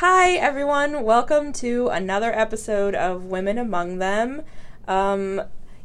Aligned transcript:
Hi, 0.00 0.32
everyone. 0.32 1.04
Welcome 1.04 1.54
to 1.54 1.88
another 1.88 2.30
episode 2.30 2.94
of 2.94 3.24
Women 3.24 3.56
Among 3.56 3.96
Them. 3.96 4.42
Um, 4.86 5.40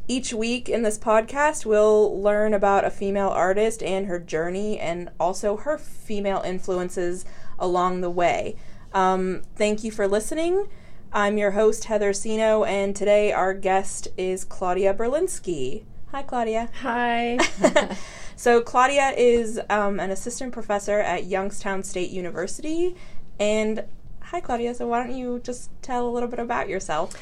each 0.06 0.34
week 0.34 0.68
in 0.68 0.84
this 0.84 1.00
podcast, 1.00 1.66
we'll 1.66 2.22
learn 2.22 2.54
about 2.54 2.84
a 2.84 2.90
female 2.90 3.30
artist 3.30 3.82
and 3.82 4.08
her 4.08 4.20
journey 4.20 4.78
and 4.78 5.12
also 5.18 5.56
her 5.56 5.78
female 5.78 6.42
influences 6.42 7.24
along 7.58 8.02
the 8.02 8.10
way. 8.10 8.58
Um, 8.94 9.44
thank 9.56 9.82
you 9.82 9.92
for 9.92 10.10
listening. 10.10 10.68
I'm 11.14 11.38
your 11.38 11.52
host, 11.52 11.86
Heather 11.86 12.12
Sino, 12.12 12.66
and 12.66 12.94
today 12.94 13.32
our 13.32 13.54
guest 13.54 14.10
is 14.18 14.44
Claudia 14.44 14.94
Berlinski. 14.94 15.86
Hi, 16.12 16.22
Claudia. 16.22 16.70
Hi. 16.82 17.38
so, 18.36 18.60
Claudia 18.60 19.14
is 19.16 19.62
um, 19.70 20.02
an 20.02 20.12
assistant 20.12 20.52
professor 20.52 21.00
at 21.00 21.28
Youngstown 21.28 21.84
State 21.84 22.10
University. 22.10 22.98
And 23.40 23.86
hi, 24.32 24.40
Claudia. 24.40 24.74
So, 24.74 24.88
why 24.88 25.06
don't 25.06 25.14
you 25.14 25.42
just 25.44 25.70
tell 25.82 26.08
a 26.08 26.10
little 26.10 26.30
bit 26.30 26.40
about 26.40 26.70
yourself? 26.70 27.14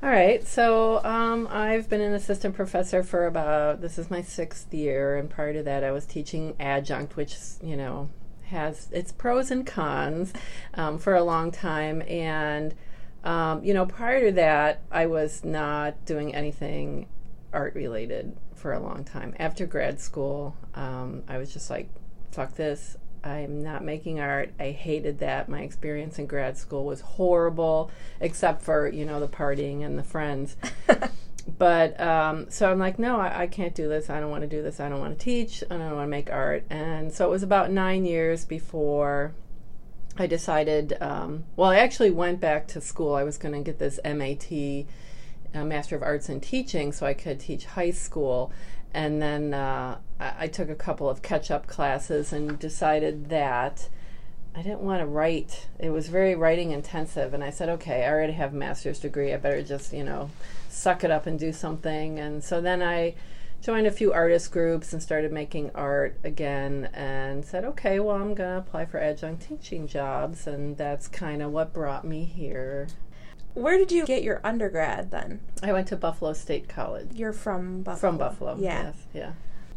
All 0.00 0.08
right. 0.08 0.46
So, 0.46 1.04
um, 1.04 1.48
I've 1.50 1.88
been 1.88 2.00
an 2.00 2.14
assistant 2.14 2.54
professor 2.54 3.02
for 3.02 3.26
about, 3.26 3.80
this 3.80 3.98
is 3.98 4.12
my 4.12 4.22
sixth 4.22 4.72
year. 4.72 5.16
And 5.16 5.28
prior 5.28 5.52
to 5.54 5.64
that, 5.64 5.82
I 5.82 5.90
was 5.90 6.06
teaching 6.06 6.54
adjunct, 6.60 7.16
which, 7.16 7.36
you 7.60 7.76
know, 7.76 8.10
has 8.44 8.88
its 8.92 9.10
pros 9.10 9.50
and 9.50 9.66
cons 9.66 10.32
um, 10.74 10.98
for 10.98 11.16
a 11.16 11.24
long 11.24 11.50
time. 11.50 12.00
And, 12.02 12.76
um, 13.24 13.64
you 13.64 13.74
know, 13.74 13.84
prior 13.84 14.26
to 14.26 14.32
that, 14.36 14.82
I 14.92 15.06
was 15.06 15.44
not 15.44 16.04
doing 16.04 16.32
anything 16.32 17.08
art 17.52 17.74
related 17.74 18.36
for 18.54 18.72
a 18.72 18.78
long 18.78 19.02
time. 19.02 19.34
After 19.40 19.66
grad 19.66 20.00
school, 20.00 20.56
um, 20.76 21.24
I 21.26 21.38
was 21.38 21.52
just 21.52 21.70
like, 21.70 21.88
fuck 22.30 22.54
this. 22.54 22.96
I'm 23.24 23.62
not 23.62 23.84
making 23.84 24.20
art. 24.20 24.52
I 24.58 24.70
hated 24.70 25.20
that. 25.20 25.48
My 25.48 25.60
experience 25.60 26.18
in 26.18 26.26
grad 26.26 26.58
school 26.58 26.84
was 26.84 27.00
horrible, 27.00 27.90
except 28.20 28.62
for, 28.62 28.88
you 28.88 29.04
know, 29.04 29.20
the 29.20 29.28
partying 29.28 29.84
and 29.84 29.98
the 29.98 30.02
friends. 30.02 30.56
but 31.58 32.00
um, 32.00 32.50
so 32.50 32.70
I'm 32.70 32.78
like, 32.78 32.98
no, 32.98 33.20
I, 33.20 33.42
I, 33.42 33.46
can't 33.46 33.74
do 33.74 33.88
this. 33.88 34.10
I 34.10 34.20
don't 34.20 34.30
want 34.30 34.42
to 34.42 34.48
do 34.48 34.62
this. 34.62 34.80
I 34.80 34.88
don't 34.88 35.00
want 35.00 35.18
to 35.18 35.24
teach. 35.24 35.62
I 35.70 35.76
don't 35.76 35.94
want 35.94 36.06
to 36.06 36.10
make 36.10 36.30
art. 36.30 36.64
And 36.70 37.12
so 37.12 37.26
it 37.26 37.30
was 37.30 37.42
about 37.42 37.70
nine 37.70 38.04
years 38.04 38.44
before 38.44 39.34
I 40.18 40.26
decided. 40.26 40.96
Um, 41.00 41.44
well, 41.56 41.70
I 41.70 41.76
actually 41.76 42.10
went 42.10 42.40
back 42.40 42.66
to 42.68 42.80
school. 42.80 43.14
I 43.14 43.22
was 43.22 43.38
going 43.38 43.54
to 43.54 43.60
get 43.60 43.78
this 43.78 44.00
MAT 44.04 44.50
a 45.54 45.64
Master 45.64 45.96
of 45.96 46.02
Arts 46.02 46.28
in 46.28 46.40
Teaching 46.40 46.92
so 46.92 47.06
I 47.06 47.14
could 47.14 47.40
teach 47.40 47.66
high 47.66 47.90
school. 47.90 48.52
And 48.94 49.22
then 49.22 49.54
uh, 49.54 49.98
I, 50.20 50.32
I, 50.40 50.46
took 50.48 50.68
a 50.68 50.74
couple 50.74 51.08
of 51.08 51.22
catch 51.22 51.50
up 51.50 51.66
classes 51.66 52.32
and 52.32 52.58
decided 52.58 53.30
that 53.30 53.88
I 54.54 54.60
didn't 54.60 54.80
want 54.80 55.00
to 55.00 55.06
write. 55.06 55.68
It 55.78 55.90
was 55.90 56.08
very 56.08 56.34
writing 56.34 56.72
intensive. 56.72 57.32
And 57.32 57.42
I 57.42 57.50
said, 57.50 57.70
okay, 57.70 58.04
I 58.04 58.10
already 58.10 58.34
have 58.34 58.52
a 58.52 58.56
master's 58.56 59.00
degree. 59.00 59.32
I 59.32 59.38
better 59.38 59.62
just, 59.62 59.92
you 59.94 60.04
know, 60.04 60.30
suck 60.68 61.04
it 61.04 61.10
up 61.10 61.26
and 61.26 61.38
do 61.38 61.52
something. 61.52 62.18
And 62.18 62.44
so 62.44 62.60
then 62.60 62.82
I 62.82 63.14
joined 63.62 63.86
a 63.86 63.92
few 63.92 64.12
artist 64.12 64.50
groups 64.50 64.92
and 64.92 65.02
started 65.02 65.32
making 65.32 65.70
art 65.74 66.18
again 66.22 66.90
and 66.92 67.44
said, 67.44 67.64
okay, 67.64 67.98
well, 67.98 68.16
I'm 68.16 68.34
going 68.34 68.50
to 68.50 68.58
apply 68.58 68.84
for 68.86 68.98
adjunct 68.98 69.48
teaching 69.48 69.86
jobs. 69.86 70.46
And 70.46 70.76
that's 70.76 71.08
kind 71.08 71.40
of 71.40 71.50
what 71.50 71.72
brought 71.72 72.04
me 72.04 72.24
here. 72.24 72.88
Where 73.54 73.76
did 73.76 73.92
you 73.92 74.06
get 74.06 74.22
your 74.22 74.40
undergrad 74.42 75.10
then? 75.10 75.40
I 75.62 75.72
went 75.72 75.88
to 75.88 75.96
Buffalo 75.96 76.32
State 76.32 76.68
College. 76.68 77.10
You're 77.14 77.32
from 77.32 77.82
Buffalo. 77.82 78.10
From 78.10 78.18
Buffalo. 78.18 78.56
Yeah. 78.58 78.84
Yes, 78.84 78.96
yeah. 79.12 79.32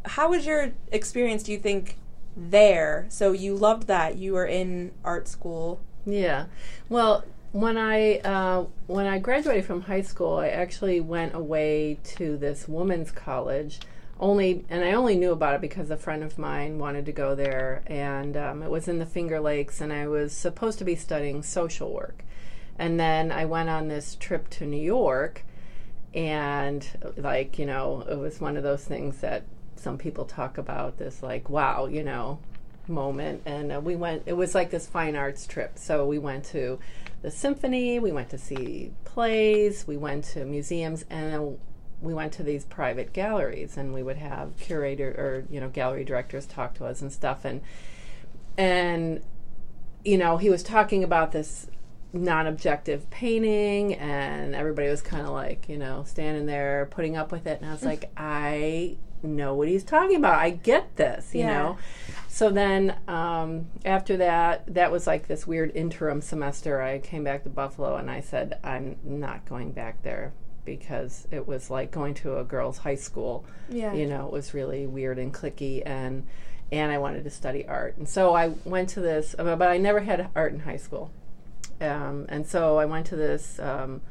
How 0.05 0.29
was 0.29 0.45
your 0.45 0.71
experience, 0.91 1.43
do 1.43 1.51
you 1.51 1.57
think, 1.57 1.97
there? 2.37 3.05
So 3.09 3.31
you 3.31 3.55
loved 3.55 3.87
that. 3.87 4.17
You 4.17 4.33
were 4.33 4.45
in 4.45 4.91
art 5.03 5.27
school. 5.27 5.81
Yeah. 6.05 6.45
Well, 6.87 7.25
when 7.51 7.77
I 7.77 8.17
uh, 8.19 8.65
when 8.87 9.07
I 9.07 9.17
graduated 9.19 9.65
from 9.65 9.83
high 9.83 10.01
school, 10.01 10.37
I 10.37 10.49
actually 10.49 10.99
went 10.99 11.33
away 11.33 11.99
to 12.15 12.37
this 12.37 12.67
women's 12.67 13.11
college. 13.11 13.79
Only 14.19 14.65
and 14.69 14.83
I 14.83 14.91
only 14.93 15.15
knew 15.17 15.31
about 15.31 15.55
it 15.55 15.61
because 15.61 15.89
a 15.89 15.97
friend 15.97 16.23
of 16.23 16.37
mine 16.37 16.79
wanted 16.79 17.05
to 17.07 17.11
go 17.11 17.33
there, 17.33 17.83
and 17.87 18.37
um, 18.37 18.61
it 18.63 18.69
was 18.69 18.87
in 18.87 18.99
the 18.99 19.05
Finger 19.05 19.39
Lakes, 19.39 19.81
and 19.81 19.91
I 19.91 20.07
was 20.07 20.33
supposed 20.33 20.79
to 20.79 20.85
be 20.85 20.95
studying 20.95 21.43
social 21.43 21.91
work. 21.93 22.23
And 22.77 22.99
then 22.99 23.31
I 23.31 23.45
went 23.45 23.69
on 23.69 23.87
this 23.87 24.15
trip 24.15 24.49
to 24.51 24.65
New 24.65 24.81
York, 24.81 25.43
and 26.13 26.87
like, 27.17 27.59
you 27.59 27.65
know, 27.65 28.05
it 28.09 28.17
was 28.17 28.39
one 28.39 28.57
of 28.57 28.63
those 28.63 28.83
things 28.83 29.17
that 29.19 29.43
some 29.75 29.97
people 29.97 30.25
talk 30.25 30.57
about 30.57 30.97
this, 30.97 31.21
like, 31.21 31.49
wow, 31.49 31.85
you 31.85 32.03
know, 32.03 32.39
moment. 32.87 33.41
And 33.45 33.71
uh, 33.71 33.81
we 33.81 33.95
went, 33.95 34.23
it 34.25 34.33
was 34.33 34.55
like 34.55 34.71
this 34.71 34.87
fine 34.87 35.15
arts 35.15 35.45
trip. 35.45 35.77
So 35.77 36.05
we 36.05 36.17
went 36.17 36.45
to 36.45 36.79
the 37.21 37.31
symphony, 37.31 37.99
we 37.99 38.11
went 38.11 38.29
to 38.29 38.37
see 38.37 38.91
plays, 39.03 39.85
we 39.87 39.97
went 39.97 40.25
to 40.25 40.45
museums, 40.45 41.05
and 41.09 41.57
we 42.01 42.13
went 42.13 42.33
to 42.33 42.43
these 42.43 42.65
private 42.65 43.13
galleries 43.13 43.77
and 43.77 43.93
we 43.93 44.03
would 44.03 44.17
have 44.17 44.55
curator 44.57 45.09
or 45.09 45.45
you 45.49 45.59
know 45.59 45.69
gallery 45.69 46.03
directors 46.03 46.45
talk 46.45 46.73
to 46.75 46.85
us 46.85 47.01
and 47.01 47.11
stuff 47.11 47.45
and 47.45 47.61
and 48.57 49.21
you 50.03 50.17
know 50.17 50.37
he 50.37 50.49
was 50.49 50.61
talking 50.61 51.03
about 51.03 51.31
this 51.31 51.67
non-objective 52.15 53.09
painting 53.09 53.93
and 53.95 54.55
everybody 54.55 54.87
was 54.87 55.01
kind 55.01 55.25
of 55.25 55.33
like 55.33 55.67
you 55.67 55.77
know 55.77 56.03
standing 56.07 56.45
there 56.45 56.87
putting 56.91 57.17
up 57.17 57.31
with 57.31 57.45
it 57.45 57.59
and 57.59 57.69
i 57.69 57.73
was 57.73 57.83
like 57.83 58.09
i 58.15 58.95
know 59.25 59.53
what 59.53 59.67
he's 59.67 59.83
talking 59.83 60.17
about. 60.17 60.39
I 60.39 60.51
get 60.51 60.95
this 60.95 61.33
you 61.33 61.41
yeah. 61.41 61.53
know 61.53 61.77
so 62.27 62.49
then 62.49 62.95
um, 63.07 63.67
after 63.85 64.17
that 64.17 64.73
that 64.73 64.91
was 64.91 65.07
like 65.07 65.27
this 65.27 65.47
weird 65.47 65.71
interim 65.75 66.21
semester. 66.21 66.81
I 66.81 66.99
came 66.99 67.23
back 67.23 67.43
to 67.43 67.49
buffalo 67.49 67.95
and 67.95 68.09
i 68.09 68.21
said 68.21 68.59
i'm 68.63 68.97
not 69.03 69.45
going 69.45 69.71
back 69.71 70.03
there 70.03 70.33
because 70.63 71.27
it 71.31 71.47
was 71.47 71.69
like 71.69 71.91
going 71.91 72.13
to 72.15 72.37
a 72.39 72.43
girls 72.43 72.79
high 72.79 72.95
school. 72.95 73.45
Yeah. 73.69 73.93
You 73.93 74.05
know 74.05 74.27
it 74.27 74.31
was 74.31 74.53
really 74.53 74.85
weird 74.85 75.19
and 75.19 75.33
cliquey 75.33 75.81
and 75.85 76.25
and 76.71 76.91
i 76.91 76.97
wanted 76.97 77.23
to 77.23 77.29
study 77.29 77.65
art. 77.67 77.97
And 77.97 78.07
so 78.07 78.35
i 78.35 78.49
went 78.63 78.89
to 78.89 79.01
this 79.01 79.35
but 79.37 79.61
i 79.61 79.77
never 79.77 80.01
had 80.01 80.29
art 80.35 80.53
in 80.53 80.61
high 80.61 80.77
school 80.77 81.11
um, 81.81 82.25
and 82.29 82.45
so 82.47 82.77
I 82.77 82.85
went 82.85 83.05
to 83.07 83.15
this 83.15 83.59
um, 83.59 84.01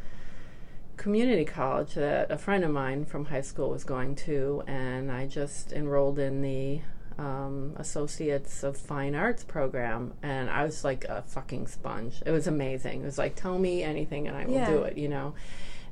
community 0.97 1.45
college 1.45 1.95
that 1.95 2.31
a 2.31 2.39
friend 2.39 2.65
of 2.65 2.71
mine 2.71 3.05
from 3.05 3.27
high 3.27 3.41
school 3.41 3.71
was 3.71 3.85
going 3.85 4.15
to, 4.17 4.63
and 4.67 5.11
I 5.11 5.27
just 5.27 5.73
enrolled 5.73 6.19
in 6.19 6.43
the 6.43 6.81
um, 7.19 7.75
Associates 7.77 8.63
of 8.63 8.77
Fine 8.77 9.15
Arts 9.15 9.45
program, 9.45 10.15
and 10.23 10.51
I 10.51 10.65
was 10.65 10.85
like 10.85 11.05
a 11.05 11.23
fucking 11.23 11.67
sponge. 11.67 12.23
It 12.27 12.31
was 12.31 12.47
amazing. 12.47 13.03
It 13.03 13.05
was 13.05 13.19
like, 13.19 13.37
tell 13.37 13.59
me 13.59 13.83
anything 13.83 14.29
and 14.29 14.37
I 14.37 14.47
will 14.47 14.55
yeah. 14.55 14.71
do 14.71 14.83
it, 14.83 14.99
you 14.99 15.09
know. 15.09 15.35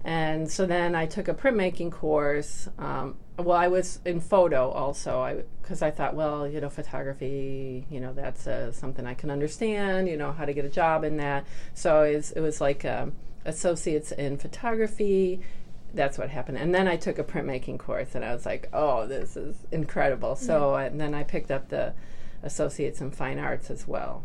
And 0.04 0.50
so 0.50 0.66
then 0.66 0.94
I 0.94 1.06
took 1.06 1.28
a 1.28 1.34
printmaking 1.34 1.92
course. 1.92 2.68
Um, 2.78 3.16
well, 3.38 3.56
I 3.56 3.68
was 3.68 3.98
in 4.04 4.20
photo 4.20 4.70
also, 4.70 5.42
because 5.62 5.82
I, 5.82 5.88
I, 5.88 5.90
thought, 5.90 6.14
well, 6.14 6.46
you 6.46 6.60
know, 6.60 6.68
photography, 6.68 7.86
you 7.90 8.00
know, 8.00 8.12
that's 8.12 8.46
uh, 8.46 8.72
something 8.72 9.06
I 9.06 9.14
can 9.14 9.30
understand. 9.30 10.08
You 10.08 10.16
know 10.16 10.32
how 10.32 10.44
to 10.44 10.52
get 10.52 10.64
a 10.64 10.70
job 10.70 11.02
in 11.04 11.16
that. 11.16 11.46
So 11.74 12.02
it 12.02 12.16
was, 12.16 12.30
it 12.32 12.40
was 12.40 12.60
like 12.60 12.84
um, 12.84 13.12
associates 13.44 14.12
in 14.12 14.36
photography. 14.36 15.40
That's 15.94 16.18
what 16.18 16.30
happened. 16.30 16.58
And 16.58 16.74
then 16.74 16.86
I 16.86 16.96
took 16.96 17.18
a 17.18 17.24
printmaking 17.24 17.78
course, 17.78 18.14
and 18.14 18.24
I 18.24 18.34
was 18.34 18.44
like, 18.44 18.68
oh, 18.72 19.06
this 19.06 19.36
is 19.36 19.56
incredible. 19.70 20.36
So 20.36 20.74
and 20.74 21.00
then 21.00 21.14
I 21.14 21.22
picked 21.22 21.50
up 21.50 21.68
the 21.68 21.94
associates 22.42 23.00
in 23.00 23.10
fine 23.10 23.38
arts 23.38 23.70
as 23.70 23.86
well, 23.88 24.24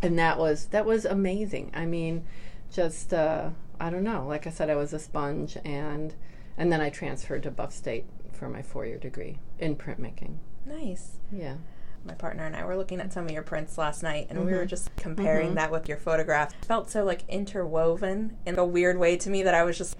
and 0.00 0.18
that 0.18 0.38
was 0.38 0.66
that 0.66 0.86
was 0.86 1.04
amazing. 1.04 1.70
I 1.74 1.86
mean, 1.86 2.24
just. 2.70 3.12
Uh, 3.12 3.50
I 3.80 3.90
don't 3.90 4.04
know. 4.04 4.26
Like 4.28 4.46
I 4.46 4.50
said, 4.50 4.70
I 4.70 4.76
was 4.76 4.92
a 4.92 5.00
sponge, 5.00 5.58
and 5.64 6.14
and 6.56 6.72
then 6.72 6.80
I 6.80 6.90
transferred 6.90 7.42
to 7.44 7.50
Buff 7.50 7.72
State 7.72 8.06
for 8.32 8.48
my 8.48 8.62
four 8.62 8.86
year 8.86 8.98
degree 8.98 9.38
in 9.58 9.76
printmaking. 9.76 10.36
Nice. 10.66 11.18
Yeah. 11.30 11.56
My 12.04 12.14
partner 12.14 12.44
and 12.44 12.56
I 12.56 12.64
were 12.64 12.76
looking 12.76 13.00
at 13.00 13.12
some 13.12 13.26
of 13.26 13.30
your 13.30 13.44
prints 13.44 13.78
last 13.78 14.02
night, 14.02 14.26
and 14.28 14.38
mm-hmm. 14.38 14.46
we 14.48 14.52
were 14.54 14.60
mm-hmm. 14.60 14.68
just 14.68 14.94
comparing 14.96 15.48
mm-hmm. 15.48 15.56
that 15.56 15.70
with 15.70 15.88
your 15.88 15.98
photograph. 15.98 16.52
It 16.52 16.64
felt 16.64 16.90
so 16.90 17.04
like 17.04 17.22
interwoven 17.28 18.36
in 18.44 18.58
a 18.58 18.64
weird 18.64 18.98
way 18.98 19.16
to 19.18 19.30
me 19.30 19.44
that 19.44 19.54
I 19.54 19.62
was 19.62 19.78
just, 19.78 19.96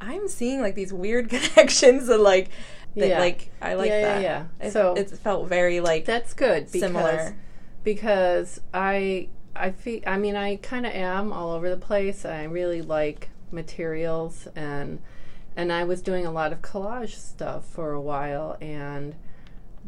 I'm 0.00 0.28
seeing 0.28 0.60
like 0.60 0.74
these 0.74 0.92
weird 0.92 1.30
connections 1.30 2.08
and 2.10 2.22
like, 2.22 2.50
that, 2.96 3.08
yeah. 3.08 3.18
like 3.18 3.50
I 3.60 3.74
like 3.74 3.88
yeah, 3.88 4.00
that. 4.02 4.22
Yeah, 4.22 4.44
yeah. 4.60 4.66
It, 4.66 4.72
so 4.72 4.94
it 4.94 5.10
felt 5.10 5.48
very 5.48 5.80
like 5.80 6.04
that's 6.06 6.32
good 6.34 6.66
because, 6.66 6.80
similar 6.80 7.36
because 7.84 8.60
I 8.72 9.28
I 9.54 9.70
feel 9.70 10.00
I 10.06 10.16
mean 10.16 10.34
I 10.34 10.56
kind 10.56 10.86
of 10.86 10.92
am 10.92 11.32
all 11.32 11.50
over 11.50 11.68
the 11.68 11.76
place. 11.76 12.24
I 12.24 12.44
really 12.44 12.82
like 12.82 13.28
materials 13.50 14.48
and 14.56 15.00
and 15.56 15.72
I 15.72 15.84
was 15.84 16.02
doing 16.02 16.26
a 16.26 16.30
lot 16.30 16.52
of 16.52 16.62
collage 16.62 17.14
stuff 17.14 17.66
for 17.66 17.92
a 17.92 18.00
while 18.00 18.56
and 18.60 19.14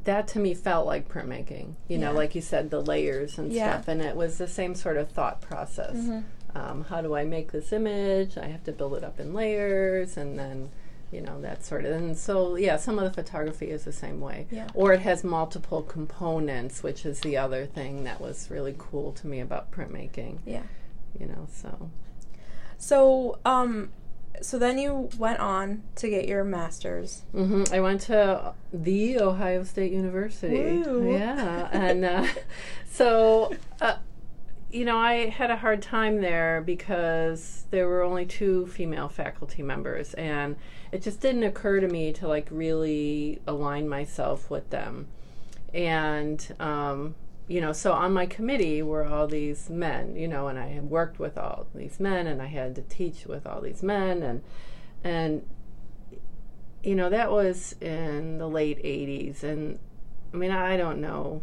that 0.04 0.28
to 0.28 0.38
me 0.38 0.54
felt 0.54 0.86
like 0.86 1.08
printmaking. 1.08 1.74
You 1.88 1.98
yeah. 1.98 1.98
know, 1.98 2.12
like 2.12 2.34
you 2.34 2.40
said, 2.40 2.70
the 2.70 2.80
layers 2.80 3.36
and 3.36 3.52
yeah. 3.52 3.72
stuff, 3.72 3.88
and 3.88 4.00
it 4.00 4.14
was 4.14 4.38
the 4.38 4.46
same 4.46 4.76
sort 4.76 4.96
of 4.96 5.10
thought 5.10 5.40
process. 5.40 5.96
Mm-hmm. 5.96 6.56
Um, 6.56 6.84
how 6.84 7.00
do 7.02 7.16
I 7.16 7.24
make 7.24 7.50
this 7.50 7.72
image? 7.72 8.38
I 8.38 8.46
have 8.46 8.62
to 8.64 8.72
build 8.72 8.94
it 8.94 9.02
up 9.02 9.18
in 9.18 9.34
layers, 9.34 10.16
and 10.16 10.38
then 10.38 10.70
you 11.10 11.20
know 11.20 11.40
that 11.40 11.64
sort 11.64 11.86
of 11.86 11.92
and 11.92 12.18
so 12.18 12.56
yeah 12.56 12.76
some 12.76 12.98
of 12.98 13.04
the 13.04 13.10
photography 13.10 13.70
is 13.70 13.84
the 13.84 13.92
same 13.92 14.20
way 14.20 14.46
yeah. 14.50 14.68
or 14.74 14.92
it 14.92 15.00
has 15.00 15.24
multiple 15.24 15.80
components 15.80 16.82
which 16.82 17.06
is 17.06 17.20
the 17.20 17.34
other 17.34 17.64
thing 17.64 18.04
that 18.04 18.20
was 18.20 18.50
really 18.50 18.74
cool 18.76 19.10
to 19.12 19.26
me 19.26 19.40
about 19.40 19.72
printmaking 19.72 20.36
yeah 20.44 20.60
you 21.18 21.26
know. 21.26 21.46
So 21.52 21.90
So, 22.78 23.38
um, 23.44 23.90
so 24.40 24.58
then 24.58 24.78
you 24.78 25.08
went 25.18 25.40
on 25.40 25.82
to 25.96 26.08
get 26.08 26.28
your 26.28 26.44
master's. 26.44 27.22
hmm 27.32 27.64
I 27.72 27.80
went 27.80 28.02
to 28.02 28.54
the 28.72 29.20
Ohio 29.20 29.64
State 29.64 29.92
University. 29.92 30.78
Woo. 30.78 31.12
Yeah, 31.12 31.68
and 31.72 32.04
uh, 32.04 32.26
so 32.90 33.54
uh, 33.80 33.96
you 34.70 34.84
know, 34.84 34.98
I 34.98 35.28
had 35.30 35.50
a 35.50 35.56
hard 35.56 35.80
time 35.80 36.20
there 36.20 36.60
because 36.60 37.64
there 37.70 37.88
were 37.88 38.02
only 38.02 38.26
two 38.26 38.66
female 38.66 39.08
faculty 39.08 39.62
members, 39.62 40.14
and 40.14 40.56
it 40.92 41.02
just 41.02 41.20
didn't 41.20 41.44
occur 41.44 41.80
to 41.80 41.88
me 41.88 42.12
to 42.14 42.28
like 42.28 42.48
really 42.50 43.40
align 43.46 43.88
myself 43.88 44.50
with 44.50 44.68
them. 44.70 45.06
And 45.72 46.54
um, 46.60 47.14
you 47.48 47.60
know, 47.62 47.72
so 47.72 47.92
on 47.92 48.12
my 48.12 48.26
committee 48.26 48.82
were 48.82 49.06
all 49.06 49.26
these 49.26 49.70
men, 49.70 50.14
you 50.14 50.28
know, 50.28 50.48
and 50.48 50.58
I 50.58 50.68
had 50.68 50.90
worked 50.90 51.18
with 51.18 51.38
all 51.38 51.66
these 51.74 51.98
men, 51.98 52.26
and 52.26 52.42
I 52.42 52.46
had 52.46 52.74
to 52.74 52.82
teach 52.82 53.26
with 53.26 53.46
all 53.46 53.62
these 53.62 53.82
men, 53.82 54.22
and 54.22 54.42
and 55.02 55.42
you 56.82 56.94
know 56.94 57.10
that 57.10 57.30
was 57.30 57.74
in 57.80 58.38
the 58.38 58.48
late 58.48 58.78
80s 58.82 59.42
and 59.42 59.78
i 60.32 60.36
mean 60.36 60.50
i 60.50 60.76
don't 60.76 61.00
know. 61.00 61.42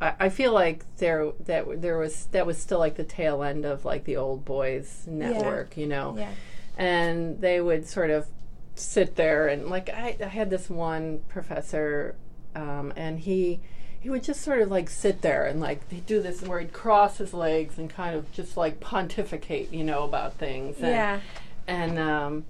I, 0.00 0.14
I 0.20 0.28
feel 0.28 0.52
like 0.52 0.84
there 0.96 1.32
that 1.44 1.80
there 1.80 1.98
was 1.98 2.26
that 2.32 2.46
was 2.46 2.58
still 2.58 2.78
like 2.78 2.96
the 2.96 3.04
tail 3.04 3.42
end 3.42 3.64
of 3.64 3.84
like 3.84 4.04
the 4.04 4.16
old 4.16 4.44
boys 4.44 5.04
network 5.06 5.76
you 5.76 5.86
know? 5.86 6.14
Yeah. 6.18 6.30
and 6.76 7.40
they 7.40 7.60
would 7.60 7.86
sort 7.86 8.10
of 8.10 8.26
sit 8.74 9.16
there 9.16 9.48
and 9.48 9.68
like 9.68 9.90
i, 9.90 10.16
I 10.20 10.26
had 10.26 10.50
this 10.50 10.70
one 10.70 11.20
professor 11.28 12.16
um, 12.54 12.92
and 12.96 13.18
he 13.20 13.60
he 14.02 14.10
would 14.10 14.22
just 14.24 14.42
sort 14.42 14.60
of 14.60 14.70
like 14.70 14.90
sit 14.90 15.22
there 15.22 15.46
and 15.46 15.60
like 15.60 15.88
he'd 15.90 16.06
do 16.06 16.20
this 16.20 16.42
where 16.42 16.58
he'd 16.60 16.72
cross 16.72 17.18
his 17.18 17.32
legs 17.32 17.78
and 17.78 17.88
kind 17.88 18.16
of 18.16 18.30
just 18.32 18.56
like 18.56 18.80
pontificate 18.80 19.72
you 19.72 19.84
know 19.84 20.02
about 20.04 20.34
things 20.34 20.76
and, 20.78 20.88
Yeah. 20.88 21.20
and 21.68 21.98
um, 21.98 22.44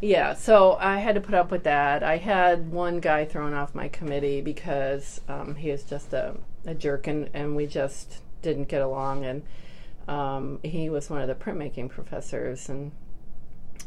yeah, 0.00 0.34
so 0.34 0.76
I 0.80 0.98
had 0.98 1.14
to 1.14 1.20
put 1.20 1.34
up 1.34 1.52
with 1.52 1.62
that. 1.62 2.02
I 2.02 2.16
had 2.16 2.72
one 2.72 2.98
guy 2.98 3.24
thrown 3.24 3.54
off 3.54 3.72
my 3.72 3.86
committee 3.86 4.40
because 4.40 5.20
um, 5.28 5.54
he 5.54 5.70
was 5.70 5.84
just 5.84 6.12
a, 6.12 6.34
a 6.66 6.74
jerk 6.74 7.06
and, 7.06 7.30
and 7.32 7.54
we 7.54 7.66
just 7.68 8.18
didn't 8.42 8.64
get 8.68 8.82
along. 8.82 9.24
And 9.24 9.42
um, 10.08 10.58
he 10.64 10.90
was 10.90 11.08
one 11.08 11.20
of 11.22 11.28
the 11.28 11.36
printmaking 11.36 11.88
professors. 11.90 12.68
And 12.68 12.90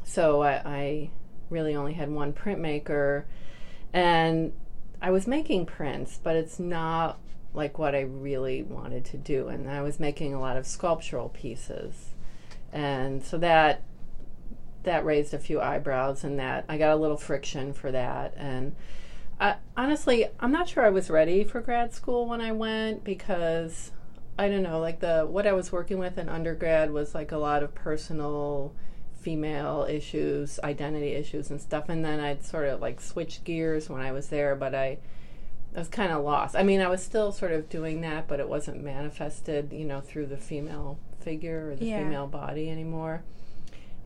so 0.05 0.41
I, 0.41 0.61
I 0.65 1.09
really 1.49 1.75
only 1.75 1.93
had 1.93 2.09
one 2.09 2.31
printmaker. 2.31 3.25
And 3.91 4.53
I 5.01 5.11
was 5.11 5.27
making 5.27 5.65
prints, 5.65 6.19
but 6.21 6.35
it's 6.35 6.59
not 6.59 7.19
like 7.53 7.77
what 7.77 7.95
I 7.95 8.01
really 8.01 8.63
wanted 8.63 9.05
to 9.05 9.17
do. 9.17 9.47
And 9.47 9.69
I 9.69 9.81
was 9.81 9.99
making 9.99 10.33
a 10.33 10.39
lot 10.39 10.57
of 10.57 10.65
sculptural 10.65 11.29
pieces. 11.29 12.13
And 12.71 13.23
so 13.23 13.37
that 13.37 13.83
that 14.85 15.03
raised 15.03 15.33
a 15.33 15.39
few 15.39 15.59
eyebrows 15.59 16.23
and 16.23 16.39
that 16.39 16.63
I 16.69 16.77
got 16.77 16.93
a 16.93 16.95
little 16.95 17.17
friction 17.17 17.73
for 17.73 17.91
that 17.91 18.33
and 18.37 18.75
I, 19.39 19.55
honestly 19.75 20.27
I'm 20.39 20.51
not 20.51 20.69
sure 20.69 20.85
I 20.85 20.89
was 20.89 21.09
ready 21.09 21.43
for 21.43 21.59
grad 21.59 21.93
school 21.93 22.27
when 22.27 22.39
I 22.39 22.51
went 22.51 23.03
because 23.03 23.91
I 24.37 24.47
don't 24.47 24.63
know 24.63 24.79
like 24.79 24.99
the 24.99 25.23
what 25.23 25.47
I 25.47 25.53
was 25.53 25.71
working 25.71 25.97
with 25.97 26.17
in 26.17 26.29
undergrad 26.29 26.91
was 26.91 27.15
like 27.15 27.31
a 27.31 27.37
lot 27.37 27.63
of 27.63 27.75
personal 27.75 28.73
female 29.25 29.87
issues 29.89 30.59
identity 30.63 31.13
issues 31.13 31.49
and 31.49 31.59
stuff 31.59 31.89
and 31.89 32.05
then 32.05 32.19
I'd 32.19 32.45
sort 32.45 32.67
of 32.67 32.79
like 32.79 33.01
switch 33.01 33.43
gears 33.43 33.89
when 33.89 33.99
I 34.01 34.11
was 34.11 34.27
there 34.27 34.55
but 34.55 34.75
I 34.75 34.99
I 35.75 35.79
was 35.79 35.87
kind 35.89 36.13
of 36.13 36.23
lost. 36.23 36.55
I 36.55 36.63
mean, 36.63 36.79
I 36.79 36.87
was 36.87 37.03
still 37.03 37.33
sort 37.33 37.51
of 37.51 37.67
doing 37.67 37.99
that, 37.99 38.29
but 38.29 38.39
it 38.39 38.47
wasn't 38.47 38.81
manifested, 38.81 39.73
you 39.73 39.83
know, 39.83 39.99
through 39.99 40.27
the 40.27 40.37
female 40.37 40.97
figure 41.19 41.71
or 41.71 41.75
the 41.75 41.83
Yeah. 41.85 41.99
female 41.99 42.27
body 42.27 42.69
anymore 42.69 43.23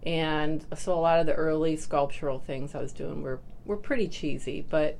and 0.04 0.66
so 0.76 0.94
a 0.94 1.02
lot 1.10 1.20
of 1.20 1.26
the 1.26 1.34
early 1.34 1.76
sculptural 1.76 2.40
things 2.40 2.74
I 2.74 2.80
was 2.80 2.94
doing 2.94 3.22
were 3.22 3.40
were 3.66 3.78
pretty 3.78 4.08
cheesy, 4.08 4.66
but 4.68 4.98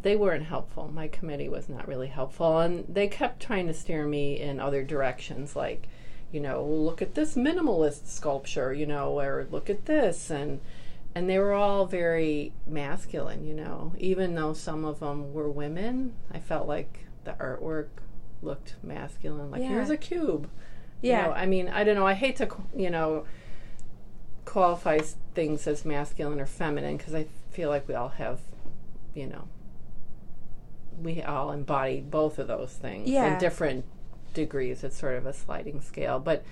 they 0.00 0.14
weren't 0.14 0.44
helpful. 0.44 0.88
My 0.94 1.08
committee 1.08 1.48
was 1.48 1.68
not 1.68 1.88
really 1.88 2.06
helpful, 2.08 2.58
and 2.60 2.84
they 2.88 3.08
kept 3.08 3.40
trying 3.40 3.66
to 3.66 3.74
steer 3.74 4.06
me 4.06 4.38
in 4.38 4.60
other 4.60 4.84
directions, 4.84 5.56
like, 5.56 5.88
you 6.32 6.40
know, 6.40 6.64
look 6.64 7.02
at 7.02 7.14
this 7.14 7.34
minimalist 7.34 8.06
sculpture, 8.06 8.72
you 8.72 8.86
know, 8.86 9.18
or 9.18 9.46
look 9.50 9.68
at 9.70 9.86
this, 9.86 10.30
and 10.30 10.60
and 11.14 11.28
they 11.28 11.38
were 11.38 11.52
all 11.52 11.86
very 11.86 12.52
masculine, 12.66 13.44
you 13.44 13.54
know. 13.54 13.92
Even 13.98 14.34
though 14.36 14.52
some 14.52 14.84
of 14.84 15.00
them 15.00 15.32
were 15.32 15.50
women, 15.50 16.14
I 16.32 16.38
felt 16.38 16.68
like 16.68 17.06
the 17.24 17.32
artwork 17.32 17.88
looked 18.42 18.76
masculine. 18.82 19.50
Like 19.50 19.62
Yeah. 19.62 19.68
here's 19.70 19.90
a 19.90 19.96
cube. 19.96 20.48
You 21.02 21.10
Yeah. 21.12 21.26
know, 21.26 21.32
I 21.32 21.46
mean, 21.46 21.68
I 21.68 21.82
don't 21.82 21.96
know. 21.96 22.06
I 22.06 22.14
hate 22.14 22.36
to, 22.36 22.48
you 22.76 22.90
know, 22.90 23.24
qualify 24.44 24.98
things 25.34 25.66
as 25.66 25.84
masculine 25.84 26.40
or 26.40 26.46
feminine 26.46 26.96
because 26.96 27.14
I 27.14 27.26
feel 27.50 27.68
like 27.68 27.88
we 27.88 27.94
all 27.94 28.08
have, 28.10 28.40
you 29.14 29.26
know, 29.26 29.44
we 31.02 31.22
all 31.22 31.50
embody 31.52 32.00
both 32.00 32.38
of 32.38 32.46
those 32.46 32.72
things 32.72 33.08
Yeah. 33.08 33.32
in 33.34 33.38
different 33.40 33.84
degrees. 34.34 34.82
It's 34.84 34.98
sort 34.98 35.14
of 35.16 35.26
a 35.26 35.32
sliding 35.32 35.80
scale, 35.80 36.18
but 36.18 36.44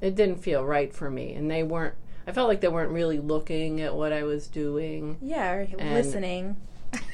it 0.00 0.14
didn't 0.14 0.36
feel 0.42 0.64
right 0.64 0.92
for 0.94 1.10
me, 1.10 1.34
and 1.34 1.50
they 1.50 1.62
weren't. 1.62 1.94
I 2.26 2.32
felt 2.32 2.48
like 2.48 2.60
they 2.60 2.68
weren't 2.68 2.92
really 2.92 3.18
looking 3.18 3.80
at 3.80 3.94
what 3.94 4.12
I 4.12 4.22
was 4.22 4.46
doing. 4.46 5.16
Yeah. 5.22 5.52
Or 5.52 5.60
And- 5.78 5.94
listening. 5.94 6.56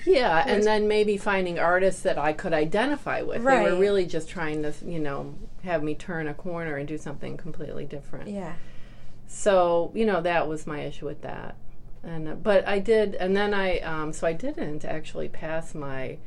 Yeah, 0.06 0.42
and 0.46 0.62
then 0.64 0.88
maybe 0.88 1.16
finding 1.18 1.58
artists 1.58 2.02
that 2.02 2.16
I 2.18 2.32
could 2.32 2.52
identify 2.54 3.22
with. 3.22 3.42
Right. 3.42 3.64
They 3.64 3.72
were 3.72 3.78
really 3.78 4.06
just 4.06 4.28
trying 4.28 4.62
to, 4.62 4.72
you 4.84 4.98
know, 4.98 5.34
have 5.64 5.82
me 5.82 5.94
turn 5.94 6.28
a 6.28 6.34
corner 6.34 6.76
and 6.76 6.88
do 6.88 6.96
something 6.96 7.36
completely 7.36 7.84
different. 7.84 8.28
Yeah. 8.30 8.54
So 9.26 9.90
you 9.94 10.06
know 10.06 10.20
that 10.22 10.48
was 10.48 10.66
my 10.66 10.80
issue 10.82 11.04
with 11.04 11.22
that, 11.22 11.56
and 12.02 12.28
uh, 12.28 12.34
but 12.36 12.66
I 12.66 12.78
did, 12.78 13.16
and 13.16 13.36
then 13.36 13.52
I 13.52 13.80
um, 13.80 14.12
so 14.12 14.26
I 14.26 14.32
didn't 14.32 14.84
actually 14.84 15.28
pass 15.28 15.74
my 15.74 16.18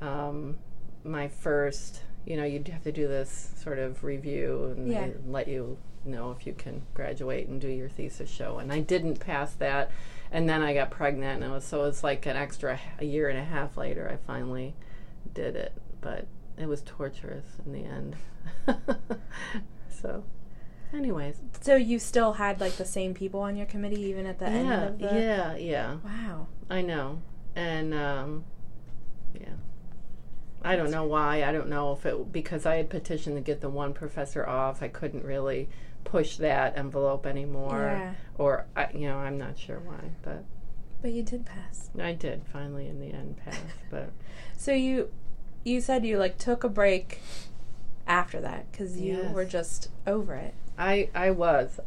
um, 0.00 0.56
my 1.04 1.28
first. 1.28 2.00
You 2.28 2.36
know, 2.36 2.44
you'd 2.44 2.68
have 2.68 2.82
to 2.84 2.92
do 2.92 3.08
this 3.08 3.52
sort 3.56 3.78
of 3.78 4.04
review 4.04 4.74
and 4.76 4.88
Yeah. 4.88 5.08
let 5.26 5.48
you 5.48 5.78
know 6.04 6.30
if 6.30 6.46
you 6.46 6.52
can 6.52 6.82
graduate 6.92 7.48
and 7.48 7.58
do 7.60 7.68
your 7.68 7.88
thesis 7.88 8.28
show, 8.30 8.58
and 8.58 8.70
I 8.72 8.80
didn't 8.80 9.18
pass 9.18 9.54
that, 9.54 9.90
and 10.30 10.46
then 10.48 10.60
I 10.62 10.74
got 10.74 10.90
pregnant, 10.90 11.42
and 11.42 11.50
it 11.50 11.54
was 11.54 11.64
so 11.64 11.80
it 11.84 11.86
was 11.86 12.04
like 12.04 12.26
an 12.26 12.36
extra 12.36 12.78
a 12.98 13.04
year 13.06 13.30
and 13.30 13.38
a 13.38 13.44
half 13.44 13.76
later 13.78 14.08
I 14.12 14.16
finally 14.26 14.74
did 15.32 15.56
it, 15.56 15.72
but 16.02 16.26
it 16.58 16.66
was 16.66 16.82
torturous 16.82 17.46
in 17.64 17.72
the 17.72 17.84
end. 17.84 18.16
so, 19.88 20.24
anyways. 20.92 21.36
So 21.60 21.76
you 21.76 21.98
still 21.98 22.34
had 22.34 22.60
like 22.60 22.72
the 22.76 22.84
same 22.84 23.14
people 23.14 23.40
on 23.40 23.56
your 23.56 23.66
committee 23.66 24.02
even 24.02 24.26
at 24.26 24.38
the 24.38 24.46
end 24.46 24.72
of 24.72 24.98
the. 24.98 25.06
yeah, 25.18 25.56
yeah. 25.56 25.96
Wow. 26.04 26.48
I 26.68 26.82
know, 26.82 27.22
and 27.56 27.94
um, 27.94 28.44
yeah. 29.34 29.54
I 30.62 30.76
don't 30.76 30.90
know 30.90 31.04
why. 31.04 31.44
I 31.44 31.52
don't 31.52 31.68
know 31.68 31.92
if 31.92 32.04
it 32.04 32.32
because 32.32 32.66
I 32.66 32.76
had 32.76 32.90
petitioned 32.90 33.36
to 33.36 33.40
get 33.42 33.60
the 33.60 33.68
one 33.70 33.92
professor 33.94 34.46
off. 34.46 34.82
I 34.82 34.88
couldn't 34.88 35.24
really 35.24 35.68
push 36.04 36.36
that 36.38 36.76
envelope 36.76 37.26
anymore, 37.26 37.78
Yeah. 38.00 38.14
or 38.36 38.66
I, 38.76 38.88
you 38.92 39.08
know, 39.08 39.18
I'm 39.18 39.38
not 39.38 39.58
sure 39.58 39.78
why, 39.78 40.10
but 40.22 40.44
But 41.02 41.12
you 41.12 41.22
did 41.22 41.44
pass. 41.46 41.90
I 42.00 42.12
did 42.12 42.42
finally 42.52 42.88
in 42.88 42.98
the 43.00 43.12
end 43.12 43.36
pass. 43.44 43.60
But 43.90 44.10
So 44.56 44.72
you, 44.72 45.10
you 45.64 45.80
said 45.80 46.04
you 46.04 46.18
like 46.18 46.38
took 46.38 46.64
a 46.64 46.68
break 46.68 47.20
after 48.06 48.40
that 48.40 48.70
because 48.72 48.98
you 49.00 49.18
Yes. 49.18 49.34
were 49.34 49.44
just 49.44 49.88
over 50.06 50.34
it. 50.34 50.54
I 50.78 51.10
I 51.14 51.30
was 51.30 51.78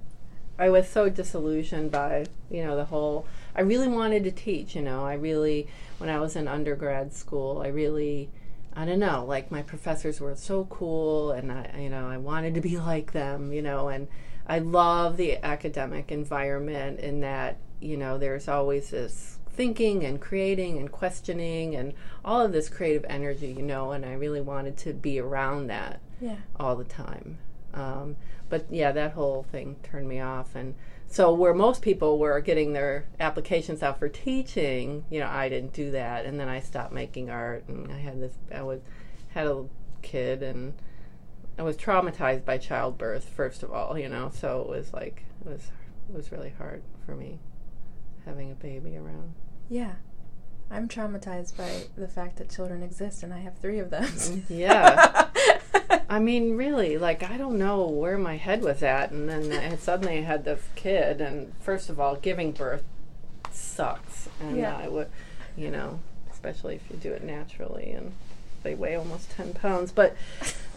I 0.59 0.69
was 0.69 0.87
so 0.87 1.09
disillusioned 1.09 1.91
by 1.91 2.25
you 2.49 2.63
know 2.63 2.75
the 2.75 2.85
whole. 2.85 3.25
I 3.55 3.61
really 3.61 3.87
wanted 3.87 4.23
to 4.25 4.31
teach. 4.31 4.75
You 4.75 4.81
know, 4.81 5.03
I 5.05 5.13
really 5.15 5.67
when 5.97 6.09
I 6.09 6.19
was 6.19 6.35
in 6.35 6.47
undergrad 6.47 7.13
school, 7.13 7.61
I 7.63 7.67
really 7.67 8.29
I 8.73 8.85
don't 8.85 8.99
know, 8.99 9.25
like 9.27 9.51
my 9.51 9.61
professors 9.61 10.21
were 10.21 10.35
so 10.35 10.65
cool, 10.65 11.31
and 11.31 11.51
I 11.51 11.75
you 11.79 11.89
know 11.89 12.07
I 12.07 12.17
wanted 12.17 12.55
to 12.55 12.61
be 12.61 12.77
like 12.91 13.11
them. 13.11 13.51
You 13.53 13.61
know, 13.61 13.89
and 13.89 14.07
I 14.47 14.59
love 14.59 15.17
the 15.17 15.37
academic 15.45 16.11
environment 16.11 16.99
in 16.99 17.19
that 17.21 17.57
you 17.79 17.97
know 17.97 18.17
there's 18.17 18.47
always 18.47 18.89
this 18.91 19.37
thinking 19.49 20.05
and 20.05 20.21
creating 20.21 20.77
and 20.77 20.89
questioning 20.91 21.75
and 21.75 21.93
all 22.23 22.39
of 22.41 22.53
this 22.53 22.69
creative 22.69 23.05
energy. 23.09 23.51
You 23.57 23.63
know, 23.63 23.91
and 23.91 24.05
I 24.05 24.13
really 24.13 24.41
wanted 24.41 24.77
to 24.77 24.93
be 24.93 25.19
around 25.19 25.67
that 25.67 25.99
Yeah. 26.21 26.37
all 26.59 26.75
the 26.75 26.85
time. 26.85 27.37
Um, 27.73 28.15
but 28.49 28.65
yeah, 28.69 28.91
that 28.93 29.11
whole 29.13 29.43
thing 29.43 29.75
turned 29.83 30.07
me 30.07 30.19
off. 30.21 30.55
And 30.55 30.75
so, 31.11 31.33
where 31.33 31.53
most 31.53 31.81
people 31.81 32.17
were 32.17 32.39
getting 32.39 32.73
their 32.73 33.05
applications 33.19 33.83
out 33.83 33.99
for 33.99 34.07
teaching, 34.07 35.03
you 35.09 35.19
know, 35.19 35.27
I 35.27 35.49
didn't 35.49 35.73
do 35.73 35.91
that. 35.91 36.25
And 36.25 36.39
then 36.39 36.47
I 36.47 36.61
stopped 36.61 36.93
making 36.93 37.29
art, 37.29 37.67
and 37.67 37.91
I 37.91 37.99
had 37.99 38.21
this. 38.21 38.33
I 38.53 38.61
was 38.61 38.79
had 39.29 39.47
a 39.47 39.65
kid, 40.01 40.41
and 40.41 40.73
I 41.59 41.63
was 41.63 41.75
traumatized 41.75 42.45
by 42.45 42.57
childbirth. 42.57 43.25
First 43.25 43.61
of 43.61 43.73
all, 43.73 43.97
you 43.99 44.07
know, 44.07 44.31
so 44.33 44.61
it 44.61 44.69
was 44.69 44.93
like 44.93 45.25
it 45.45 45.49
was 45.49 45.71
it 46.09 46.15
was 46.15 46.31
really 46.31 46.53
hard 46.57 46.81
for 47.05 47.15
me 47.15 47.39
having 48.25 48.51
a 48.51 48.55
baby 48.55 48.95
around. 48.95 49.33
Yeah. 49.69 49.95
I'm 50.69 50.87
traumatized 50.87 51.57
by 51.57 51.83
the 51.97 52.07
fact 52.07 52.37
that 52.37 52.49
children 52.49 52.81
exist 52.81 53.23
and 53.23 53.33
I 53.33 53.39
have 53.39 53.57
three 53.57 53.79
of 53.79 53.89
them. 53.89 54.03
Mm, 54.05 54.43
yeah. 54.47 55.27
I 56.09 56.19
mean, 56.19 56.57
really, 56.57 56.97
like 56.97 57.23
I 57.23 57.37
don't 57.37 57.57
know 57.57 57.87
where 57.87 58.17
my 58.17 58.37
head 58.37 58.61
was 58.61 58.83
at, 58.83 59.11
and 59.11 59.29
then 59.29 59.51
and 59.51 59.79
suddenly 59.79 60.17
I 60.19 60.21
had 60.21 60.43
this 60.45 60.61
kid, 60.75 61.21
and 61.21 61.53
first 61.61 61.89
of 61.89 61.99
all, 61.99 62.15
giving 62.15 62.51
birth 62.51 62.83
sucks, 63.51 64.27
and 64.41 64.57
Yeah. 64.57 64.75
I 64.77 64.87
would, 64.89 65.07
you 65.55 65.71
know, 65.71 65.99
especially 66.31 66.75
if 66.75 66.81
you 66.89 66.97
do 66.97 67.13
it 67.13 67.23
naturally, 67.23 67.91
and 67.91 68.11
they 68.63 68.75
weigh 68.75 68.95
almost 68.95 69.31
ten 69.31 69.53
pounds, 69.53 69.91
but, 69.91 70.15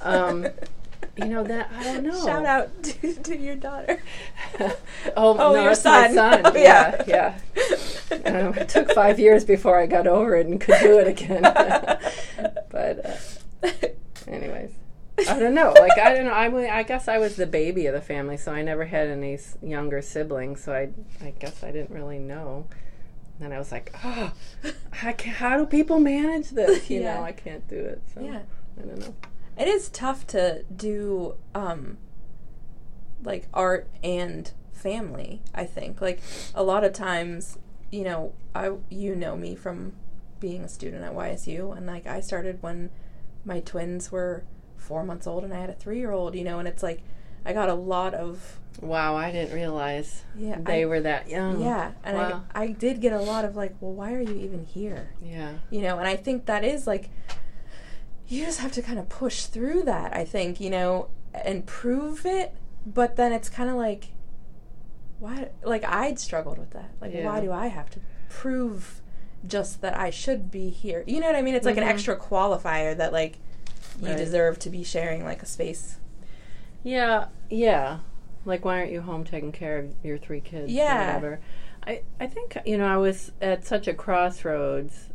um, 0.02 0.46
you 1.16 1.26
know 1.26 1.42
that 1.44 1.70
I 1.76 1.82
don't 1.84 2.04
know. 2.04 2.24
Shout 2.24 2.46
out 2.46 2.82
to, 2.84 3.14
to 3.14 3.36
your 3.36 3.56
daughter. 3.56 4.00
oh, 4.60 4.76
Oh, 5.16 5.52
no, 5.54 5.62
your 5.64 5.74
son. 5.74 6.14
my 6.14 6.40
son. 6.40 6.42
Oh, 6.54 6.56
yeah, 6.56 7.02
yeah. 7.06 7.38
yeah. 8.10 8.16
Um, 8.48 8.54
it 8.54 8.68
took 8.68 8.92
five 8.92 9.18
years 9.18 9.44
before 9.44 9.78
I 9.80 9.86
got 9.86 10.06
over 10.06 10.36
it 10.36 10.46
and 10.46 10.60
could 10.60 10.78
do 10.80 10.98
it 11.00 11.08
again. 11.08 11.42
but, 12.70 13.04
uh, 13.62 13.70
anyways, 14.28 14.70
I 15.28 15.38
don't 15.38 15.54
know. 15.54 15.72
Like 15.72 15.96
I 15.98 16.12
don't 16.14 16.24
know. 16.26 16.32
I 16.32 16.48
mean, 16.48 16.68
I 16.68 16.82
guess 16.82 17.06
I 17.08 17.18
was 17.18 17.36
the 17.36 17.46
baby 17.46 17.86
of 17.86 17.94
the 17.94 18.00
family, 18.00 18.36
so 18.36 18.52
I 18.52 18.62
never 18.62 18.84
had 18.86 19.08
any 19.08 19.34
s- 19.34 19.56
younger 19.62 20.02
siblings. 20.02 20.62
So 20.64 20.72
I, 20.72 20.90
I 21.24 21.30
guess 21.38 21.62
I 21.62 21.70
didn't 21.70 21.90
really 21.90 22.18
know. 22.18 22.66
And 23.40 23.52
I 23.54 23.58
was 23.58 23.70
like, 23.72 23.94
oh, 24.04 24.32
I 25.02 25.12
ca 25.12 25.30
how 25.30 25.56
do 25.58 25.66
people 25.66 25.98
manage 26.00 26.50
this? 26.50 26.88
You 26.90 27.00
Yeah. 27.02 27.14
know, 27.16 27.22
I 27.24 27.32
can't 27.32 27.66
do 27.68 27.76
it. 27.78 28.02
So 28.14 28.20
yeah. 28.22 28.42
I 28.78 28.86
don't 28.86 28.98
know. 28.98 29.14
It 29.56 29.68
is 29.68 29.88
tough 29.88 30.26
to 30.28 30.64
do 30.74 31.36
um 31.54 31.98
like 33.22 33.46
art 33.54 33.88
and 34.02 34.50
family, 34.72 35.40
I 35.54 35.64
think. 35.64 36.00
Like 36.00 36.20
a 36.54 36.62
lot 36.62 36.84
of 36.84 36.92
times, 36.92 37.58
you 37.90 38.04
know, 38.04 38.32
I 38.54 38.72
you 38.90 39.14
know 39.14 39.36
me 39.36 39.54
from 39.54 39.92
being 40.40 40.62
a 40.64 40.68
student 40.68 41.04
at 41.04 41.12
YSU 41.14 41.76
and 41.76 41.86
like 41.86 42.06
I 42.06 42.20
started 42.20 42.62
when 42.62 42.90
my 43.44 43.60
twins 43.60 44.10
were 44.12 44.44
4 44.84 45.02
months 45.04 45.26
old 45.26 45.44
and 45.44 45.52
I 45.52 45.60
had 45.60 45.70
a 45.70 45.74
3-year-old, 45.74 46.34
you 46.34 46.44
know, 46.44 46.58
and 46.58 46.68
it's 46.68 46.82
like 46.82 47.00
I 47.44 47.52
got 47.52 47.68
a 47.68 47.74
lot 47.74 48.14
of 48.14 48.60
Wow, 48.80 49.14
I 49.16 49.30
didn't 49.30 49.54
realize 49.54 50.24
yeah, 50.36 50.58
they 50.60 50.82
I, 50.82 50.86
were 50.86 51.00
that 51.00 51.28
young. 51.28 51.60
yeah, 51.60 51.92
and 52.04 52.16
Wow. 52.16 52.44
I 52.54 52.62
I 52.64 52.66
did 52.72 53.00
get 53.00 53.12
a 53.12 53.20
lot 53.20 53.44
of 53.44 53.54
like, 53.56 53.74
well, 53.80 53.92
why 53.92 54.12
are 54.14 54.20
you 54.20 54.34
even 54.36 54.64
here? 54.64 55.10
Yeah. 55.22 55.52
you 55.70 55.80
know 55.80 55.98
and 55.98 56.06
i 56.08 56.16
think 56.16 56.46
that 56.46 56.64
is 56.64 56.86
like 56.86 57.08
you 58.28 58.44
just 58.44 58.60
have 58.60 58.72
to 58.72 58.82
kind 58.82 58.98
of 58.98 59.08
push 59.08 59.44
through 59.46 59.82
that 59.82 60.14
i 60.16 60.24
think 60.24 60.60
you 60.60 60.70
know 60.70 61.08
and 61.34 61.66
prove 61.66 62.24
it 62.26 62.54
but 62.86 63.16
then 63.16 63.32
it's 63.32 63.48
kind 63.48 63.68
of 63.70 63.76
like 63.76 64.08
why 65.18 65.48
like 65.62 65.84
i'd 65.84 66.18
struggled 66.18 66.58
with 66.58 66.70
that 66.70 66.90
like 67.00 67.12
Yeah. 67.12 67.24
why 67.24 67.40
do 67.40 67.50
i 67.52 67.66
have 67.68 67.90
to 67.90 68.00
prove 68.28 69.00
just 69.46 69.80
that 69.82 69.96
i 69.98 70.10
should 70.10 70.50
be 70.50 70.68
here 70.70 71.04
you 71.06 71.20
know 71.20 71.26
what 71.26 71.36
i 71.36 71.42
mean 71.42 71.54
it's 71.54 71.66
like 71.66 71.76
Mhm. 71.76 71.82
an 71.82 71.88
extra 71.88 72.16
qualifier 72.16 72.96
that 72.96 73.12
like 73.12 73.38
you 74.00 74.08
Right. 74.08 74.16
deserve 74.18 74.58
to 74.60 74.70
be 74.70 74.82
sharing 74.82 75.24
like 75.24 75.42
a 75.42 75.46
space 75.46 75.98
Yeah, 76.82 77.26
yeah. 77.50 77.98
Like, 78.44 78.64
why 78.64 78.78
aren't 78.78 78.92
you 78.92 79.00
home 79.00 79.24
taking 79.24 79.52
care 79.52 79.78
of 79.78 79.94
your 80.02 80.18
three 80.18 80.40
kids? 80.40 80.70
or 80.70 80.74
Yeah. 80.74 81.06
whatever. 81.16 81.40
I, 81.86 82.02
I 82.20 82.26
think, 82.26 82.56
you 82.66 82.76
know, 82.76 82.86
I 82.86 82.98
was 82.98 83.32
at 83.40 83.64
such 83.64 83.88
a 83.88 83.94
crossroads. 83.94 85.08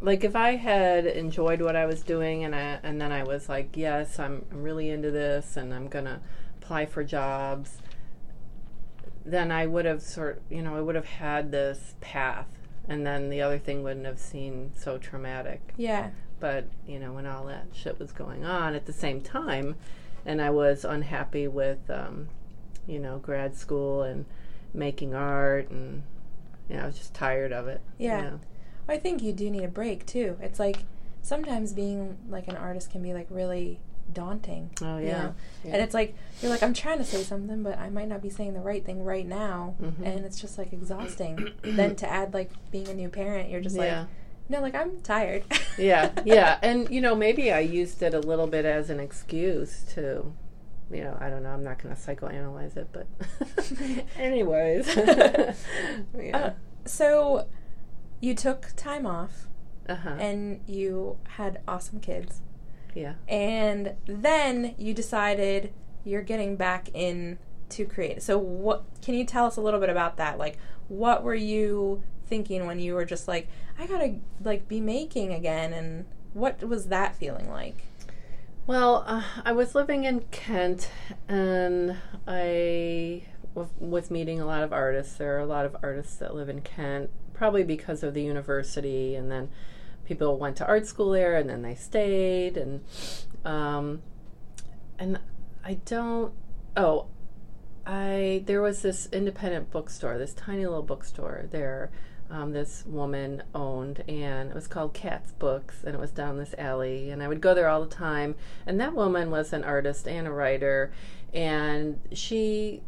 Like, 0.00 0.24
if 0.24 0.34
I 0.34 0.56
had 0.56 1.06
enjoyed 1.06 1.60
what 1.62 1.76
I 1.76 1.86
was 1.86 2.02
doing 2.02 2.42
and, 2.44 2.54
I, 2.54 2.80
and 2.82 3.00
then 3.00 3.12
I 3.12 3.22
was 3.22 3.48
like, 3.48 3.76
yes, 3.76 4.18
I'm, 4.18 4.44
I'm 4.50 4.62
really 4.64 4.90
into 4.90 5.10
this 5.12 5.56
and 5.56 5.72
I'm 5.72 5.86
going 5.88 6.06
to 6.06 6.20
apply 6.60 6.86
for 6.86 7.04
jobs, 7.04 7.78
then 9.24 9.52
I 9.52 9.66
would 9.66 9.84
have 9.84 10.02
sort 10.02 10.42
you 10.50 10.62
know, 10.62 10.74
I 10.76 10.80
would 10.80 10.94
have 10.94 11.04
had 11.06 11.50
this 11.52 11.94
path. 12.00 12.48
And 12.88 13.06
then 13.06 13.28
the 13.30 13.42
other 13.42 13.58
thing 13.58 13.82
wouldn't 13.84 14.06
have 14.06 14.18
seemed 14.18 14.72
so 14.74 14.98
traumatic 14.98 15.60
yeah 15.76 16.10
but 16.40 16.64
you 16.86 16.98
know 16.98 17.12
when 17.12 17.26
all 17.26 17.44
that 17.46 17.66
shit 17.72 17.98
was 17.98 18.10
going 18.12 18.44
on 18.44 18.74
at 18.74 18.86
the 18.86 18.92
same 18.92 19.20
time 19.20 19.74
and 20.26 20.40
i 20.42 20.50
was 20.50 20.84
unhappy 20.84 21.46
with 21.46 21.78
um, 21.90 22.28
you 22.86 22.98
know 22.98 23.18
grad 23.18 23.54
school 23.54 24.02
and 24.02 24.24
making 24.74 25.14
art 25.14 25.70
and 25.70 26.02
you 26.68 26.76
know 26.76 26.82
i 26.82 26.86
was 26.86 26.96
just 26.98 27.14
tired 27.14 27.52
of 27.52 27.68
it 27.68 27.80
you 27.98 28.08
Yeah. 28.08 28.20
know. 28.22 28.40
i 28.88 28.96
think 28.96 29.22
you 29.22 29.32
do 29.32 29.50
need 29.50 29.64
a 29.64 29.68
break 29.68 30.06
too 30.06 30.36
it's 30.40 30.58
like 30.58 30.84
sometimes 31.22 31.72
being 31.72 32.16
like 32.28 32.48
an 32.48 32.56
artist 32.56 32.90
can 32.90 33.02
be 33.02 33.12
like 33.12 33.26
really 33.30 33.78
daunting 34.12 34.70
oh 34.82 34.98
you 34.98 35.06
yeah, 35.08 35.22
know? 35.22 35.34
yeah. 35.64 35.72
And 35.74 35.82
it's 35.82 35.94
like 35.94 36.14
you're 36.42 36.50
like 36.50 36.62
I'm 36.64 36.74
trying 36.74 36.98
to 36.98 37.04
say 37.04 37.22
something, 37.22 37.62
but 37.62 37.78
I 37.78 37.90
might 37.90 38.08
not 38.08 38.20
be 38.22 38.30
saying 38.30 38.54
the 38.54 38.60
right 38.60 38.84
thing 38.84 39.04
right 39.04 39.26
now, 39.26 39.74
Mhm. 39.80 40.04
and 40.04 40.24
it's 40.24 40.40
just 40.40 40.58
like 40.58 40.72
exhausting. 40.72 41.50
then 41.62 41.94
to 41.96 42.10
add 42.10 42.34
like 42.34 42.50
being 42.72 42.88
a 42.88 42.94
new 42.94 43.08
parent, 43.08 43.50
you're 43.50 43.60
just 43.60 43.76
yeah 43.76 44.00
like, 44.00 44.08
no, 44.50 44.60
like 44.60 44.74
I'm 44.74 45.00
tired. 45.00 45.44
yeah 45.78 46.10
yeah 46.24 46.58
and 46.62 46.90
you 46.90 47.00
know 47.00 47.14
maybe 47.14 47.50
i 47.52 47.60
used 47.60 48.02
it 48.02 48.12
a 48.12 48.18
little 48.20 48.46
bit 48.46 48.64
as 48.64 48.90
an 48.90 49.00
excuse 49.00 49.82
to 49.94 50.32
you 50.90 51.02
know 51.04 51.16
i 51.20 51.30
don't 51.30 51.42
know 51.42 51.50
i'm 51.50 51.62
not 51.64 51.80
going 51.82 51.94
to 51.94 52.00
psychoanalyze 52.00 52.76
it 52.76 52.88
but 52.92 53.06
anyways 54.18 54.86
yeah 54.96 56.36
Uh, 56.36 56.50
so, 56.84 57.46
you 58.20 58.34
took 58.34 58.72
time 58.76 59.06
off, 59.06 59.46
uh-huh 59.88 60.16
and 60.18 60.60
you 60.66 61.18
had 61.36 61.60
awesome 61.68 62.00
kids, 62.00 62.40
yeah 62.94 63.14
and 63.28 63.94
then 64.06 64.74
you 64.78 64.92
decided 64.92 65.72
you're 66.04 66.22
getting 66.22 66.56
back 66.56 66.88
in 66.94 67.38
to 67.70 67.84
create. 67.84 68.22
So, 68.22 68.36
what 68.38 68.84
can 69.02 69.14
you 69.14 69.24
tell 69.24 69.46
us 69.46 69.56
a 69.56 69.60
little 69.60 69.78
bit 69.80 69.90
about 69.90 70.16
that? 70.16 70.38
Like, 70.38 70.56
what 70.88 71.22
were 71.22 71.34
you 71.36 72.02
thinking 72.30 72.66
when 72.66 72.78
you 72.78 72.94
were 72.94 73.04
just 73.04 73.28
like, 73.28 73.48
I 73.78 73.86
gotta 73.86 74.14
like 74.42 74.68
be 74.68 74.80
making 74.80 75.34
again, 75.34 75.74
and 75.74 76.06
what 76.32 76.62
was 76.62 76.86
that 76.86 77.16
feeling 77.16 77.50
like? 77.50 77.76
Well, 78.66 79.04
uh, 79.06 79.24
I 79.44 79.52
was 79.52 79.74
living 79.74 80.04
in 80.04 80.20
Kent, 80.30 80.88
and 81.28 81.96
I 82.26 83.24
was 83.54 84.10
meeting 84.10 84.40
a 84.40 84.46
lot 84.46 84.62
of 84.62 84.72
artists. 84.72 85.16
There 85.16 85.36
are 85.36 85.40
a 85.40 85.46
lot 85.46 85.66
of 85.66 85.76
artists 85.82 86.16
that 86.16 86.34
live 86.34 86.48
in 86.48 86.60
Kent, 86.62 87.10
probably 87.34 87.64
because 87.64 88.02
of 88.02 88.14
the 88.14 88.22
university, 88.22 89.16
and 89.16 89.30
then 89.30 89.50
people 90.04 90.38
went 90.38 90.56
to 90.58 90.66
art 90.66 90.86
school 90.86 91.10
there, 91.10 91.36
and 91.36 91.50
then 91.50 91.62
they 91.62 91.74
stayed, 91.74 92.56
and 92.56 92.84
um, 93.44 94.02
and 94.98 95.18
I 95.64 95.74
don't. 95.84 96.32
Oh, 96.76 97.06
I 97.86 98.42
there 98.46 98.62
was 98.62 98.82
this 98.82 99.08
independent 99.10 99.70
bookstore, 99.70 100.16
this 100.16 100.34
tiny 100.34 100.64
little 100.64 100.82
bookstore 100.82 101.48
there. 101.50 101.90
Um, 102.30 102.52
this 102.52 102.84
woman 102.86 103.42
owned, 103.54 104.04
and 104.08 104.50
it 104.50 104.54
was 104.54 104.68
called 104.68 104.94
Cat's 104.94 105.32
Books, 105.32 105.82
and 105.84 105.94
it 105.94 106.00
was 106.00 106.12
down 106.12 106.38
this 106.38 106.54
alley, 106.56 107.10
and 107.10 107.22
I 107.22 107.28
would 107.28 107.40
go 107.40 107.54
there 107.54 107.68
all 107.68 107.80
the 107.84 107.92
time. 107.92 108.36
And 108.66 108.80
that 108.80 108.94
woman 108.94 109.32
was 109.32 109.52
an 109.52 109.64
artist 109.64 110.06
and 110.06 110.28
a 110.28 110.30
writer, 110.30 110.92
and 111.34 111.98
she 112.12 112.82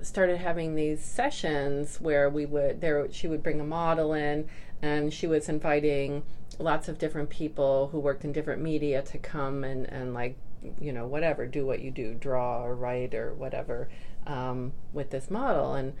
started 0.00 0.36
having 0.36 0.74
these 0.74 1.02
sessions 1.02 2.00
where 2.00 2.28
we 2.28 2.44
would 2.44 2.80
there 2.80 3.10
she 3.10 3.26
would 3.26 3.42
bring 3.42 3.60
a 3.60 3.64
model 3.64 4.12
in, 4.12 4.48
and 4.80 5.12
she 5.12 5.26
was 5.26 5.48
inviting 5.48 6.22
lots 6.58 6.88
of 6.88 6.98
different 6.98 7.30
people 7.30 7.88
who 7.90 7.98
worked 7.98 8.24
in 8.24 8.32
different 8.32 8.62
media 8.62 9.02
to 9.02 9.18
come 9.18 9.64
and 9.64 9.86
and 9.86 10.14
like 10.14 10.36
you 10.80 10.92
know 10.92 11.06
whatever 11.06 11.46
do 11.46 11.66
what 11.66 11.80
you 11.80 11.90
do 11.90 12.14
draw 12.14 12.62
or 12.62 12.74
write 12.74 13.14
or 13.14 13.34
whatever 13.34 13.88
um, 14.26 14.72
with 14.92 15.10
this 15.10 15.30
model 15.30 15.74
and 15.74 15.92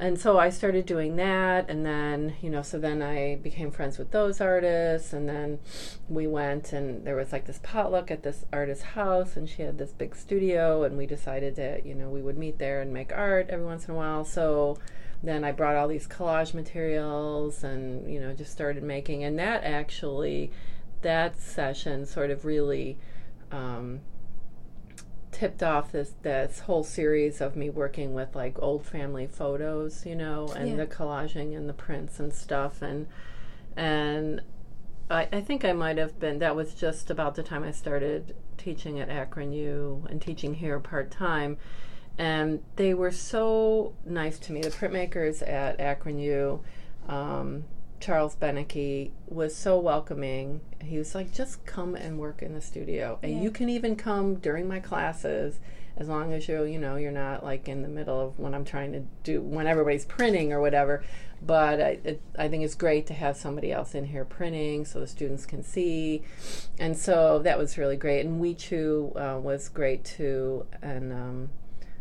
and 0.00 0.18
so 0.20 0.38
I 0.38 0.50
started 0.50 0.86
doing 0.86 1.16
that, 1.16 1.68
and 1.68 1.84
then 1.84 2.36
you 2.40 2.50
know, 2.50 2.62
so 2.62 2.78
then 2.78 3.02
I 3.02 3.36
became 3.36 3.72
friends 3.72 3.98
with 3.98 4.12
those 4.12 4.40
artists, 4.40 5.12
and 5.12 5.28
then 5.28 5.58
we 6.08 6.26
went 6.28 6.72
and 6.72 7.04
there 7.04 7.16
was 7.16 7.32
like 7.32 7.46
this 7.46 7.58
potluck 7.62 8.10
at 8.10 8.22
this 8.22 8.44
artist's 8.52 8.84
house, 8.84 9.36
and 9.36 9.48
she 9.48 9.62
had 9.62 9.78
this 9.78 9.90
big 9.90 10.14
studio, 10.14 10.84
and 10.84 10.96
we 10.96 11.06
decided 11.06 11.56
that 11.56 11.84
you 11.84 11.94
know 11.94 12.08
we 12.10 12.22
would 12.22 12.38
meet 12.38 12.58
there 12.58 12.80
and 12.80 12.92
make 12.92 13.12
art 13.12 13.46
every 13.50 13.66
once 13.66 13.86
in 13.86 13.94
a 13.94 13.96
while. 13.96 14.24
So 14.24 14.78
then 15.20 15.42
I 15.42 15.50
brought 15.50 15.74
all 15.74 15.88
these 15.88 16.06
collage 16.06 16.54
materials, 16.54 17.64
and 17.64 18.08
you 18.12 18.20
know, 18.20 18.32
just 18.32 18.52
started 18.52 18.84
making, 18.84 19.24
and 19.24 19.36
that 19.40 19.64
actually, 19.64 20.52
that 21.02 21.40
session 21.40 22.06
sort 22.06 22.30
of 22.30 22.44
really. 22.44 22.98
Um, 23.50 24.00
tipped 25.38 25.62
off 25.62 25.92
this 25.92 26.14
this 26.22 26.60
whole 26.60 26.82
series 26.82 27.40
of 27.40 27.54
me 27.54 27.70
working 27.70 28.12
with 28.12 28.34
like 28.34 28.60
old 28.60 28.84
family 28.84 29.26
photos, 29.26 30.04
you 30.04 30.16
know, 30.16 30.48
and 30.56 30.70
Yeah. 30.70 30.76
the 30.76 30.86
collaging 30.86 31.56
and 31.56 31.68
the 31.68 31.72
prints 31.72 32.18
and 32.18 32.32
stuff 32.34 32.82
and 32.82 33.06
and 33.76 34.40
I, 35.10 35.28
I 35.32 35.40
think 35.40 35.64
I 35.64 35.72
might 35.72 35.96
have 35.96 36.18
been 36.18 36.40
that 36.40 36.56
was 36.56 36.74
just 36.74 37.08
about 37.10 37.36
the 37.36 37.42
time 37.44 37.62
I 37.62 37.70
started 37.70 38.34
teaching 38.56 38.98
at 38.98 39.08
Akron 39.08 39.52
U 39.52 40.04
and 40.10 40.20
teaching 40.20 40.54
here 40.54 40.80
part 40.80 41.10
time. 41.10 41.56
And 42.18 42.60
they 42.74 42.94
were 42.94 43.12
so 43.12 43.94
nice 44.04 44.40
to 44.40 44.52
me. 44.52 44.60
The 44.60 44.70
printmakers 44.70 45.40
at 45.48 45.78
Akron 45.78 46.18
U, 46.18 46.60
um, 47.08 47.64
Charles 48.00 48.36
Beneke 48.36 49.10
was 49.26 49.54
so 49.54 49.78
welcoming. 49.78 50.60
He 50.82 50.98
was 50.98 51.14
like, 51.14 51.32
just 51.32 51.64
come 51.66 51.94
and 51.94 52.18
work 52.18 52.42
in 52.42 52.54
the 52.54 52.60
studio. 52.60 53.18
And 53.22 53.32
Yeah. 53.36 53.42
you 53.42 53.50
can 53.50 53.68
even 53.68 53.96
come 53.96 54.36
during 54.36 54.68
my 54.68 54.80
classes 54.80 55.58
as 55.96 56.08
long 56.08 56.32
as 56.32 56.46
you 56.46 56.62
you 56.62 56.78
know 56.78 56.94
you're 56.94 57.10
not 57.10 57.42
like 57.42 57.68
in 57.68 57.82
the 57.82 57.88
middle 57.88 58.20
of 58.20 58.38
when 58.38 58.54
I'm 58.54 58.64
trying 58.64 58.92
to 58.92 59.02
do 59.24 59.42
when 59.42 59.66
everybody's 59.66 60.04
printing 60.04 60.52
or 60.52 60.60
whatever. 60.60 61.02
But 61.40 61.80
I, 61.80 61.98
it, 62.04 62.20
I 62.36 62.48
think 62.48 62.64
it's 62.64 62.74
great 62.74 63.06
to 63.08 63.14
have 63.14 63.36
somebody 63.36 63.70
else 63.72 63.94
in 63.94 64.04
here 64.06 64.24
printing 64.24 64.84
so 64.84 64.98
the 65.00 65.06
students 65.06 65.46
can 65.46 65.62
see, 65.62 66.22
and 66.80 66.96
so 66.96 67.38
that 67.40 67.58
was 67.58 67.78
really 67.78 67.96
great. 67.96 68.24
And 68.26 68.40
WeChew 68.40 69.36
uh, 69.36 69.38
was 69.40 69.68
great 69.68 70.04
too, 70.04 70.66
and 70.82 71.12
um, 71.12 71.50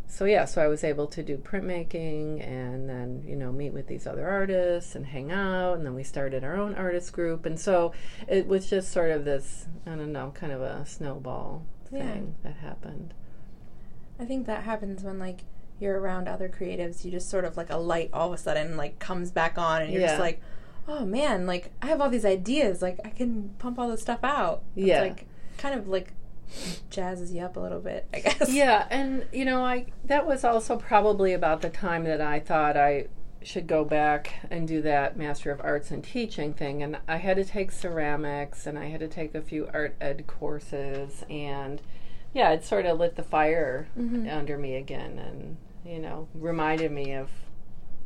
so 0.09 0.25
yeah, 0.25 0.45
so 0.45 0.61
I 0.63 0.67
was 0.67 0.83
able 0.83 1.07
to 1.07 1.21
do 1.21 1.37
printmaking 1.37 2.41
and 2.47 2.89
then 2.89 3.23
you 3.25 3.35
know 3.35 3.51
meet 3.51 3.73
with 3.73 3.87
these 3.87 4.07
other 4.07 4.27
artists 4.27 4.95
and 4.95 5.05
hang 5.05 5.31
out, 5.31 5.73
and 5.77 5.85
then 5.85 5.93
we 5.95 6.03
started 6.03 6.43
our 6.43 6.55
own 6.55 6.75
artist 6.75 7.11
group, 7.13 7.45
and 7.45 7.59
so 7.59 7.91
it 8.27 8.47
was 8.47 8.69
just 8.69 8.91
sort 8.91 9.11
of 9.11 9.25
this 9.25 9.67
I 9.85 9.91
don't 9.91 10.11
know, 10.13 10.31
kind 10.33 10.51
of 10.53 10.61
a 10.61 10.85
snowball 10.85 11.65
thing 11.89 12.35
Yeah. 12.43 12.49
that 12.51 12.57
happened. 12.57 13.13
I 14.19 14.25
think 14.25 14.45
that 14.47 14.63
happens 14.63 15.03
when 15.03 15.19
like 15.19 15.41
you're 15.79 15.99
around 15.99 16.27
other 16.27 16.49
creatives. 16.49 17.05
You 17.05 17.11
just 17.11 17.29
sort 17.29 17.45
of 17.45 17.55
like 17.57 17.69
a 17.69 17.77
light 17.77 18.09
all 18.13 18.27
of 18.27 18.33
a 18.33 18.37
sudden 18.37 18.77
like 18.77 18.99
comes 18.99 19.31
back 19.31 19.57
on, 19.57 19.81
and 19.83 19.91
you're 19.93 20.01
just 20.01 20.19
like, 20.19 20.41
oh 20.87 21.05
man, 21.05 21.45
like 21.45 21.71
I 21.81 21.87
have 21.87 22.01
all 22.01 22.09
these 22.09 22.25
ideas. 22.25 22.81
Like 22.81 22.99
I 23.05 23.09
can 23.09 23.49
pump 23.59 23.77
all 23.77 23.89
this 23.89 24.01
stuff 24.01 24.23
out. 24.23 24.63
It's 24.75 24.87
Yeah. 24.87 25.01
like 25.01 25.27
kind 25.57 25.77
of 25.79 25.87
like 25.87 26.13
jazzes 26.89 27.33
you 27.33 27.41
up 27.41 27.57
a 27.57 27.59
little 27.59 27.79
bit, 27.79 28.07
I 28.13 28.19
guess. 28.19 28.51
Yeah, 28.51 28.87
and 28.89 29.25
you 29.31 29.45
know, 29.45 29.63
I 29.63 29.87
that 30.05 30.25
was 30.25 30.43
also 30.43 30.77
probably 30.77 31.33
about 31.33 31.61
the 31.61 31.69
time 31.69 32.03
that 32.05 32.21
I 32.21 32.39
thought 32.39 32.77
I 32.77 33.07
should 33.43 33.67
go 33.67 33.85
back 33.85 34.33
and 34.49 34.67
do 34.67 34.81
that 34.81 35.15
Master 35.15 35.51
of 35.51 35.61
Arts 35.61 35.91
and 35.91 36.03
Teaching 36.03 36.53
thing. 36.53 36.81
And 36.83 36.97
I 37.07 37.17
had 37.17 37.37
to 37.37 37.45
take 37.45 37.71
ceramics, 37.71 38.65
and 38.65 38.77
I 38.77 38.85
had 38.89 38.99
to 39.01 39.07
take 39.07 39.33
a 39.35 39.41
few 39.41 39.69
art 39.73 39.95
ed 40.01 40.25
courses, 40.27 41.23
and 41.29 41.81
yeah, 42.33 42.51
it 42.51 42.63
sort 42.65 42.85
of 42.85 42.99
lit 42.99 43.15
the 43.15 43.23
fire 43.23 43.87
Mhm. 43.97 44.31
under 44.31 44.57
me 44.57 44.75
again, 44.75 45.17
and 45.19 45.57
you 45.85 45.99
know, 45.99 46.27
reminded 46.33 46.91
me 46.91 47.13
of 47.13 47.29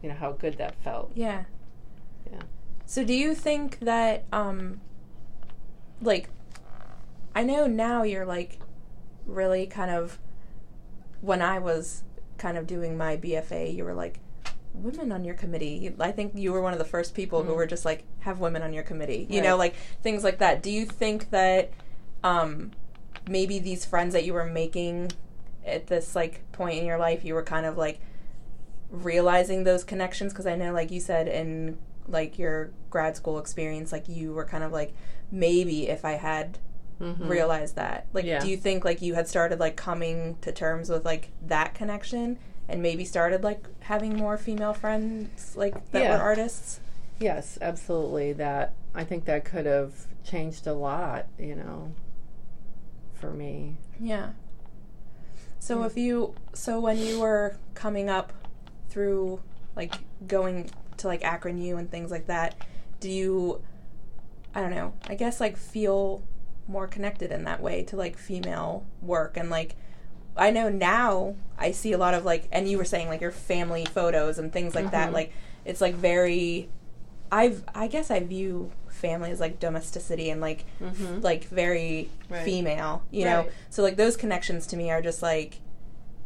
you 0.02 0.10
know 0.10 0.16
how 0.16 0.32
good 0.32 0.58
that 0.58 0.76
felt. 0.84 1.12
Yeah. 1.16 1.44
Yeah. 2.32 2.42
So 2.86 3.04
do 3.04 3.14
you 3.14 3.34
think 3.34 3.80
that 3.80 4.26
um 4.32 4.82
like 6.02 6.30
I 7.36 7.44
know 7.44 7.68
now 7.68 8.04
you're 8.04 8.26
like 8.26 8.60
really 9.26 9.66
kind 9.68 9.92
of 9.92 10.20
when 11.22 11.42
I 11.42 11.60
was 11.60 12.04
kind 12.38 12.58
of 12.58 12.66
doing 12.68 12.98
my 12.98 13.16
BFA, 13.18 13.74
you 13.76 13.84
were 13.86 13.94
like 13.94 14.20
women 14.74 15.12
on 15.12 15.24
your 15.24 15.36
committee. 15.36 15.94
I 16.00 16.12
think 16.12 16.34
you 16.36 16.52
were 16.54 16.62
one 16.62 16.74
of 16.74 16.80
the 16.80 16.86
first 16.86 17.14
people 17.14 17.44
who 17.44 17.52
Mm. 17.52 17.56
were 17.58 17.66
just 17.68 17.86
like 17.86 18.04
have 18.20 18.40
women 18.40 18.62
on 18.64 18.74
your 18.74 18.84
committee. 18.84 19.28
You 19.30 19.40
Right. 19.42 19.48
know, 19.50 19.58
like 19.58 19.76
things 20.02 20.24
like 20.24 20.40
that. 20.40 20.64
Do 20.64 20.72
you 20.72 20.86
think 20.86 21.30
that 21.32 21.72
um 22.24 22.72
maybe 23.28 23.60
these 23.60 23.86
friends 23.86 24.14
that 24.14 24.26
you 24.26 24.34
were 24.34 24.46
making 24.46 25.12
at 25.66 25.88
this 25.88 26.16
like 26.16 26.42
point 26.52 26.80
in 26.80 26.86
your 26.86 26.98
life 26.98 27.24
you 27.24 27.36
were 27.36 27.44
kind 27.44 27.66
of 27.68 27.78
like 27.78 28.00
realizing 28.90 29.64
those 29.64 29.84
connections 29.84 30.34
because 30.34 30.48
I 30.48 30.56
know 30.56 30.74
like 30.74 30.92
you 30.92 31.00
said 31.00 31.28
in 31.28 31.78
like 32.08 32.38
your 32.40 32.72
grad 32.90 33.16
school 33.16 33.38
experience 33.40 33.92
like 33.92 34.10
you 34.10 34.34
were 34.34 34.44
kind 34.46 34.64
of 34.64 34.72
like 34.72 34.94
maybe 35.32 35.88
if 35.88 36.04
I 36.04 36.14
had 36.14 36.58
Mhm. 37.02 37.28
realized 37.28 37.76
that 37.76 38.06
like 38.14 38.26
Yeah. 38.26 38.40
do 38.40 38.48
you 38.48 38.58
think 38.58 38.86
like 38.86 39.02
you 39.02 39.16
had 39.16 39.28
started 39.28 39.60
like 39.60 39.76
coming 39.76 40.38
to 40.42 40.52
terms 40.52 40.90
with 40.90 41.04
like 41.04 41.32
that 41.48 41.74
connection 41.74 42.38
and 42.70 42.82
maybe 42.82 43.04
started 43.04 43.44
like 43.44 43.66
having 43.82 44.16
more 44.16 44.38
female 44.38 44.74
friends 44.74 45.56
like 45.58 45.74
that 45.92 46.04
Yeah. 46.04 46.16
were 46.18 46.22
artists 46.24 46.80
Yes, 47.20 47.60
absolutely. 47.62 48.34
That 48.34 48.74
I 48.96 49.04
think 49.04 49.26
that 49.26 49.46
could 49.46 49.68
have 49.68 50.08
changed 50.24 50.66
a 50.66 50.74
lot. 50.74 51.28
You 51.38 51.56
know, 51.56 51.92
for 53.14 53.30
me. 53.32 53.76
yeah 54.00 54.30
so 55.60 55.82
Yeah. 55.82 55.86
if 55.86 55.98
you 55.98 56.34
so 56.54 56.80
when 56.80 56.98
you 56.98 57.20
were 57.20 57.58
coming 57.76 58.10
up 58.10 58.34
through 58.90 59.40
like 59.76 59.94
going 60.28 60.72
to 60.98 61.08
like 61.08 61.24
Akron 61.24 61.60
U 61.60 61.78
and 61.78 61.90
things 61.92 62.10
like 62.10 62.26
that 62.28 62.56
do 63.00 63.10
you 63.12 63.62
I 64.56 64.62
don't 64.62 64.72
know 64.72 64.94
I 65.08 65.14
guess 65.16 65.40
like 65.40 65.58
feel 65.58 66.24
more 66.72 66.88
connected 66.88 67.32
in 67.32 67.44
that 67.44 67.62
way 67.62 67.84
to 67.84 67.96
like 67.96 68.18
female 68.18 68.86
work 69.02 69.36
and 69.38 69.50
like 69.50 69.76
I 70.38 70.50
know 70.52 70.70
now 70.70 71.36
I 71.58 71.72
see 71.72 71.92
a 71.92 71.98
lot 71.98 72.14
of 72.14 72.24
like 72.24 72.48
and 72.52 72.68
you 72.70 72.78
were 72.78 72.86
saying 72.86 73.10
like 73.10 73.20
your 73.22 73.32
family 73.32 73.86
photos 73.86 74.40
and 74.40 74.52
things 74.52 74.74
like 74.74 74.92
that 74.92 75.10
Mhm. 75.10 75.14
like 75.14 75.34
it's 75.66 75.82
like 75.82 75.96
very 75.96 76.70
I've 77.32 77.64
I 77.76 77.88
guess 77.88 78.10
I 78.10 78.20
view 78.22 78.72
family 78.90 79.32
as 79.32 79.40
like 79.40 79.60
domesticity 79.60 80.30
and 80.30 80.40
like 80.42 80.66
Mhm. 80.82 81.22
like 81.24 81.46
very 81.46 82.10
Right. 82.30 82.44
female, 82.44 83.04
you 83.12 83.26
know. 83.26 83.48
So 83.70 83.84
like 83.84 83.98
those 83.98 84.16
connections 84.16 84.66
to 84.68 84.78
me 84.78 84.90
are 84.92 85.02
just 85.02 85.22
like 85.22 85.60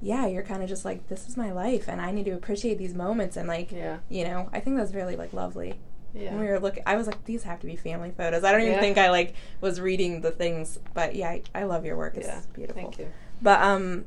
yeah, 0.01 0.27
you're 0.27 0.43
kind 0.43 0.61
of 0.61 0.69
just 0.69 0.85
like 0.85 1.07
this 1.07 1.27
is 1.27 1.35
my 1.37 1.51
life 1.51 1.87
and 1.87 1.99
I 2.01 2.11
need 2.11 2.25
to 2.25 2.31
appreciate 2.31 2.77
these 2.77 2.93
moments 2.93 3.37
and 3.37 3.47
like 3.47 3.71
Yeah. 3.71 3.97
you 4.09 4.23
know, 4.23 4.49
I 4.53 4.59
think 4.59 4.77
that's 4.77 4.93
really 4.93 5.15
like 5.15 5.33
lovely. 5.33 5.79
Yeah. 6.15 6.31
When 6.31 6.39
we 6.41 6.47
were 6.47 6.59
looking 6.59 6.83
I 6.85 6.95
was 6.95 7.07
like 7.07 7.23
these 7.25 7.43
have 7.43 7.59
to 7.59 7.67
be 7.67 7.75
family 7.75 8.11
photos. 8.15 8.43
I 8.43 8.51
don't 8.51 8.61
even 8.61 8.73
Yeah. 8.73 8.79
think 8.79 8.97
I 8.97 9.09
like 9.11 9.35
was 9.61 9.81
reading 9.81 10.21
the 10.21 10.31
things, 10.31 10.79
but 10.93 11.15
yeah, 11.15 11.29
I, 11.29 11.43
I 11.53 11.63
love 11.65 11.85
your 11.85 11.97
work. 11.97 12.15
It's 12.17 12.27
yeah. 12.27 12.41
beautiful. 12.53 12.81
Thank 12.81 12.99
you. 12.99 13.11
But 13.41 13.61
um 13.61 14.05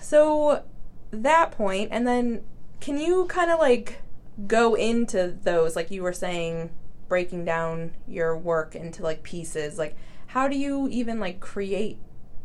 so 0.00 0.62
that 1.10 1.50
point 1.52 1.88
and 1.92 2.06
then 2.06 2.42
can 2.80 2.98
you 2.98 3.26
kind 3.26 3.50
of 3.50 3.58
like 3.58 4.00
go 4.46 4.74
into 4.74 5.36
those 5.42 5.76
like 5.76 5.90
you 5.90 6.02
were 6.02 6.12
saying 6.12 6.70
breaking 7.08 7.44
down 7.44 7.92
your 8.06 8.36
work 8.36 8.74
into 8.74 9.02
like 9.02 9.22
pieces 9.22 9.78
like 9.78 9.96
how 10.28 10.48
do 10.48 10.56
you 10.56 10.88
even 10.88 11.18
like 11.20 11.40
create 11.40 11.98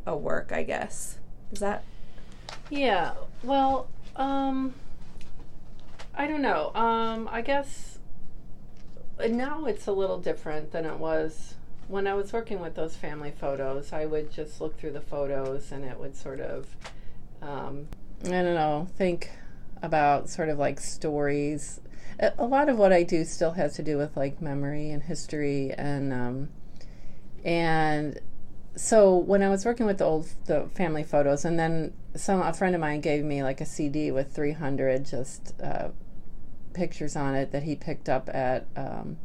a 0.06 0.16
work 0.16 0.52
i 0.52 0.64
guess 0.64 1.18
is 1.52 1.60
that 1.60 1.84
Yeah. 2.70 3.14
Well, 3.44 3.88
um, 4.16 4.74
I 6.18 6.28
don't 6.28 6.42
know. 6.42 6.72
Um, 6.74 7.30
I 7.32 7.42
guess 7.42 8.00
uh, 9.20 9.28
now 9.28 9.66
it's 9.66 9.88
a 9.88 9.92
little 9.92 10.18
different 10.18 10.72
than 10.72 10.86
it 10.86 10.98
was 10.98 11.56
when 11.88 12.08
I 12.08 12.14
was 12.14 12.32
working 12.34 12.60
with 12.60 12.76
those 12.76 12.96
family 12.96 13.32
photos. 13.32 13.92
I 13.92 14.06
would 14.06 14.32
just 14.32 14.62
look 14.62 14.80
through 14.80 14.94
the 14.94 15.02
photos 15.02 15.72
and 15.72 15.84
it 15.84 16.00
would 16.00 16.16
sort 16.16 16.40
of, 16.40 16.68
um, 17.42 17.88
I 18.24 18.30
don't 18.30 18.56
know, 18.56 18.88
think 18.98 19.30
about 19.82 20.30
sort 20.30 20.50
of 20.50 20.58
like 20.58 20.80
stories. 20.80 21.82
A, 22.20 22.32
a 22.38 22.46
lot 22.46 22.70
of 22.70 22.78
what 22.78 22.94
I 22.94 23.04
do 23.04 23.26
still 23.26 23.52
has 23.52 23.76
to 23.76 23.84
do 23.84 23.98
with 23.98 24.16
like 24.16 24.42
memory 24.42 24.92
and 24.92 25.04
history 25.04 25.74
and, 25.78 26.14
um, 26.14 26.50
and 27.44 28.20
so 28.76 29.16
when 29.16 29.42
I 29.42 29.50
was 29.50 29.66
working 29.66 29.86
with 29.86 30.00
the 30.00 30.06
old 30.06 30.28
the 30.46 30.68
family 30.74 31.04
photos, 31.04 31.46
and 31.46 31.58
then 31.58 31.94
some 32.16 32.42
a 32.42 32.54
friend 32.54 32.76
of 32.76 32.82
mine 32.82 33.02
gave 33.02 33.24
me 33.24 33.42
like 33.44 33.62
a 33.62 33.66
CD 33.66 34.12
with 34.12 34.34
300 34.34 35.06
just 35.06 35.54
uh, 35.62 35.90
pictures 36.76 37.16
on 37.16 37.34
it 37.34 37.52
that 37.52 37.64
he 37.64 37.76
picked 37.76 38.08
up 38.10 38.30
at 38.34 38.68
um, 38.76 39.18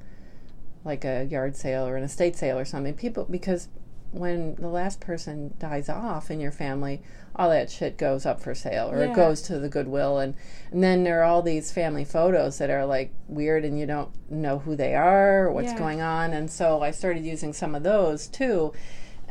like 0.85 1.05
a 1.05 1.25
yard 1.25 1.57
sale 1.57 1.87
or 1.87 1.97
an 1.97 2.03
estate 2.05 2.37
sale 2.37 2.59
or 2.59 2.65
something. 2.65 2.95
People 2.95 3.27
because 3.31 3.69
when 4.13 4.55
the 4.57 4.69
last 4.69 4.99
person 5.01 5.55
dies 5.61 5.89
off 5.89 6.31
in 6.31 6.41
your 6.41 6.51
family, 6.51 7.01
all 7.37 7.51
that 7.51 7.71
shit 7.71 7.97
goes 7.97 8.27
up 8.27 8.41
for 8.41 8.55
sale 8.55 8.91
or 8.91 8.99
Yeah. 8.99 9.11
it 9.11 9.15
goes 9.15 9.41
to 9.43 9.59
the 9.59 9.69
Goodwill, 9.69 10.19
and 10.19 10.35
and 10.73 10.83
then 10.83 11.05
there 11.05 11.21
are 11.21 11.25
all 11.25 11.43
these 11.43 11.71
family 11.71 12.05
photos 12.05 12.59
that 12.59 12.71
are 12.71 12.87
like 12.87 13.13
weird 13.29 13.65
and 13.65 13.79
you 13.79 13.87
don't 13.87 14.11
know 14.31 14.61
who 14.61 14.75
they 14.75 14.95
are 14.95 15.47
or 15.47 15.53
what's 15.53 15.73
Yeah. 15.73 15.79
going 15.79 16.01
on, 16.01 16.33
and 16.33 16.51
so 16.51 16.81
I 16.83 16.91
started 16.93 17.25
using 17.25 17.53
some 17.53 17.75
of 17.75 17.83
those 17.83 18.27
too 18.27 18.73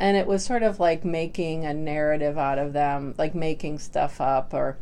and 0.01 0.15
it 0.15 0.25
was 0.27 0.45
sort 0.45 0.63
of 0.63 0.79
like 0.79 1.03
making 1.03 1.65
a 1.65 1.73
narrative 1.73 2.37
out 2.37 2.57
of 2.57 2.71
them 2.71 3.13
like 3.17 3.35
making 3.35 3.77
stuff 3.79 4.21
up 4.21 4.53
or 4.53 4.77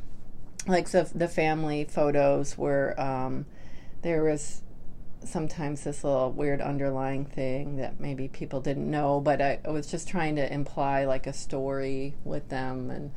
like 0.68 0.90
the, 0.90 1.10
the 1.14 1.28
family 1.28 1.86
photos 1.86 2.58
were 2.58 3.00
um, 3.00 3.46
there 4.02 4.24
was 4.24 4.62
sometimes 5.24 5.84
this 5.84 6.04
little 6.04 6.32
weird 6.32 6.62
underlying 6.62 7.26
thing 7.26 7.78
that 7.78 8.00
maybe 8.00 8.28
people 8.28 8.62
didn't 8.62 8.90
know 8.90 9.20
but 9.20 9.42
I, 9.42 9.60
I 9.66 9.70
was 9.70 9.90
just 9.90 10.08
trying 10.08 10.36
to 10.36 10.54
imply 10.54 11.06
like 11.06 11.26
a 11.26 11.34
story 11.34 12.16
with 12.24 12.50
them 12.50 12.92
and 12.92 13.12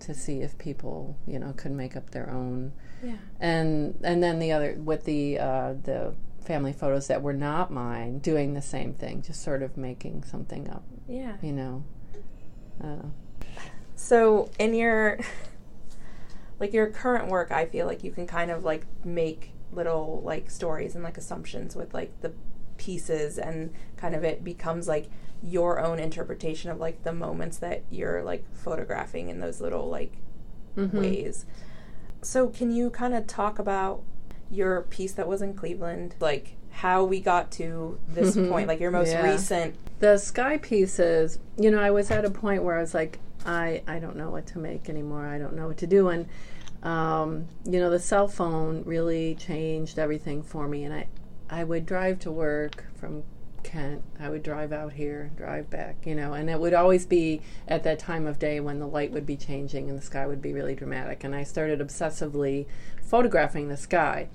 to 0.00 0.14
see 0.14 0.40
if 0.40 0.56
people 0.58 1.16
you 1.26 1.38
know 1.38 1.52
could 1.56 1.72
make 1.72 1.94
up 1.94 2.10
their 2.10 2.30
own. 2.30 2.72
Yeah. 3.04 3.16
And 3.38 3.98
and 4.02 4.22
then 4.22 4.38
the 4.38 4.52
other 4.52 4.74
with 4.74 5.04
the 5.04 5.38
uh, 5.38 5.74
the 5.82 6.14
family 6.42 6.72
photos 6.72 7.06
that 7.08 7.22
were 7.22 7.34
not 7.34 7.70
mine 7.70 8.18
doing 8.18 8.54
the 8.54 8.62
same 8.62 8.94
thing 8.94 9.22
just 9.22 9.42
sort 9.42 9.62
of 9.62 9.76
making 9.76 10.24
something 10.24 10.68
up 10.70 10.82
yeah. 11.06 11.36
you 11.42 11.52
know? 11.52 11.84
Uh, 12.82 13.06
so 13.94 14.50
in 14.58 14.74
your 14.74 15.18
like 16.60 16.72
your 16.72 16.86
current 16.88 17.28
work 17.28 17.50
i 17.50 17.64
feel 17.66 17.86
like 17.86 18.04
you 18.04 18.10
can 18.12 18.26
kind 18.26 18.50
of 18.50 18.62
like 18.64 18.84
make 19.04 19.52
little 19.72 20.20
like 20.24 20.50
stories 20.50 20.94
and 20.94 21.02
like 21.02 21.16
assumptions 21.18 21.74
with 21.74 21.92
like 21.94 22.12
the 22.20 22.32
pieces 22.76 23.38
and 23.38 23.72
kind 23.96 24.14
of 24.14 24.22
it 24.24 24.42
becomes 24.44 24.86
like 24.88 25.08
your 25.42 25.80
own 25.80 25.98
interpretation 25.98 26.70
of 26.70 26.78
like 26.78 27.02
the 27.02 27.12
moments 27.12 27.58
that 27.58 27.82
you're 27.90 28.22
like 28.22 28.44
photographing 28.54 29.28
in 29.28 29.40
those 29.40 29.60
little 29.60 29.88
like 29.88 30.12
mhm. 30.76 30.92
ways 30.92 31.46
so 32.22 32.48
can 32.48 32.70
you 32.70 32.90
kind 32.90 33.14
of 33.14 33.26
talk 33.26 33.58
about 33.58 34.02
your 34.50 34.82
piece 34.82 35.12
that 35.12 35.26
was 35.26 35.40
in 35.40 35.54
cleveland 35.54 36.14
like 36.20 36.56
how 36.72 37.02
we 37.04 37.20
got 37.20 37.50
to 37.50 37.98
this 38.08 38.36
Mhm. 38.36 38.48
point 38.50 38.68
like 38.68 38.80
your 38.80 38.90
most 38.90 39.10
Yeah. 39.10 39.22
recent 39.30 39.74
the 40.00 40.18
sky 40.18 40.56
pieces 40.58 41.38
you 41.58 41.70
know 41.70 41.80
i 41.80 41.90
was 41.90 42.10
at 42.10 42.24
a 42.24 42.30
point 42.30 42.62
where 42.62 42.76
i 42.78 42.80
was 42.80 42.94
like 42.94 43.18
I 43.46 43.82
I 43.86 43.98
don't 43.98 44.16
know 44.16 44.30
what 44.30 44.46
to 44.48 44.58
make 44.58 44.88
anymore. 44.88 45.26
I 45.26 45.38
don't 45.38 45.54
know 45.54 45.68
what 45.68 45.78
to 45.78 45.86
do, 45.86 46.08
and 46.08 46.26
um, 46.82 47.46
you 47.64 47.78
know, 47.78 47.90
the 47.90 47.98
cell 47.98 48.28
phone 48.28 48.82
really 48.84 49.34
changed 49.34 49.98
everything 49.98 50.42
for 50.42 50.66
me. 50.68 50.84
And 50.84 50.94
I 50.94 51.06
I 51.48 51.64
would 51.64 51.86
drive 51.86 52.20
to 52.20 52.30
work 52.30 52.84
from 52.96 53.24
Kent. 53.62 54.02
I 54.18 54.30
would 54.30 54.42
drive 54.42 54.72
out 54.72 54.92
here, 54.92 55.30
drive 55.36 55.68
back, 55.68 56.06
you 56.06 56.14
know, 56.14 56.32
and 56.32 56.48
it 56.48 56.58
would 56.58 56.74
always 56.74 57.06
be 57.06 57.42
at 57.68 57.82
that 57.84 57.98
time 57.98 58.26
of 58.26 58.38
day 58.38 58.60
when 58.60 58.78
the 58.78 58.86
light 58.86 59.10
would 59.12 59.26
be 59.26 59.36
changing 59.36 59.88
and 59.88 59.98
the 59.98 60.02
sky 60.02 60.26
would 60.26 60.40
be 60.40 60.52
really 60.52 60.74
dramatic. 60.74 61.24
And 61.24 61.34
I 61.34 61.42
started 61.42 61.80
obsessively 61.80 62.66
photographing 63.02 63.68
the 63.68 63.76
sky. 63.76 64.28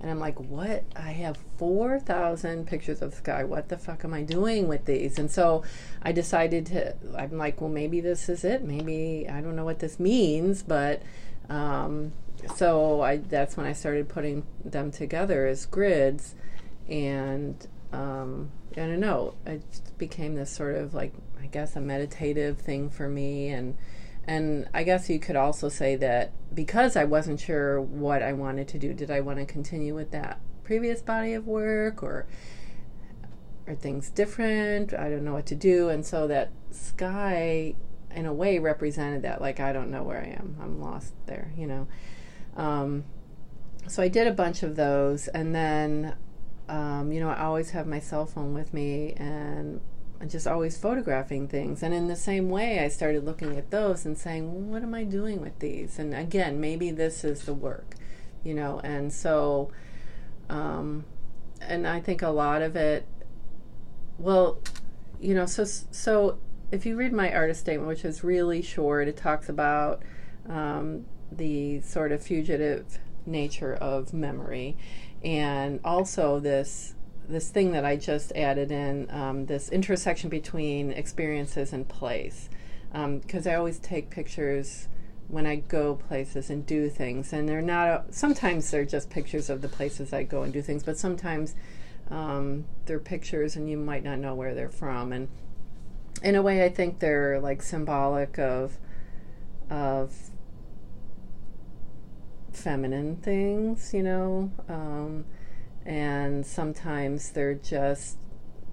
And 0.00 0.10
I'm 0.10 0.18
like, 0.18 0.40
what? 0.40 0.84
I 0.96 1.10
have 1.12 1.36
4,000 1.58 2.66
pictures 2.66 3.02
of 3.02 3.10
the 3.10 3.16
sky. 3.16 3.44
What 3.44 3.68
the 3.68 3.76
fuck 3.76 4.04
am 4.04 4.14
I 4.14 4.22
doing 4.22 4.66
with 4.66 4.86
these? 4.86 5.18
And 5.18 5.30
so 5.30 5.62
I 6.02 6.12
decided 6.12 6.66
to, 6.66 6.94
I'm 7.18 7.36
like, 7.36 7.60
well, 7.60 7.68
maybe 7.68 8.00
this 8.00 8.30
is 8.30 8.42
it. 8.42 8.64
Maybe, 8.64 9.28
I 9.28 9.42
don't 9.42 9.56
know 9.56 9.66
what 9.66 9.80
this 9.80 10.00
means, 10.00 10.62
but 10.62 11.02
um, 11.50 12.12
so 12.56 13.02
I, 13.02 13.18
that's 13.18 13.58
when 13.58 13.66
I 13.66 13.74
started 13.74 14.08
putting 14.08 14.46
them 14.64 14.90
together 14.90 15.46
as 15.46 15.66
grids. 15.66 16.34
And 16.88 17.66
um, 17.92 18.50
I 18.72 18.80
don't 18.80 19.00
know, 19.00 19.34
it 19.44 19.62
became 19.98 20.34
this 20.34 20.50
sort 20.50 20.76
of 20.76 20.94
like, 20.94 21.12
I 21.42 21.46
guess, 21.46 21.76
a 21.76 21.80
meditative 21.80 22.58
thing 22.58 22.88
for 22.88 23.06
me. 23.06 23.48
And 23.48 23.76
and 24.24 24.68
I 24.74 24.82
guess 24.82 25.08
you 25.08 25.18
could 25.18 25.36
also 25.36 25.68
say 25.68 25.96
that 25.96 26.32
because 26.54 26.96
I 26.96 27.04
wasn't 27.04 27.40
sure 27.40 27.80
what 27.80 28.22
I 28.22 28.32
wanted 28.32 28.68
to 28.68 28.78
do, 28.78 28.92
did 28.92 29.10
I 29.10 29.20
want 29.20 29.38
to 29.38 29.46
continue 29.46 29.94
with 29.94 30.10
that 30.10 30.40
previous 30.62 31.02
body 31.02 31.32
of 31.32 31.46
work 31.46 32.02
or 32.02 32.26
are 33.66 33.74
things 33.74 34.10
different? 34.10 34.92
I 34.94 35.08
don't 35.08 35.24
know 35.24 35.32
what 35.32 35.46
to 35.46 35.54
do. 35.54 35.88
And 35.88 36.04
so 36.04 36.26
that 36.28 36.50
sky, 36.70 37.74
in 38.14 38.26
a 38.26 38.32
way, 38.32 38.58
represented 38.58 39.22
that. 39.22 39.40
Like, 39.40 39.60
I 39.60 39.72
don't 39.72 39.90
know 39.90 40.02
where 40.02 40.20
I 40.20 40.28
am. 40.38 40.56
I'm 40.60 40.80
lost 40.80 41.14
there, 41.26 41.52
you 41.56 41.66
know. 41.66 41.88
Um, 42.56 43.04
so 43.88 44.02
I 44.02 44.08
did 44.08 44.26
a 44.26 44.32
bunch 44.32 44.62
of 44.62 44.76
those. 44.76 45.28
And 45.28 45.54
then, 45.54 46.14
um, 46.68 47.12
you 47.12 47.20
know, 47.20 47.30
I 47.30 47.42
always 47.42 47.70
have 47.70 47.86
my 47.86 48.00
cell 48.00 48.26
phone 48.26 48.54
with 48.54 48.74
me 48.74 49.14
and 49.16 49.80
just 50.26 50.46
always 50.46 50.76
photographing 50.76 51.48
things. 51.48 51.82
And 51.82 51.94
in 51.94 52.08
the 52.08 52.16
same 52.16 52.50
way, 52.50 52.80
I 52.80 52.88
started 52.88 53.24
looking 53.24 53.56
at 53.56 53.70
those 53.70 54.04
and 54.04 54.18
saying, 54.18 54.52
well, 54.52 54.62
what 54.62 54.82
am 54.82 54.94
I 54.94 55.04
doing 55.04 55.40
with 55.40 55.58
these? 55.58 55.98
And 55.98 56.14
again, 56.14 56.60
maybe 56.60 56.90
this 56.90 57.24
is 57.24 57.44
the 57.44 57.54
work, 57.54 57.94
you 58.44 58.54
know. 58.54 58.80
And 58.84 59.12
so, 59.12 59.70
um, 60.48 61.04
and 61.60 61.86
I 61.86 62.00
think 62.00 62.22
a 62.22 62.28
lot 62.28 62.62
of 62.62 62.76
it, 62.76 63.06
well, 64.18 64.58
you 65.20 65.34
know, 65.34 65.46
so 65.46 65.64
so 65.64 66.38
if 66.70 66.84
you 66.84 66.96
read 66.96 67.12
my 67.12 67.32
artist 67.32 67.60
statement, 67.60 67.88
which 67.88 68.04
is 68.04 68.22
really 68.22 68.62
short, 68.62 69.08
it 69.08 69.16
talks 69.16 69.48
about 69.48 70.02
um, 70.48 71.06
the 71.32 71.80
sort 71.80 72.12
of 72.12 72.22
fugitive 72.22 72.98
nature 73.26 73.74
of 73.74 74.12
memory, 74.12 74.76
and 75.24 75.80
also 75.84 76.38
this 76.40 76.94
this 77.30 77.50
thing 77.50 77.72
that 77.72 77.84
I 77.84 77.96
just 77.96 78.32
added 78.32 78.70
in 78.70 79.10
um, 79.10 79.46
this 79.46 79.68
intersection 79.68 80.28
between 80.28 80.90
experiences 80.90 81.72
and 81.72 81.88
place. 81.88 82.48
Because 82.92 83.46
um, 83.46 83.52
I 83.52 83.54
always 83.54 83.78
take 83.78 84.10
pictures 84.10 84.88
when 85.28 85.46
I 85.46 85.56
go 85.56 85.94
places 85.94 86.50
and 86.50 86.66
do 86.66 86.88
things, 86.90 87.32
and 87.32 87.48
they're 87.48 87.62
not. 87.62 87.88
A, 87.88 88.04
sometimes 88.10 88.70
they're 88.70 88.84
just 88.84 89.10
pictures 89.10 89.48
of 89.48 89.62
the 89.62 89.68
places 89.68 90.12
I 90.12 90.24
go 90.24 90.42
and 90.42 90.52
do 90.52 90.60
things, 90.60 90.82
but 90.82 90.98
sometimes 90.98 91.54
um, 92.10 92.64
they're 92.86 92.98
pictures, 92.98 93.54
and 93.54 93.70
you 93.70 93.76
might 93.76 94.02
not 94.02 94.18
know 94.18 94.34
where 94.34 94.54
they're 94.54 94.68
from. 94.68 95.12
And 95.12 95.28
in 96.22 96.34
a 96.34 96.42
way, 96.42 96.64
I 96.64 96.68
think 96.68 96.98
they're 96.98 97.38
like 97.38 97.62
symbolic 97.62 98.38
of 98.38 98.76
of 99.70 100.12
feminine 102.52 103.16
things, 103.16 103.94
you 103.94 104.02
know. 104.02 104.50
And 105.84 106.44
sometimes 106.44 107.30
they're 107.30 107.54
just 107.54 108.18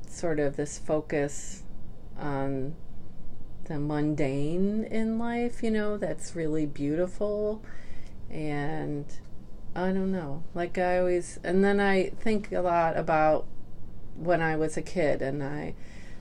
sort 0.07 0.39
of 0.39 0.55
this 0.55 0.77
focus 0.77 1.63
on 2.17 2.75
the 3.65 3.79
mundane 3.79 4.83
in 4.85 5.19
life, 5.19 5.61
you 5.61 5.71
know, 5.71 5.97
that's 5.97 6.35
really 6.35 6.65
beautiful. 6.65 7.61
And 8.29 9.05
I 9.75 9.91
don't 9.91 10.11
know, 10.11 10.43
like 10.53 10.77
I 10.77 10.99
always, 10.99 11.39
and 11.43 11.63
then 11.63 11.79
I 11.79 12.09
think 12.19 12.51
a 12.51 12.61
lot 12.61 12.97
about 12.97 13.45
when 14.15 14.41
I 14.41 14.55
was 14.55 14.77
a 14.77 14.81
kid 14.81 15.21
and 15.21 15.43
I 15.43 15.75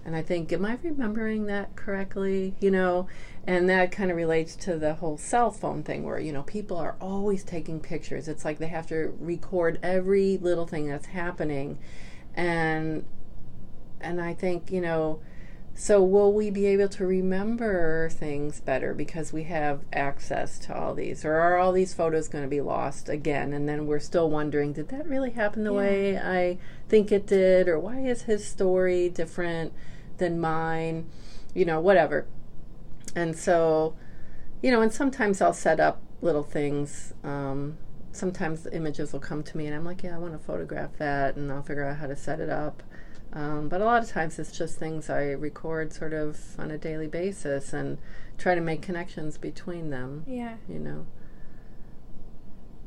and 0.07 0.15
I 0.15 0.23
think, 0.23 0.53
am 0.53 0.65
I 0.65 0.79
remembering 0.85 1.47
that 1.47 1.75
correctly? 1.75 2.55
You 2.61 2.71
know, 2.71 3.09
and 3.45 3.69
that 3.69 3.91
kind 3.91 4.09
of 4.09 4.17
relates 4.17 4.55
to 4.57 4.79
the 4.79 4.95
whole 4.95 5.19
cell 5.19 5.51
phone 5.51 5.83
thing 5.83 6.05
where, 6.05 6.21
you 6.21 6.33
know, 6.33 6.45
people 6.45 6.77
are 6.77 6.95
always 7.01 7.43
taking 7.43 7.81
pictures. 7.81 8.29
It's 8.29 8.45
like 8.45 8.59
they 8.59 8.69
have 8.69 8.87
to 8.87 9.17
record 9.19 9.81
every 9.83 10.39
little 10.39 10.65
thing 10.65 10.87
that's 10.89 11.07
happening. 11.07 11.79
And 12.37 13.05
and 14.01 14.21
I 14.21 14.33
think, 14.33 14.71
you 14.71 14.81
know, 14.81 15.19
so 15.75 16.01
will 16.05 16.33
we 16.33 16.51
be 16.51 16.67
able 16.67 16.89
to 16.91 17.05
remember 17.05 18.09
things 18.11 18.61
better 18.61 18.95
because 18.95 19.33
we 19.33 19.43
have 19.45 19.81
access 19.93 20.57
to 20.61 20.79
all 20.79 20.95
these? 20.95 21.25
Or 21.25 21.35
are 21.35 21.59
all 21.59 21.73
these 21.73 21.95
photos 21.95 22.29
going 22.29 22.45
to 22.45 22.49
be 22.49 22.61
lost 22.61 23.09
again? 23.09 23.53
And 23.53 23.69
then 23.69 23.87
we're 23.89 23.99
still 23.99 24.31
wondering, 24.31 24.73
did 24.73 24.89
that 24.91 25.09
really 25.09 25.31
happen 25.31 25.65
the 25.65 25.73
yeah. 25.73 25.79
way 25.79 26.17
I 26.19 26.59
think 26.89 27.11
it 27.11 27.27
did? 27.27 27.67
Or 27.67 27.81
why 27.81 28.01
is 28.01 28.23
his 28.23 28.47
story 28.47 29.09
different? 29.09 29.73
Than 30.19 30.41
mine, 30.41 31.09
you 31.55 31.65
know, 31.65 31.81
whatever. 31.81 32.27
And 33.15 33.37
so, 33.37 33.95
you 34.63 34.71
know, 34.71 34.83
and 34.83 34.93
sometimes 34.93 35.41
I'll 35.41 35.53
set 35.53 35.81
up 35.81 36.03
little 36.21 36.43
things. 36.43 37.15
Um, 37.25 37.79
sometimes 38.13 38.63
the 38.63 38.75
images 38.75 39.13
will 39.13 39.21
come 39.21 39.43
to 39.43 39.57
me 39.57 39.67
and 39.67 39.75
I'm 39.75 39.85
like, 39.85 40.03
yeah, 40.03 40.15
I 40.15 40.19
want 40.19 40.33
to 40.33 40.39
photograph 40.39 40.97
that, 40.99 41.37
and 41.37 41.53
I'll 41.53 41.63
figure 41.63 41.85
out 41.85 41.97
how 41.99 42.07
to 42.07 42.17
set 42.17 42.41
it 42.41 42.51
up. 42.51 42.83
Um, 43.33 43.69
but 43.69 43.81
a 43.81 43.85
lot 43.85 44.03
of 44.03 44.09
times 44.09 44.39
it's 44.39 44.57
just 44.57 44.79
things 44.79 45.11
I 45.11 45.33
record 45.33 45.93
sort 45.93 46.15
of 46.15 46.39
on 46.59 46.71
a 46.71 46.79
daily 46.79 47.07
basis 47.07 47.73
and 47.73 47.99
try 48.39 48.55
to 48.55 48.61
make 48.61 48.83
connections 48.83 49.37
between 49.37 49.91
them. 49.91 50.25
Yeah. 50.27 50.57
You 50.69 50.79
know. 50.79 51.07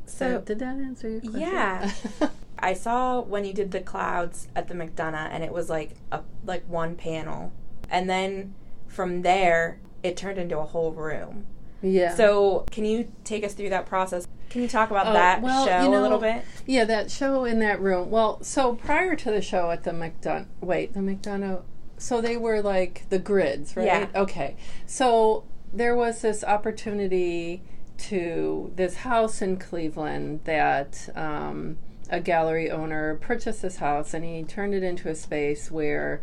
So, 0.06 0.38
so 0.38 0.42
did 0.42 0.60
that 0.60 0.78
answer 0.78 1.10
your 1.10 1.22
question? 1.22 1.42
Yeah. 1.42 1.92
I 2.62 2.74
saw 2.74 3.22
when 3.22 3.45
you 3.45 3.54
did 3.54 3.72
the 3.72 3.80
clouds 3.80 4.48
at 4.56 4.67
the 4.67 4.74
McDonough, 4.74 5.30
and 5.32 5.43
it 5.43 5.52
was 5.52 5.69
like 5.69 5.91
a 6.12 6.22
like 6.45 6.67
one 6.67 6.95
panel, 6.95 7.52
and 7.89 8.10
then 8.10 8.54
from 8.88 9.22
there 9.22 9.80
it 10.04 10.17
turned 10.17 10.38
into 10.38 10.58
a 10.58 10.65
whole 10.65 10.91
room. 10.91 11.45
Yeah. 11.82 12.13
So 12.15 12.65
can 12.72 12.86
you 12.86 13.12
take 13.24 13.43
us 13.43 13.54
through 13.54 13.69
that 13.69 13.86
process? 13.86 14.28
Can 14.50 14.62
you 14.62 14.67
talk 14.67 14.89
about 14.89 15.08
oh, 15.08 15.13
that 15.13 15.41
well, 15.41 15.65
show 15.65 15.84
you 15.84 15.89
know, 15.89 16.02
a 16.02 16.04
little 16.04 16.17
bit? 16.17 16.43
Yeah, 16.65 16.84
that 16.86 17.12
show 17.12 17.45
in 17.45 17.60
that 17.60 17.80
room. 17.80 18.10
Well, 18.10 18.43
so 18.43 18.76
prior 18.76 19.15
to 19.15 19.32
the 19.32 19.41
show 19.41 19.72
at 19.72 19.84
the 19.84 19.91
McDonough, 19.91 20.48
wait, 20.60 20.93
the 20.93 21.00
McDonough. 21.00 21.63
So 21.98 22.22
they 22.22 22.38
were 22.38 22.62
like 22.62 23.06
the 23.10 23.19
grids, 23.19 23.76
right? 23.76 23.86
Yeah. 23.86 24.08
Okay. 24.15 24.56
So 24.86 25.43
there 25.72 25.95
was 25.95 26.22
this 26.22 26.43
opportunity 26.43 27.62
to 27.98 28.72
this 28.76 28.98
house 28.98 29.41
in 29.41 29.58
Cleveland 29.58 30.41
that. 30.45 31.10
Um, 31.15 31.78
a 32.10 32.19
gallery 32.19 32.72
owner 32.72 33.15
purchased 33.15 33.62
this 33.62 33.78
house 33.78 34.13
and 34.13 34.26
he 34.26 34.43
turned 34.43 34.74
it 34.74 34.84
into 34.84 35.10
a 35.10 35.15
space 35.15 35.69
where 35.69 36.22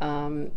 um, 0.00 0.50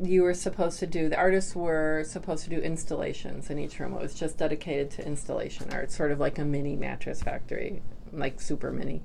you 0.00 0.22
were 0.22 0.34
supposed 0.34 0.78
to 0.78 0.86
do 0.86 1.08
the 1.08 1.16
artists 1.16 1.54
were 1.54 2.04
supposed 2.06 2.44
to 2.44 2.50
do 2.50 2.58
installations 2.58 3.50
in 3.50 3.58
each 3.58 3.78
room. 3.80 3.94
It 3.94 4.00
was 4.00 4.14
just 4.14 4.38
dedicated 4.38 4.90
to 4.92 5.06
installation 5.06 5.72
art 5.72 5.90
sort 5.90 6.12
of 6.12 6.20
like 6.20 6.38
a 6.38 6.44
mini 6.44 6.76
mattress 6.76 7.22
factory 7.22 7.82
like 8.12 8.40
super 8.40 8.72
mini. 8.72 9.02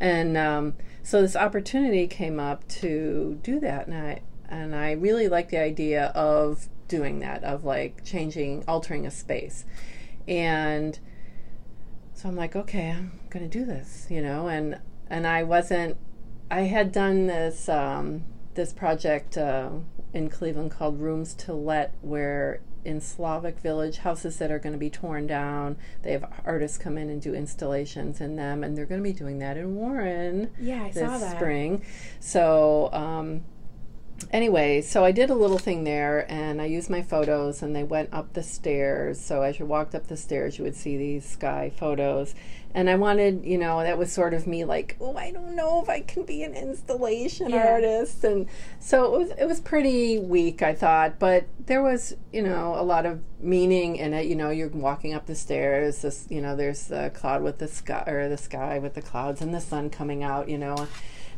And 0.00 0.36
um, 0.36 0.74
so 1.02 1.22
this 1.22 1.36
opportunity 1.36 2.06
came 2.06 2.40
up 2.40 2.66
to 2.68 3.38
do 3.42 3.60
that 3.60 3.86
and 3.86 3.96
i 3.96 4.20
and 4.48 4.74
i 4.74 4.92
really 4.92 5.28
like 5.28 5.48
the 5.48 5.58
idea 5.58 6.06
of 6.08 6.68
doing 6.88 7.20
that 7.20 7.42
of 7.42 7.64
like 7.64 8.04
changing 8.04 8.64
altering 8.66 9.06
a 9.06 9.10
space. 9.10 9.64
And 10.28 10.98
so 12.22 12.28
I'm 12.28 12.36
like, 12.36 12.54
okay, 12.54 12.90
I'm 12.90 13.18
going 13.30 13.48
to 13.48 13.58
do 13.58 13.64
this, 13.64 14.06
you 14.08 14.22
know, 14.22 14.46
and 14.46 14.78
and 15.10 15.26
I 15.26 15.42
wasn't. 15.42 15.96
I 16.52 16.62
had 16.62 16.92
done 16.92 17.26
this 17.26 17.68
um, 17.68 18.22
this 18.54 18.72
project 18.72 19.36
uh, 19.36 19.70
in 20.14 20.28
Cleveland 20.30 20.70
called 20.70 21.00
Rooms 21.00 21.34
to 21.34 21.52
Let, 21.52 21.94
where 22.00 22.60
in 22.84 23.00
Slavic 23.00 23.58
Village, 23.58 23.98
houses 23.98 24.36
that 24.38 24.52
are 24.52 24.60
going 24.60 24.72
to 24.72 24.78
be 24.78 24.90
torn 24.90 25.26
down, 25.26 25.76
they 26.02 26.12
have 26.12 26.24
artists 26.44 26.78
come 26.78 26.96
in 26.96 27.10
and 27.10 27.20
do 27.20 27.34
installations 27.34 28.20
in 28.20 28.36
them, 28.36 28.62
and 28.62 28.78
they're 28.78 28.86
going 28.86 29.02
to 29.02 29.08
be 29.08 29.12
doing 29.12 29.40
that 29.40 29.56
in 29.56 29.74
Warren. 29.74 30.52
Yeah, 30.60 30.84
I 30.84 30.90
this 30.92 31.02
saw 31.02 31.18
that 31.18 31.36
spring. 31.36 31.84
So. 32.20 32.88
Um, 32.92 33.42
anyway, 34.30 34.80
so 34.82 35.04
I 35.04 35.12
did 35.12 35.30
a 35.30 35.34
little 35.34 35.58
thing 35.58 35.84
there 35.84 36.30
and 36.30 36.60
I 36.60 36.66
used 36.66 36.88
my 36.90 37.02
photos 37.02 37.62
and 37.62 37.74
they 37.74 37.82
went 37.82 38.10
up 38.12 38.32
the 38.32 38.42
stairs. 38.42 39.20
So 39.20 39.42
as 39.42 39.58
you 39.58 39.66
walked 39.66 39.94
up 39.94 40.06
the 40.08 40.16
stairs, 40.16 40.58
you 40.58 40.64
would 40.64 40.76
see 40.76 40.96
these 40.96 41.24
sky 41.24 41.72
photos. 41.76 42.34
And 42.74 42.88
I 42.88 42.94
wanted, 42.94 43.44
you 43.44 43.58
know, 43.58 43.82
that 43.82 43.98
was 43.98 44.10
sort 44.10 44.32
of 44.32 44.46
me 44.46 44.64
like, 44.64 44.96
oh, 45.00 45.14
I 45.16 45.30
don't 45.30 45.54
know 45.54 45.82
if 45.82 45.90
I 45.90 46.00
can 46.00 46.24
be 46.24 46.42
an 46.42 46.54
installation 46.54 47.50
Yeah. 47.50 47.66
artist. 47.66 48.24
And 48.24 48.46
so 48.80 49.04
it 49.14 49.18
was 49.18 49.30
it 49.38 49.44
was 49.44 49.60
pretty 49.60 50.18
weak, 50.18 50.62
I 50.62 50.74
thought, 50.74 51.18
but 51.18 51.44
there 51.66 51.82
was, 51.82 52.16
you 52.32 52.40
know, 52.42 52.74
a 52.78 52.82
lot 52.82 53.04
of 53.04 53.20
meaning 53.40 53.96
in 53.96 54.14
it. 54.14 54.26
You 54.26 54.36
know, 54.36 54.48
you're 54.50 54.68
walking 54.68 55.12
up 55.12 55.26
the 55.26 55.34
stairs, 55.34 56.00
this, 56.02 56.26
you 56.30 56.40
know, 56.40 56.56
there's 56.56 56.86
the 56.86 57.10
cloud 57.14 57.42
with 57.42 57.58
the 57.58 57.68
sky 57.68 58.04
or 58.06 58.28
the 58.30 58.38
sky 58.38 58.78
with 58.78 58.94
the 58.94 59.02
clouds 59.02 59.42
and 59.42 59.52
the 59.54 59.60
sun 59.60 59.90
coming 59.90 60.22
out, 60.22 60.48
you 60.48 60.56
know. 60.58 60.86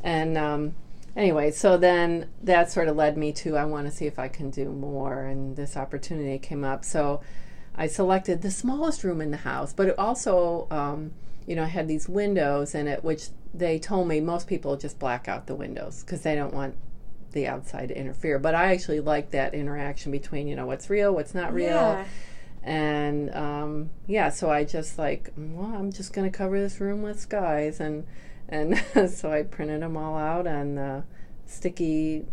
And 0.04 0.38
um 0.38 0.74
anyway, 1.16 1.50
so 1.50 1.76
then 1.76 2.28
that 2.42 2.70
sort 2.70 2.88
of 2.88 2.96
led 2.96 3.16
me 3.16 3.32
to 3.32 3.56
I 3.56 3.64
want 3.64 3.86
to 3.86 3.92
see 3.92 4.06
if 4.06 4.18
I 4.18 4.28
can 4.28 4.50
do 4.50 4.70
more, 4.70 5.22
and 5.24 5.56
this 5.56 5.76
opportunity 5.76 6.38
came 6.38 6.64
up. 6.64 6.84
So 6.84 7.20
I 7.74 7.86
selected 7.86 8.42
the 8.42 8.50
smallest 8.50 9.02
room 9.04 9.20
in 9.20 9.30
the 9.30 9.38
house, 9.38 9.72
but 9.72 9.88
it 9.88 9.98
also, 9.98 10.66
um, 10.70 11.12
you 11.46 11.56
know, 11.56 11.64
had 11.64 11.88
these 11.88 12.08
windows 12.08 12.74
in 12.74 12.86
it, 12.86 13.02
which 13.04 13.28
they 13.52 13.78
told 13.78 14.08
me 14.08 14.20
most 14.20 14.46
people 14.46 14.76
just 14.76 14.98
black 14.98 15.28
out 15.28 15.46
the 15.46 15.54
windows 15.54 16.02
because 16.02 16.22
they 16.22 16.34
don't 16.34 16.54
want 16.54 16.74
the 17.32 17.46
outside 17.48 17.88
to 17.88 17.98
interfere. 17.98 18.38
But 18.38 18.54
I 18.54 18.72
actually 18.72 19.00
like 19.00 19.30
that 19.32 19.54
interaction 19.54 20.12
between, 20.12 20.46
you 20.46 20.54
know, 20.56 20.66
what's 20.66 20.88
real, 20.88 21.12
what's 21.12 21.34
not 21.34 21.52
real 21.52 21.66
Yeah. 21.66 22.04
and 22.62 23.34
um, 23.34 23.90
yeah, 24.06 24.28
so 24.30 24.50
I 24.50 24.64
just 24.64 24.98
like, 24.98 25.32
well, 25.36 25.74
I'm 25.74 25.90
just 25.92 26.12
gonna 26.12 26.30
cover 26.30 26.60
this 26.60 26.80
room 26.80 27.02
with 27.02 27.18
skies, 27.20 27.80
and 27.80 28.06
and 28.48 28.76
so 29.10 29.32
I 29.32 29.42
printed 29.42 29.82
them 29.82 29.96
all 29.96 30.16
out 30.16 30.46
on 30.46 30.78
uh, 30.78 31.02
sticky 31.46 32.24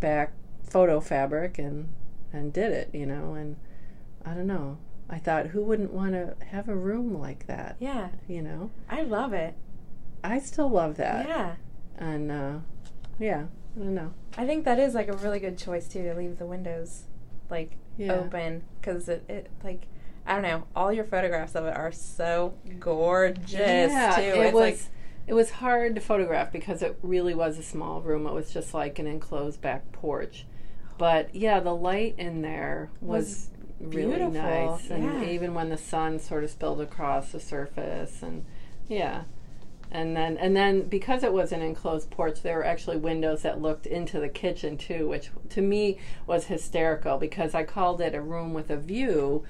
back 0.00 0.32
photo 0.68 1.00
fabric 1.00 1.58
and 1.58 1.88
and 2.32 2.52
did 2.52 2.72
it, 2.72 2.90
you 2.92 3.06
know, 3.06 3.34
and 3.34 3.56
I 4.24 4.34
don't 4.34 4.46
know. 4.46 4.78
I 5.08 5.18
thought, 5.18 5.48
who 5.48 5.62
wouldn't 5.62 5.92
want 5.92 6.12
to 6.12 6.36
have 6.46 6.68
a 6.68 6.74
room 6.76 7.18
like 7.18 7.48
that, 7.48 7.74
Yeah. 7.80 8.10
you 8.28 8.42
know? 8.42 8.70
I 8.88 9.02
love 9.02 9.32
it. 9.32 9.54
I 10.22 10.38
still 10.38 10.68
love 10.70 10.96
that, 10.98 11.26
Yeah. 11.26 11.54
and 11.98 12.30
uh, 12.30 12.58
yeah, 13.18 13.46
I 13.74 13.78
don't 13.80 13.94
know. 13.96 14.12
I 14.38 14.46
think 14.46 14.64
that 14.66 14.78
is 14.78 14.94
like 14.94 15.08
a 15.08 15.16
really 15.16 15.40
good 15.40 15.58
choice 15.58 15.88
too 15.88 16.04
to 16.04 16.14
leave 16.14 16.38
the 16.38 16.46
windows 16.46 17.04
like 17.50 17.76
Yeah. 17.98 18.12
open 18.12 18.62
because 18.80 19.08
it, 19.08 19.24
it 19.28 19.50
like 19.64 19.86
I 20.24 20.34
don't 20.34 20.42
know 20.42 20.64
all 20.76 20.92
your 20.92 21.04
photographs 21.04 21.56
of 21.56 21.64
it 21.66 21.76
are 21.76 21.90
so 21.90 22.54
gorgeous 22.78 23.50
yeah, 23.90 24.14
too. 24.14 24.22
It 24.22 24.36
it's 24.46 24.54
was 24.54 24.60
like 24.60 24.78
it 25.30 25.34
was 25.34 25.48
hard 25.48 25.94
to 25.94 26.00
photograph 26.00 26.50
because 26.50 26.82
it 26.82 26.98
really 27.02 27.34
was 27.34 27.56
a 27.56 27.62
small 27.62 28.00
room. 28.00 28.26
It 28.26 28.32
was 28.32 28.52
just 28.52 28.74
like 28.74 28.98
an 28.98 29.06
enclosed 29.06 29.60
back 29.60 29.92
porch. 29.92 30.44
But 30.98 31.32
yeah, 31.32 31.60
the 31.60 31.72
light 31.72 32.16
in 32.18 32.42
there 32.42 32.90
was, 33.00 33.50
really 33.78 34.16
beautiful, 34.16 34.32
nice, 34.32 34.90
and 34.90 35.04
yeah. 35.04 35.30
even 35.30 35.54
when 35.54 35.68
the 35.68 35.78
sun 35.78 36.18
sort 36.18 36.42
of 36.42 36.50
spilled 36.50 36.80
across 36.80 37.30
the 37.30 37.38
surface, 37.38 38.24
and 38.24 38.44
yeah. 38.88 39.22
And 39.92 40.16
then, 40.16 40.36
and 40.36 40.56
then, 40.56 40.88
because 40.88 41.22
it 41.22 41.32
was 41.32 41.52
an 41.52 41.62
enclosed 41.62 42.10
porch, 42.10 42.42
there 42.42 42.56
were 42.56 42.66
actually 42.66 42.96
windows 42.96 43.42
that 43.42 43.62
looked 43.62 43.86
into 43.86 44.18
the 44.18 44.28
kitchen 44.28 44.76
too, 44.76 45.08
which 45.08 45.30
to 45.50 45.62
me 45.62 45.98
was 46.26 46.46
hysterical 46.46 47.18
because 47.18 47.54
I 47.54 47.62
called 47.62 48.00
it 48.00 48.16
a 48.16 48.20
room 48.20 48.52
with 48.52 48.68
a 48.68 48.76
view, 48.76 49.44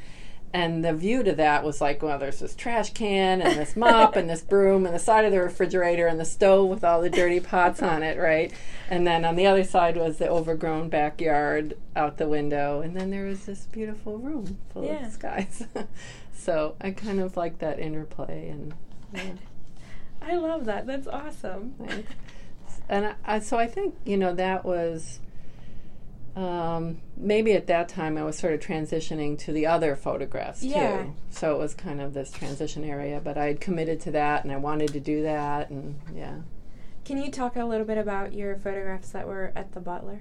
and 0.53 0.85
the 0.85 0.93
view 0.93 1.23
to 1.23 1.33
that 1.35 1.63
was 1.63 1.81
like, 1.81 2.03
well, 2.03 2.19
there's 2.19 2.41
this 2.41 2.55
trash 2.57 2.93
can 2.93 3.41
and 3.41 3.57
this 3.59 3.77
mop 3.77 4.17
and 4.17 4.29
this 4.29 4.43
broom 4.43 4.85
and 4.85 4.95
the 4.95 4.99
side 4.99 5.25
of 5.25 5.31
the 5.31 5.41
refrigerator 5.41 6.07
and 6.09 6.19
the 6.19 6.25
stove 6.25 6.69
with 6.69 6.83
all 6.83 7.01
the 7.01 7.09
dirty 7.11 7.39
pots 7.39 7.83
on 7.83 8.03
it, 8.03 8.19
right? 8.19 8.53
And 8.89 9.07
then 9.07 9.25
on 9.25 9.37
the 9.37 9.47
other 9.47 9.63
side 9.63 9.97
was 9.97 10.19
the 10.19 10.29
overgrown 10.29 10.89
backyard 10.89 11.77
out 11.95 12.17
the 12.19 12.27
window, 12.29 12.81
and 12.81 12.97
then 12.97 13.11
there 13.11 13.27
was 13.27 13.45
this 13.47 13.67
beautiful 13.67 14.19
room 14.19 14.59
full 14.73 14.85
Yeah. 14.85 15.07
of 15.07 15.13
skies. 15.13 15.65
so 16.37 16.75
I 16.81 16.91
kind 16.91 17.21
of 17.21 17.37
like 17.37 17.59
that 17.61 17.79
interplay, 17.79 18.49
and 18.49 18.75
yeah, 19.15 19.33
I 20.21 20.35
love 20.37 20.65
that. 20.65 20.87
That's 20.87 21.07
awesome. 21.07 21.75
thanks. 21.87 22.13
and 22.89 23.07
I, 23.07 23.15
I, 23.25 23.39
so 23.39 23.57
I 23.57 23.69
think 23.69 23.95
you 24.05 24.17
know 24.17 24.35
that 24.35 24.65
was. 24.65 25.21
Um, 26.37 27.01
maybe 27.17 27.53
at 27.55 27.67
that 27.67 27.89
time 27.89 28.17
I 28.17 28.23
was 28.23 28.39
sort 28.39 28.53
of 28.55 28.61
transitioning 28.61 29.37
to 29.41 29.53
the 29.53 29.67
other 29.67 29.97
photographs 29.97 30.63
Yeah. 30.63 31.03
too. 31.03 31.15
So 31.31 31.55
it 31.55 31.59
was 31.59 31.75
kind 31.75 32.01
of 32.01 32.15
this 32.15 32.31
transition 32.31 32.85
area, 32.85 33.21
but 33.23 33.37
I 33.37 33.47
had 33.47 33.61
committed 33.61 34.01
to 34.03 34.11
that 34.13 34.45
and 34.45 34.53
I 34.53 34.57
wanted 34.57 34.93
to 34.93 35.01
do 35.01 35.23
that 35.23 35.71
and 35.71 35.97
yeah. 36.15 36.37
Can 37.05 37.19
you 37.19 37.31
talk 37.31 37.57
a 37.57 37.65
little 37.65 37.87
bit 37.87 37.99
about 37.99 38.33
your 38.33 38.55
photographs 38.57 39.11
that 39.11 39.27
were 39.27 39.53
at 39.57 39.73
the 39.73 39.81
Butler? 39.81 40.21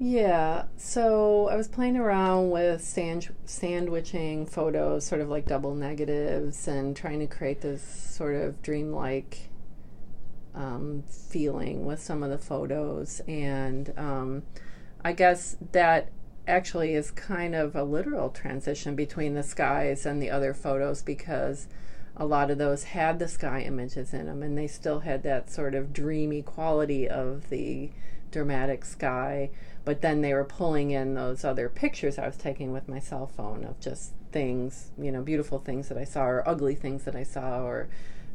Yeah, 0.00 0.64
so 0.76 1.48
I 1.48 1.56
was 1.56 1.66
playing 1.66 1.96
around 1.96 2.50
with 2.50 2.84
sand- 2.84 3.34
sandwiching 3.46 4.46
photos, 4.46 5.04
sort 5.04 5.20
of 5.20 5.28
like 5.28 5.46
double 5.46 5.74
negatives, 5.74 6.68
and 6.68 6.94
trying 6.94 7.18
to 7.18 7.26
create 7.26 7.62
this 7.62 7.82
sort 7.82 8.36
of 8.36 8.62
dreamlike 8.62 9.47
um, 10.58 11.04
feeling 11.08 11.86
with 11.86 12.02
some 12.02 12.22
of 12.22 12.30
the 12.30 12.38
photos. 12.38 13.20
And 13.26 13.94
um, 13.96 14.42
I 15.02 15.12
guess 15.12 15.56
that 15.72 16.10
actually 16.46 16.94
is 16.94 17.10
kind 17.10 17.54
of 17.54 17.76
a 17.76 17.84
literal 17.84 18.30
transition 18.30 18.94
between 18.94 19.34
the 19.34 19.42
skies 19.42 20.04
and 20.04 20.20
the 20.20 20.30
other 20.30 20.52
photos 20.52 21.02
because 21.02 21.68
a 22.16 22.26
lot 22.26 22.50
of 22.50 22.58
those 22.58 22.84
had 22.84 23.18
the 23.18 23.28
sky 23.28 23.60
images 23.60 24.12
in 24.12 24.26
them 24.26 24.42
and 24.42 24.58
they 24.58 24.66
still 24.66 25.00
had 25.00 25.22
that 25.22 25.50
sort 25.50 25.74
of 25.74 25.92
dreamy 25.92 26.42
quality 26.42 27.08
of 27.08 27.48
the 27.50 27.90
dramatic 28.30 28.84
sky 28.84 29.50
but 29.84 30.00
then 30.00 30.22
they 30.22 30.34
were 30.34 30.44
pulling 30.44 30.90
in 30.90 31.14
those 31.14 31.44
other 31.44 31.68
pictures 31.68 32.18
I 32.18 32.26
was 32.26 32.36
taking 32.36 32.72
with 32.72 32.88
my 32.88 32.98
cell 32.98 33.26
phone 33.26 33.64
of 33.64 33.78
just 33.78 34.12
things, 34.32 34.90
you 34.98 35.10
know, 35.10 35.22
beautiful 35.22 35.58
things 35.58 35.88
that 35.88 35.96
I 35.96 36.04
saw 36.04 36.24
or 36.24 36.48
ugly 36.48 36.74
things 36.74 37.04
that 37.04 37.14
I 37.14 37.22
saw 37.22 37.62
or 37.62 37.88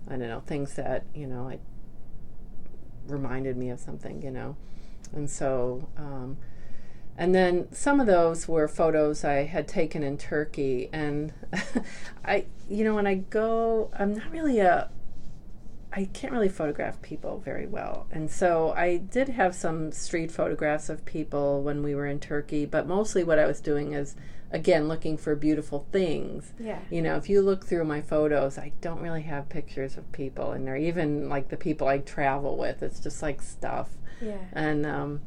I 0.08 0.12
don't 0.12 0.30
know, 0.30 0.42
things 0.42 0.76
that, 0.76 1.04
you 1.14 1.28
know, 1.28 1.50
I 1.50 1.60
reminded 3.08 3.58
me 3.58 3.70
of 3.70 3.80
something, 3.80 4.22
you 4.22 4.32
know. 4.32 4.56
And 5.14 5.30
so 5.30 5.88
um, 5.98 6.38
and 7.18 7.34
then 7.36 7.72
some 7.72 8.00
of 8.00 8.08
those 8.08 8.48
were 8.48 8.68
photos 8.68 9.24
I 9.24 9.44
had 9.44 9.68
taken 9.68 10.04
in 10.04 10.18
Turkey 10.18 10.90
and 10.92 11.34
I 12.26 12.46
you 12.70 12.84
know 12.84 12.96
when 12.96 13.08
I 13.08 13.16
go 13.16 13.92
I'm 13.98 14.14
not 14.14 14.32
really 14.32 14.60
a 14.60 14.90
I 15.96 16.06
can't 16.06 16.34
really 16.34 16.50
photograph 16.50 17.00
people 17.04 17.38
very 17.46 17.68
well. 17.68 18.08
And 18.12 18.32
so 18.32 18.74
I 18.76 18.98
did 18.98 19.30
have 19.30 19.54
some 19.54 19.92
street 19.92 20.32
photographs 20.32 20.90
of 20.90 21.06
people 21.06 21.62
when 21.62 21.84
we 21.84 21.94
were 21.94 22.08
in 22.08 22.20
Turkey, 22.20 22.66
but 22.66 22.88
mostly 22.88 23.24
what 23.24 23.38
I 23.38 23.46
was 23.46 23.62
doing 23.62 23.94
is 23.94 24.16
again 24.54 24.88
looking 24.88 25.18
for 25.18 25.36
beautiful 25.36 25.88
things. 25.92 26.54
Yeah. 26.60 26.80
You 26.92 27.02
know, 27.02 27.18
if 27.18 27.28
you 27.28 27.42
look 27.42 27.66
through 27.66 27.86
my 27.86 28.02
photos, 28.02 28.58
I 28.60 28.72
don't 28.82 29.02
really 29.02 29.24
have 29.24 29.50
pictures 29.50 29.98
of 29.98 30.10
people 30.12 30.52
and 30.52 30.66
they're 30.68 30.78
even 30.78 31.28
like 31.28 31.50
the 31.50 31.58
people 31.58 31.88
I 31.88 31.98
travel 31.98 32.56
with. 32.56 32.84
It's 32.84 33.00
just 33.00 33.22
like 33.24 33.42
stuff. 33.42 33.90
Yeah. 34.22 34.38
And 34.54 34.86
um 34.86 35.22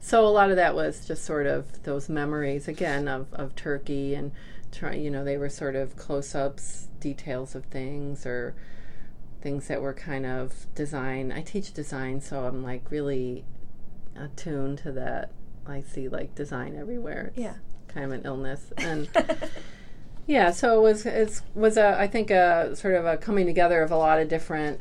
so 0.00 0.26
a 0.26 0.28
lot 0.28 0.50
of 0.50 0.56
that 0.56 0.74
was 0.74 1.06
just 1.06 1.24
sort 1.24 1.46
of 1.46 1.82
those 1.84 2.10
memories 2.10 2.68
again 2.68 3.08
of, 3.08 3.32
of 3.32 3.56
Turkey 3.56 4.14
and 4.14 4.32
try 4.70 4.94
you 4.94 5.10
know, 5.10 5.24
they 5.24 5.38
were 5.38 5.48
sort 5.48 5.74
of 5.74 5.96
close 5.96 6.34
ups, 6.34 6.88
details 7.00 7.54
of 7.54 7.64
things 7.66 8.26
or 8.26 8.54
things 9.40 9.68
that 9.68 9.80
were 9.80 9.94
kind 9.94 10.26
of 10.26 10.66
design. 10.74 11.32
I 11.32 11.40
teach 11.40 11.72
design, 11.72 12.20
so 12.20 12.44
I'm 12.44 12.62
like 12.62 12.90
really 12.90 13.44
attuned 14.14 14.78
to 14.78 14.92
that. 14.92 15.30
I 15.66 15.80
see 15.80 16.08
like 16.08 16.34
design 16.34 16.76
everywhere. 16.76 17.28
It's 17.28 17.38
Yeah. 17.38 17.54
Kind 17.94 18.12
and 18.12 18.26
illness. 18.26 18.72
And 18.76 19.08
yeah, 20.26 20.50
so 20.50 20.78
it 20.78 20.82
was 20.82 21.06
it 21.06 21.40
was 21.54 21.76
a 21.76 21.98
I 21.98 22.06
think 22.06 22.30
a 22.30 22.74
sort 22.74 22.94
of 22.94 23.06
a 23.06 23.16
coming 23.16 23.46
together 23.46 23.82
of 23.82 23.90
a 23.90 23.96
lot 23.96 24.20
of 24.20 24.28
different 24.28 24.80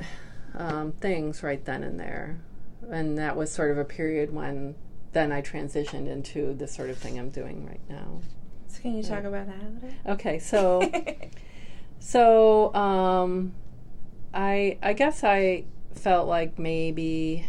um, 0.56 0.92
things 0.94 1.44
right 1.44 1.64
then 1.64 1.84
and 1.84 2.00
there, 2.00 2.40
and 2.90 3.18
that 3.18 3.38
was 3.38 3.52
sort 3.52 3.72
of 3.72 3.78
a 3.78 3.86
period 3.86 4.34
when 4.34 4.76
then 5.14 5.32
I 5.32 5.42
transitioned 5.42 6.08
into 6.08 6.54
the 6.56 6.68
sort 6.68 6.90
of 6.90 6.98
thing 6.98 7.20
I'm 7.20 7.30
doing 7.30 7.66
right 7.66 7.82
now. 7.88 8.22
So 8.68 8.82
can 8.82 8.98
you 8.98 9.04
talk 9.04 9.24
about 9.24 9.46
that 9.46 9.62
a 9.62 9.66
little 9.66 9.80
bit? 9.82 9.94
Okay, 10.08 10.40
so 10.40 10.82
so 12.00 12.74
um, 12.74 13.54
I 14.34 14.78
I 14.82 14.94
guess 14.94 15.24
I 15.24 15.66
felt 15.94 16.28
like 16.28 16.58
maybe 16.58 17.46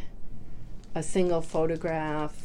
a 0.95 1.03
single 1.03 1.41
photograph 1.41 2.44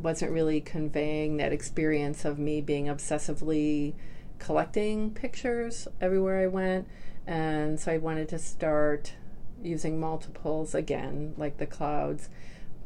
wasn't 0.00 0.32
really 0.32 0.60
conveying 0.60 1.36
that 1.36 1.52
experience 1.52 2.24
of 2.24 2.38
me 2.38 2.60
being 2.60 2.86
obsessively 2.86 3.94
collecting 4.38 5.10
pictures 5.12 5.86
everywhere 6.00 6.40
I 6.40 6.46
went. 6.46 6.88
And 7.26 7.78
so 7.78 7.92
I 7.92 7.98
wanted 7.98 8.28
to 8.30 8.38
start 8.38 9.14
using 9.62 10.00
multiples 10.00 10.74
again, 10.74 11.34
like 11.36 11.58
the 11.58 11.66
clouds, 11.66 12.30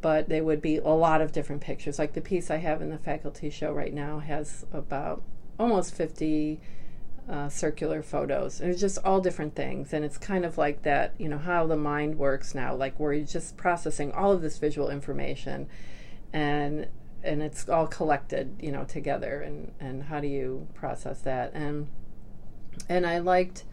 but 0.00 0.29
they 0.29 0.40
would 0.40 0.61
be 0.61 0.79
a 0.79 0.88
lot 0.88 1.20
of 1.20 1.33
different 1.33 1.62
pictures. 1.62 1.98
Like 1.98 2.12
the 2.14 2.20
piece 2.20 2.50
I 2.50 2.57
have 2.57 2.83
in 2.83 2.90
the 2.90 2.98
faculty 2.98 3.48
show 3.48 3.72
right 3.72 3.94
now 3.94 4.18
has 4.18 4.66
about 4.72 5.22
almost 5.59 5.94
50 5.94 6.61
uh, 7.31 7.48
circular 7.48 8.03
photos. 8.03 8.61
And 8.61 8.70
it's 8.70 8.81
just 8.81 8.98
all 9.05 9.20
different 9.20 9.55
things. 9.55 9.92
And 9.92 10.05
it's 10.05 10.18
kind 10.18 10.44
of 10.44 10.59
like 10.59 10.83
that, 10.83 11.14
you 11.16 11.29
know, 11.29 11.38
how 11.38 11.66
the 11.66 11.77
mind 11.77 12.18
works 12.18 12.55
now, 12.55 12.74
like 12.74 12.98
where 12.98 13.12
you're 13.12 13.24
just 13.24 13.57
processing 13.57 14.12
all 14.12 14.33
of 14.33 14.42
this 14.42 14.59
visual 14.59 14.90
information 14.90 15.68
and 16.35 16.88
and 17.24 17.42
it's 17.42 17.68
all 17.68 17.87
collected, 17.87 18.56
you 18.60 18.70
know, 18.70 18.84
together 18.84 19.40
and, 19.40 19.72
and 19.80 20.04
how 20.04 20.20
do 20.20 20.28
you 20.28 20.66
process 20.74 21.20
that? 21.22 21.52
And 21.54 21.88
and 22.88 23.06
I 23.06 23.18
liked 23.18 23.64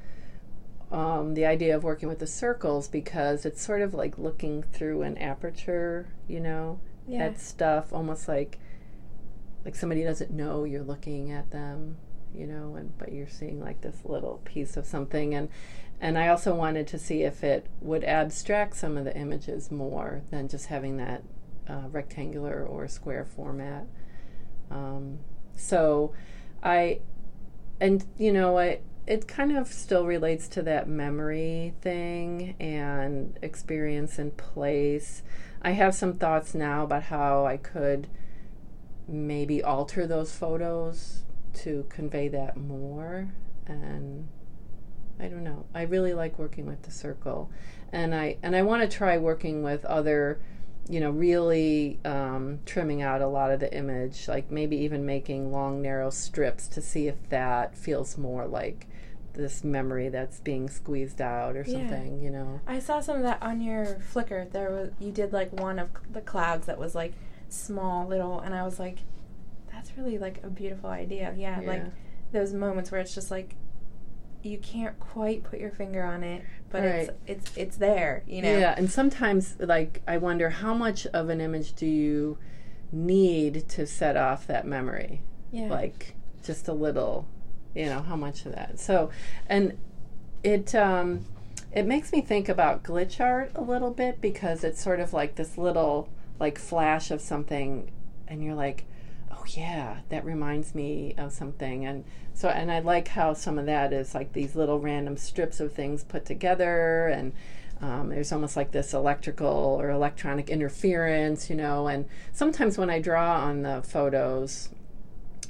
um, 0.91 1.33
the 1.35 1.45
idea 1.45 1.75
of 1.75 1.83
working 1.83 2.09
with 2.09 2.19
the 2.19 2.27
circles 2.27 2.87
because 2.87 3.45
it's 3.45 3.61
sort 3.61 3.81
of 3.81 3.93
like 3.93 4.17
looking 4.17 4.63
through 4.63 5.03
an 5.03 5.17
aperture, 5.17 6.07
you 6.27 6.39
know, 6.39 6.79
Yeah. 7.07 7.25
at 7.25 7.39
stuff, 7.39 7.93
almost 7.93 8.27
like 8.27 8.59
like 9.65 9.75
somebody 9.75 10.03
doesn't 10.03 10.31
know 10.31 10.63
you're 10.63 10.83
looking 10.83 11.31
at 11.31 11.51
them, 11.51 11.97
you 12.33 12.47
know, 12.47 12.75
and 12.75 12.97
but 12.97 13.11
you're 13.11 13.27
seeing 13.27 13.59
like 13.61 13.81
this 13.81 13.97
little 14.05 14.41
piece 14.45 14.75
of 14.77 14.85
something 14.85 15.33
and 15.35 15.49
and 16.03 16.17
I 16.17 16.29
also 16.29 16.55
wanted 16.55 16.87
to 16.87 16.97
see 16.99 17.21
if 17.23 17.43
it 17.43 17.67
would 17.79 18.03
abstract 18.03 18.75
some 18.75 18.97
of 18.97 19.05
the 19.05 19.15
images 19.15 19.69
more 19.69 20.23
than 20.31 20.47
just 20.47 20.65
having 20.67 20.97
that 20.97 21.21
uh, 21.71 21.87
rectangular 21.89 22.65
or 22.65 22.87
square 22.87 23.25
format. 23.25 23.87
Um, 24.69 25.19
so 25.55 26.13
I 26.61 26.99
and 27.79 28.05
you 28.17 28.33
know 28.33 28.57
I 28.57 28.79
it 29.07 29.27
kind 29.27 29.55
of 29.55 29.67
still 29.67 30.05
relates 30.05 30.47
to 30.49 30.61
that 30.61 30.87
memory 30.87 31.73
thing 31.81 32.55
and 32.59 33.37
experience 33.41 34.19
and 34.19 34.35
place. 34.37 35.23
I 35.61 35.71
have 35.71 35.95
some 35.95 36.13
thoughts 36.17 36.53
now 36.53 36.83
about 36.83 37.03
how 37.03 37.45
I 37.45 37.57
could 37.57 38.07
maybe 39.07 39.63
alter 39.63 40.05
those 40.07 40.33
photos 40.33 41.23
to 41.53 41.85
convey 41.89 42.27
that 42.29 42.55
more 42.55 43.33
and 43.65 44.27
I 45.19 45.27
don't 45.27 45.43
know. 45.43 45.65
I 45.73 45.83
really 45.83 46.13
like 46.13 46.39
working 46.39 46.65
with 46.65 46.83
the 46.83 46.91
circle 46.91 47.49
and 47.91 48.13
I 48.13 48.37
and 48.43 48.55
I 48.55 48.61
want 48.61 48.83
to 48.83 48.97
try 48.97 49.17
working 49.17 49.63
with 49.63 49.83
other 49.85 50.41
you 50.89 50.99
know 50.99 51.11
really 51.11 51.99
um, 52.05 52.59
trimming 52.65 53.01
out 53.01 53.21
a 53.21 53.27
lot 53.27 53.51
of 53.51 53.59
the 53.59 53.73
image 53.75 54.27
like 54.27 54.49
maybe 54.51 54.75
even 54.77 55.05
making 55.05 55.51
long 55.51 55.81
narrow 55.81 56.09
strips 56.09 56.67
to 56.67 56.81
see 56.81 57.07
if 57.07 57.15
that 57.29 57.77
feels 57.77 58.17
more 58.17 58.47
like 58.47 58.87
this 59.33 59.63
memory 59.63 60.09
that's 60.09 60.39
being 60.41 60.67
squeezed 60.67 61.21
out 61.21 61.55
or 61.55 61.63
Yeah. 61.65 61.73
something 61.77 62.21
you 62.21 62.29
know 62.29 62.59
I 62.67 62.79
saw 62.79 62.99
some 62.99 63.17
of 63.17 63.23
that 63.23 63.41
on 63.41 63.61
your 63.61 63.85
Flickr. 64.13 64.51
There 64.51 64.69
was 64.71 64.89
you 64.99 65.11
did 65.11 65.31
like 65.31 65.53
one 65.53 65.79
of 65.79 65.89
the 66.11 66.21
clouds 66.21 66.65
that 66.67 66.77
was 66.77 66.95
like 66.95 67.13
small 67.47 68.07
little, 68.07 68.39
and 68.39 68.53
I 68.55 68.63
was 68.63 68.79
like, 68.79 68.99
that's 69.71 69.97
really 69.97 70.17
like 70.17 70.43
a 70.43 70.49
beautiful 70.49 70.89
idea. 70.89 71.33
Yeah, 71.37 71.61
like 71.65 71.83
those 72.31 72.53
moments 72.53 72.91
where 72.91 72.99
it's 73.01 73.13
just 73.15 73.29
like 73.31 73.55
you 74.43 74.57
can't 74.57 74.99
quite 74.99 75.43
put 75.43 75.59
your 75.59 75.71
finger 75.71 76.03
on 76.03 76.23
it, 76.23 76.43
but 76.69 76.83
it's 76.83 77.11
it's 77.27 77.57
it's 77.57 77.77
there. 77.77 78.23
You 78.27 78.41
know. 78.41 78.57
Yeah, 78.57 78.73
and 78.77 78.91
sometimes 78.91 79.55
like 79.59 80.01
I 80.07 80.17
wonder 80.17 80.49
how 80.49 80.73
much 80.73 81.05
of 81.07 81.29
an 81.29 81.41
image 81.41 81.73
do 81.73 81.85
you 81.85 82.37
need 82.91 83.67
to 83.69 83.85
set 83.87 84.17
off 84.17 84.47
that 84.47 84.65
memory? 84.65 85.21
Yeah. 85.51 85.67
Like 85.67 86.15
just 86.43 86.67
a 86.67 86.73
little, 86.73 87.27
you 87.75 87.85
know, 87.85 88.01
how 88.01 88.15
much 88.15 88.45
of 88.45 88.55
that. 88.55 88.79
So, 88.79 89.09
and 89.47 89.77
it 90.43 90.73
um 90.75 91.25
it 91.71 91.85
makes 91.85 92.11
me 92.11 92.21
think 92.21 92.49
about 92.49 92.83
glitch 92.83 93.19
art 93.19 93.51
a 93.55 93.61
little 93.61 93.91
bit 93.91 94.19
because 94.19 94.63
it's 94.63 94.81
sort 94.81 94.99
of 94.99 95.13
like 95.13 95.35
this 95.35 95.57
little 95.57 96.09
like 96.39 96.57
flash 96.57 97.11
of 97.11 97.21
something 97.21 97.91
and 98.27 98.43
you're 98.43 98.55
like 98.55 98.85
oh 99.41 99.45
yeah 99.49 100.01
that 100.09 100.23
reminds 100.25 100.75
me 100.75 101.15
of 101.17 101.31
something. 101.31 101.85
And 101.85 102.03
so 102.33 102.49
and 102.49 102.71
i 102.71 102.79
like 102.79 103.09
how 103.09 103.33
some 103.33 103.59
of 103.59 103.65
that 103.65 103.93
is 103.93 104.15
like 104.15 104.33
these 104.33 104.55
little 104.55 104.79
random 104.79 105.17
strips 105.17 105.59
of 105.59 105.73
things 105.73 106.03
put 106.03 106.25
together 106.25 107.07
and 107.07 107.33
um, 107.81 108.09
there's 108.09 108.31
almost 108.31 108.55
like 108.55 108.71
this 108.71 108.93
electrical 108.93 109.77
or 109.81 109.89
electronic 109.89 110.49
interference 110.49 111.49
you 111.49 111.55
know? 111.55 111.87
And 111.87 112.05
sometimes 112.31 112.77
when 112.77 112.89
i 112.89 112.99
draw 112.99 113.41
on 113.41 113.63
the 113.63 113.81
photos 113.83 114.69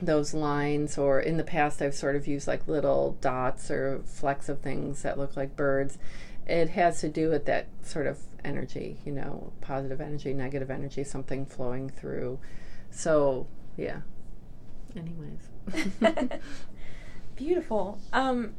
those 0.02 0.34
lines 0.34 0.98
or 0.98 1.20
in 1.20 1.38
the 1.38 1.44
past 1.44 1.82
i've 1.82 1.94
sort 1.94 2.16
of 2.16 2.28
used 2.28 2.48
like 2.48 2.68
little 2.68 3.18
dots 3.22 3.70
or 3.70 4.02
flecks 4.06 4.50
of 4.50 4.60
things 4.62 5.04
that 5.04 5.18
look 5.18 5.38
like 5.38 5.56
birds. 5.56 5.98
It 6.48 6.70
has 6.72 7.00
to 7.02 7.10
do 7.10 7.30
with 7.30 7.46
that 7.46 7.68
sort 7.84 8.08
of 8.08 8.18
energy 8.44 8.98
you 9.06 9.12
know 9.12 9.54
positive 9.62 10.02
energy 10.02 10.34
negative 10.34 10.72
energy 10.72 11.04
something 11.04 11.46
flowing 11.46 11.90
through. 11.90 12.40
So 12.90 13.48
yeah 13.78 14.02
anyways 14.96 15.50
Beautiful. 17.36 17.98
Um 18.14 18.54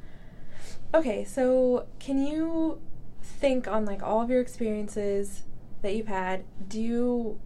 okay, 0.93 1.25
so 1.25 1.87
can 2.01 2.27
you 2.27 2.81
think 3.23 3.69
on 3.69 3.85
like 3.85 4.03
all 4.03 4.21
of 4.21 4.29
your 4.29 4.41
experiences 4.41 5.45
that 5.83 5.95
you've 5.95 6.09
had, 6.09 6.45
do 6.67 6.81
you 6.81 7.41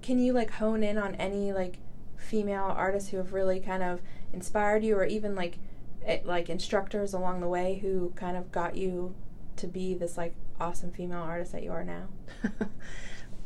can 0.00 0.18
you 0.18 0.32
like 0.32 0.52
hone 0.52 0.82
in 0.82 0.96
on 0.98 1.14
any 1.16 1.52
like 1.52 1.76
female 2.16 2.72
artists 2.74 3.10
who 3.10 3.18
have 3.18 3.34
really 3.34 3.60
kind 3.60 3.82
of 3.82 4.00
inspired 4.32 4.82
you 4.82 4.96
or 4.96 5.04
even 5.04 5.34
like 5.34 5.58
eh, 6.06 6.20
like 6.24 6.48
instructors 6.48 7.12
along 7.12 7.40
the 7.40 7.48
way 7.48 7.78
who 7.82 8.10
kind 8.16 8.36
of 8.36 8.50
got 8.50 8.74
you 8.74 9.14
to 9.56 9.66
be 9.66 9.92
this 9.92 10.16
like 10.16 10.34
awesome 10.58 10.90
female 10.90 11.22
artist 11.22 11.52
that 11.52 11.62
you 11.62 11.70
are 11.70 11.84
now? 11.84 12.06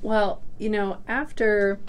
well 0.02 0.42
you 0.58 0.70
know 0.70 0.98
after 1.08 1.80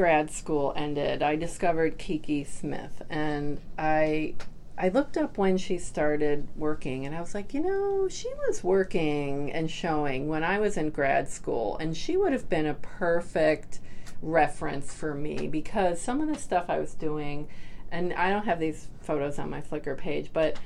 grad 0.00 0.30
school 0.30 0.72
ended 0.76 1.22
i 1.22 1.36
discovered 1.36 1.98
kiki 1.98 2.42
smith 2.42 3.02
and 3.10 3.60
i 3.78 4.34
I 4.78 4.88
looked 4.88 5.18
up 5.18 5.36
when 5.36 5.58
she 5.58 5.76
started 5.76 6.48
working 6.56 7.04
and 7.04 7.14
I 7.14 7.20
was 7.20 7.34
like, 7.34 7.52
you 7.52 7.60
know, 7.60 8.08
she 8.08 8.32
was 8.48 8.64
working 8.64 9.52
and 9.52 9.70
showing 9.70 10.26
when 10.26 10.42
I 10.42 10.58
was 10.58 10.78
in 10.78 10.88
grad 10.88 11.28
school, 11.28 11.76
and 11.76 11.94
she 11.94 12.16
would 12.16 12.32
have 12.32 12.48
been 12.48 12.64
a 12.64 12.72
perfect 12.72 13.80
reference 14.22 14.94
for 14.94 15.12
me 15.12 15.48
because 15.48 16.00
some 16.00 16.22
of 16.22 16.28
the 16.28 16.40
stuff 16.40 16.64
I 16.70 16.78
was 16.78 16.94
doing, 16.94 17.46
and 17.92 18.14
I 18.14 18.30
don't 18.30 18.46
have 18.46 18.58
these 18.58 18.88
photos 19.02 19.38
on 19.38 19.50
my 19.50 19.60
Flickr 19.60 19.98
page, 19.98 20.30
but 20.32 20.56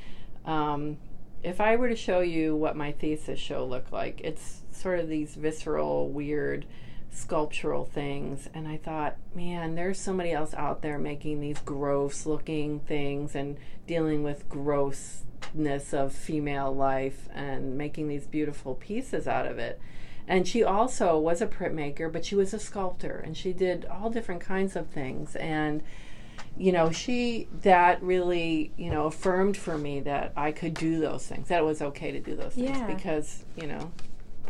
um, 0.44 0.96
if 1.42 1.60
I 1.60 1.74
were 1.74 1.88
to 1.88 1.96
show 1.96 2.20
you 2.20 2.54
what 2.54 2.76
my 2.76 2.92
thesis 2.92 3.40
show 3.40 3.66
looked 3.66 3.92
like, 3.92 4.20
it's 4.20 4.60
sort 4.70 5.00
of 5.00 5.08
these 5.08 5.34
visceral, 5.34 6.08
weird 6.08 6.66
sculptural 7.14 7.84
things 7.84 8.48
and 8.52 8.66
I 8.66 8.76
thought, 8.76 9.16
man, 9.34 9.76
there's 9.76 9.98
somebody 10.00 10.32
else 10.32 10.52
out 10.54 10.82
there 10.82 10.98
making 10.98 11.40
these 11.40 11.58
gross 11.60 12.26
looking 12.26 12.80
things 12.80 13.34
and 13.34 13.56
dealing 13.86 14.22
with 14.24 14.48
grossness 14.48 15.94
of 15.94 16.12
female 16.12 16.74
life 16.74 17.28
and 17.32 17.78
making 17.78 18.08
these 18.08 18.26
beautiful 18.26 18.74
pieces 18.74 19.28
out 19.28 19.46
of 19.46 19.58
it. 19.58 19.80
And 20.26 20.48
she 20.48 20.64
also 20.64 21.18
was 21.18 21.40
a 21.40 21.46
printmaker, 21.46 22.12
but 22.12 22.24
she 22.24 22.34
was 22.34 22.52
a 22.52 22.58
sculptor 22.58 23.18
and 23.24 23.36
she 23.36 23.52
did 23.52 23.84
all 23.84 24.10
different 24.10 24.40
kinds 24.40 24.74
of 24.74 24.88
things 24.88 25.36
and 25.36 25.82
you 26.56 26.72
know, 26.72 26.90
she 26.90 27.46
that 27.62 28.02
really, 28.02 28.72
you 28.76 28.90
know, 28.90 29.06
affirmed 29.06 29.56
for 29.56 29.78
me 29.78 30.00
that 30.00 30.32
I 30.36 30.50
could 30.50 30.74
do 30.74 31.00
those 31.00 31.24
things. 31.26 31.46
That 31.48 31.60
it 31.60 31.64
was 31.64 31.80
okay 31.80 32.10
to 32.10 32.18
do 32.20 32.34
those 32.34 32.54
things 32.54 32.70
Yeah. 32.70 32.86
because, 32.86 33.44
you 33.56 33.68
know, 33.68 33.92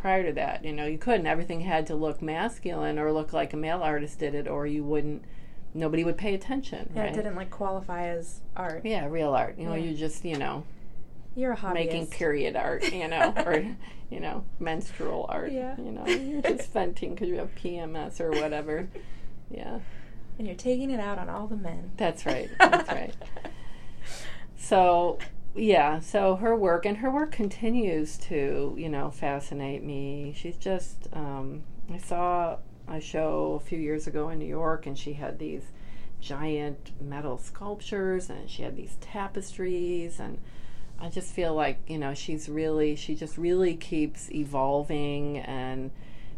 prior 0.05 0.23
to 0.23 0.33
that, 0.35 0.63
you 0.63 0.71
know, 0.71 0.85
you 0.85 0.99
couldn't. 0.99 1.27
Everything 1.27 1.61
had 1.63 1.87
to 1.87 1.95
look 1.95 2.21
masculine 2.21 2.99
or 2.99 3.11
look 3.11 3.33
like 3.33 3.55
a 3.55 3.57
male 3.57 3.81
artist 3.83 4.19
did 4.19 4.35
it, 4.35 4.47
or 4.47 4.67
you 4.67 4.85
wouldn't. 4.85 5.25
Nobody 5.73 6.05
would 6.05 6.19
pay 6.19 6.35
attention. 6.35 6.93
Yeah, 6.95 7.05
right? 7.05 7.13
it 7.13 7.15
didn't 7.17 7.37
like 7.37 7.49
qualify 7.49 8.09
as 8.09 8.43
art. 8.55 8.83
Yeah, 8.85 9.07
real 9.07 9.31
art. 9.33 9.57
You 9.57 9.65
know, 9.65 9.75
Yeah. 9.75 9.85
you 9.85 9.97
just 9.97 10.23
you 10.23 10.37
know 10.37 10.65
You're 11.35 11.53
a 11.53 11.57
hobbyist. 11.57 11.73
making 11.73 12.07
period 12.09 12.55
art. 12.55 12.93
You 12.93 13.09
know, 13.09 13.33
or 13.47 13.65
you 14.11 14.21
know 14.21 14.45
menstrual 14.61 15.25
art. 15.31 15.53
Yeah. 15.53 15.75
You 15.79 15.93
know, 15.93 16.07
you're 16.07 16.43
just 16.43 16.71
venting 16.75 17.15
because 17.15 17.31
you 17.31 17.37
have 17.37 17.55
PMS 17.55 18.21
or 18.21 18.31
whatever. 18.31 18.87
Yeah, 19.51 19.79
and 20.39 20.47
you're 20.47 20.57
taking 20.57 20.91
it 20.91 20.99
out 21.01 21.19
on 21.19 21.29
all 21.31 21.47
the 21.47 21.57
men. 21.57 21.93
that's 21.97 22.27
right. 22.27 22.51
That's 22.59 22.89
right. 23.01 23.15
So 24.57 25.19
yeah, 25.55 26.01
so 26.01 26.37
her 26.37 26.57
work 26.57 26.85
and 26.85 26.99
her 26.99 27.11
work 27.11 27.31
continues 27.33 28.19
to 28.19 28.75
you 28.77 28.89
know 28.89 29.11
fascinate 29.11 29.85
me. 29.85 30.35
She's 30.37 30.57
just 30.57 31.09
um, 31.13 31.63
I 31.93 31.99
saw 31.99 32.59
a 32.89 33.01
show 33.01 33.61
a 33.63 33.65
few 33.65 33.79
years 33.79 34.07
ago 34.07 34.29
in 34.31 34.39
New 34.39 34.47
York, 34.47 34.87
and 34.87 34.99
she 34.99 35.15
had 35.15 35.39
these 35.39 35.63
giant 36.21 36.93
metal 37.01 37.39
sculptures, 37.39 38.31
and 38.31 38.51
she 38.51 38.63
had 38.63 38.77
these 38.77 38.97
tapestries, 39.01 40.19
and 40.19 40.39
I 40.99 41.09
just 41.09 41.33
feel 41.33 41.55
like 41.55 41.79
you 41.87 41.99
know 41.99 42.15
she's 42.15 42.49
really 42.49 42.97
she 42.97 43.15
just 43.15 43.39
really 43.39 43.77
keeps 43.77 44.31
evolving 44.33 45.39
and 45.39 45.91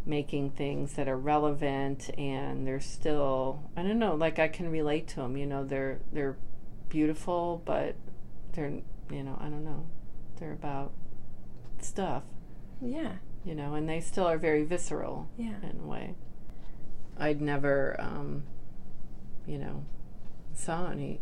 making 0.04 0.50
things 0.50 0.92
that 0.94 1.08
are 1.08 1.18
relevant 1.18 2.10
and 2.16 2.66
they're 2.66 2.80
still 2.80 3.60
I 3.76 3.82
don't 3.82 3.98
know 3.98 4.14
like 4.14 4.38
I 4.38 4.46
can 4.48 4.70
relate 4.70 5.08
to 5.08 5.16
them 5.16 5.36
you 5.36 5.46
know 5.46 5.64
they're 5.64 5.98
they're 6.12 6.36
beautiful 6.88 7.60
but 7.64 7.96
they're 8.52 8.80
you 9.10 9.22
know 9.22 9.36
I 9.40 9.44
don't 9.44 9.64
know 9.64 9.86
they're 10.38 10.52
about 10.52 10.92
stuff 11.80 12.22
Yeah. 12.80 13.12
you 13.44 13.54
know 13.54 13.74
and 13.74 13.88
they 13.88 14.00
still 14.00 14.26
are 14.26 14.38
very 14.38 14.64
visceral 14.64 15.28
Yeah. 15.36 15.54
in 15.62 15.80
a 15.82 15.86
way 15.86 16.14
I'd 17.18 17.40
never 17.40 17.96
um 18.00 18.44
you 19.46 19.58
know 19.58 19.84
saw 20.54 20.90
any 20.90 21.20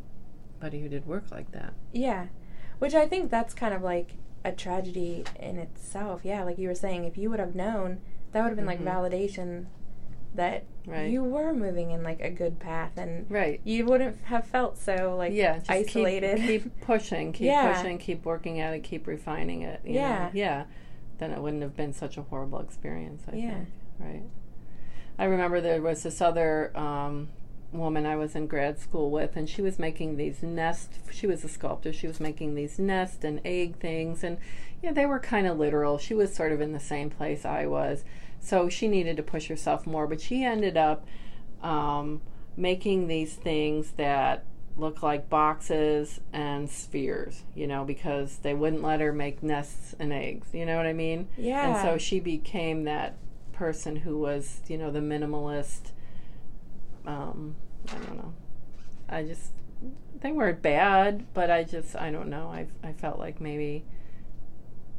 anybody 0.61 0.81
who 0.81 0.89
did 0.89 1.07
work 1.07 1.25
like 1.31 1.53
that. 1.53 1.75
Yeah. 1.93 2.27
Which 2.79 2.95
I 2.95 3.07
think 3.07 3.31
that's 3.31 3.53
kind 3.53 3.75
of 3.75 3.83
like 3.83 4.15
a 4.47 4.53
tragedy 4.53 5.25
in 5.39 5.59
itself. 5.59 6.23
Yeah, 6.25 6.43
like 6.45 6.57
you 6.59 6.69
were 6.69 6.75
saying, 6.75 7.05
if 7.05 7.19
you 7.19 7.29
would 7.29 7.39
have 7.41 7.55
known, 7.55 8.01
that 8.33 8.41
would 8.43 8.49
have 8.49 8.57
been 8.57 8.65
Mhm. 8.65 8.69
like 8.69 8.81
validation 8.81 9.67
that 10.35 10.65
Right. 10.87 11.11
you 11.11 11.25
were 11.25 11.55
moving 11.55 11.93
in 11.93 12.03
like 12.03 12.21
a 12.21 12.29
good 12.31 12.59
path 12.61 12.93
and 12.99 13.25
Right. 13.31 13.61
you 13.65 13.87
wouldn't 13.87 14.19
have 14.25 14.47
felt 14.47 14.77
so 14.77 15.17
like 15.17 15.33
yeah, 15.33 15.55
just 15.59 15.69
keep- 15.71 15.89
isolated. 15.89 16.39
Keep, 16.39 16.81
pushing, 16.83 17.33
keep 17.33 17.47
Yeah. 17.47 17.75
pushing, 17.77 17.97
keep 17.99 18.25
working 18.25 18.61
at 18.61 18.75
it, 18.75 18.81
keep 18.83 19.07
refining 19.07 19.63
it. 19.63 19.81
you 19.85 19.95
Yeah. 19.95 20.19
know? 20.25 20.31
yeah. 20.35 20.65
Then 21.19 21.31
it 21.31 21.41
wouldn't 21.41 21.63
have 21.63 21.75
been 21.77 21.93
such 21.95 22.19
a 22.19 22.23
horrible 22.23 22.61
experience. 22.61 23.23
I 23.33 23.37
Yeah. 23.37 23.55
think. 23.55 23.69
Right. 23.99 24.23
I 25.19 25.25
remember 25.25 25.61
there 25.61 25.81
was 25.81 26.03
this 26.03 26.21
other 26.21 26.77
um, 26.77 27.29
woman 27.73 28.05
I 28.05 28.17
was 28.17 28.35
in 28.35 28.47
grad 28.47 28.79
school 28.79 29.11
with, 29.11 29.37
and 29.37 29.49
she 29.49 29.63
was 29.63 29.79
making 29.79 30.17
these 30.17 30.43
nest. 30.43 30.99
She 31.11 31.27
was 31.27 31.45
a 31.45 31.49
sculptor. 31.49 31.93
She 31.93 32.07
was 32.07 32.21
making 32.21 32.57
these 32.57 32.79
nest 32.79 33.25
and 33.25 33.41
egg 33.45 33.77
things, 33.79 34.23
and 34.25 34.39
yeah, 34.83 34.93
they 34.93 35.07
were 35.07 35.19
kind 35.21 35.47
of 35.47 35.57
literal. 35.59 35.97
She 35.99 36.15
was 36.15 36.35
sort 36.35 36.53
of 36.53 36.61
in 36.61 36.73
the 36.73 36.81
same 36.81 37.11
place 37.11 37.45
I 37.45 37.67
was, 37.67 38.05
so 38.45 38.69
she 38.69 38.89
needed 38.89 39.17
to 39.17 39.23
push 39.23 39.49
herself 39.49 39.87
more. 39.87 40.07
But 40.07 40.21
she 40.21 40.45
ended 40.45 40.77
up 40.77 41.07
um, 41.63 42.21
making 42.57 43.09
these 43.09 43.35
things 43.35 43.93
that 43.93 44.45
look 44.77 45.03
like 45.03 45.31
boxes 45.31 46.21
and 46.33 46.69
spheres, 46.69 47.45
you 47.55 47.67
know, 47.67 47.85
because 47.85 48.39
they 48.39 48.55
wouldn't 48.55 48.83
let 48.83 49.01
her 49.01 49.13
make 49.13 49.43
nests 49.43 49.95
and 49.99 50.13
eggs. 50.13 50.49
You 50.53 50.67
know 50.67 50.77
what 50.77 50.87
I 50.87 50.93
mean? 50.93 51.29
yeah. 51.37 51.69
And 51.69 51.83
so 51.83 51.99
she 51.99 52.21
became 52.21 52.85
that 52.85 53.17
person 53.53 53.97
who 53.97 54.19
was, 54.19 54.61
you 54.67 54.77
know, 54.77 54.91
the 54.91 55.01
minimalist. 55.01 55.93
Um, 57.07 57.57
I 57.89 57.95
don't 57.95 58.17
know. 58.17 58.35
I 59.09 59.23
just 59.23 59.53
they 60.21 60.33
weren't 60.33 60.63
bad, 60.63 61.27
but 61.35 61.51
I 61.51 61.65
just 61.65 61.95
I 61.97 62.11
don't 62.11 62.29
know. 62.29 62.49
I 62.49 62.67
I 62.83 62.93
felt 62.93 63.19
like 63.19 63.41
maybe 63.41 63.85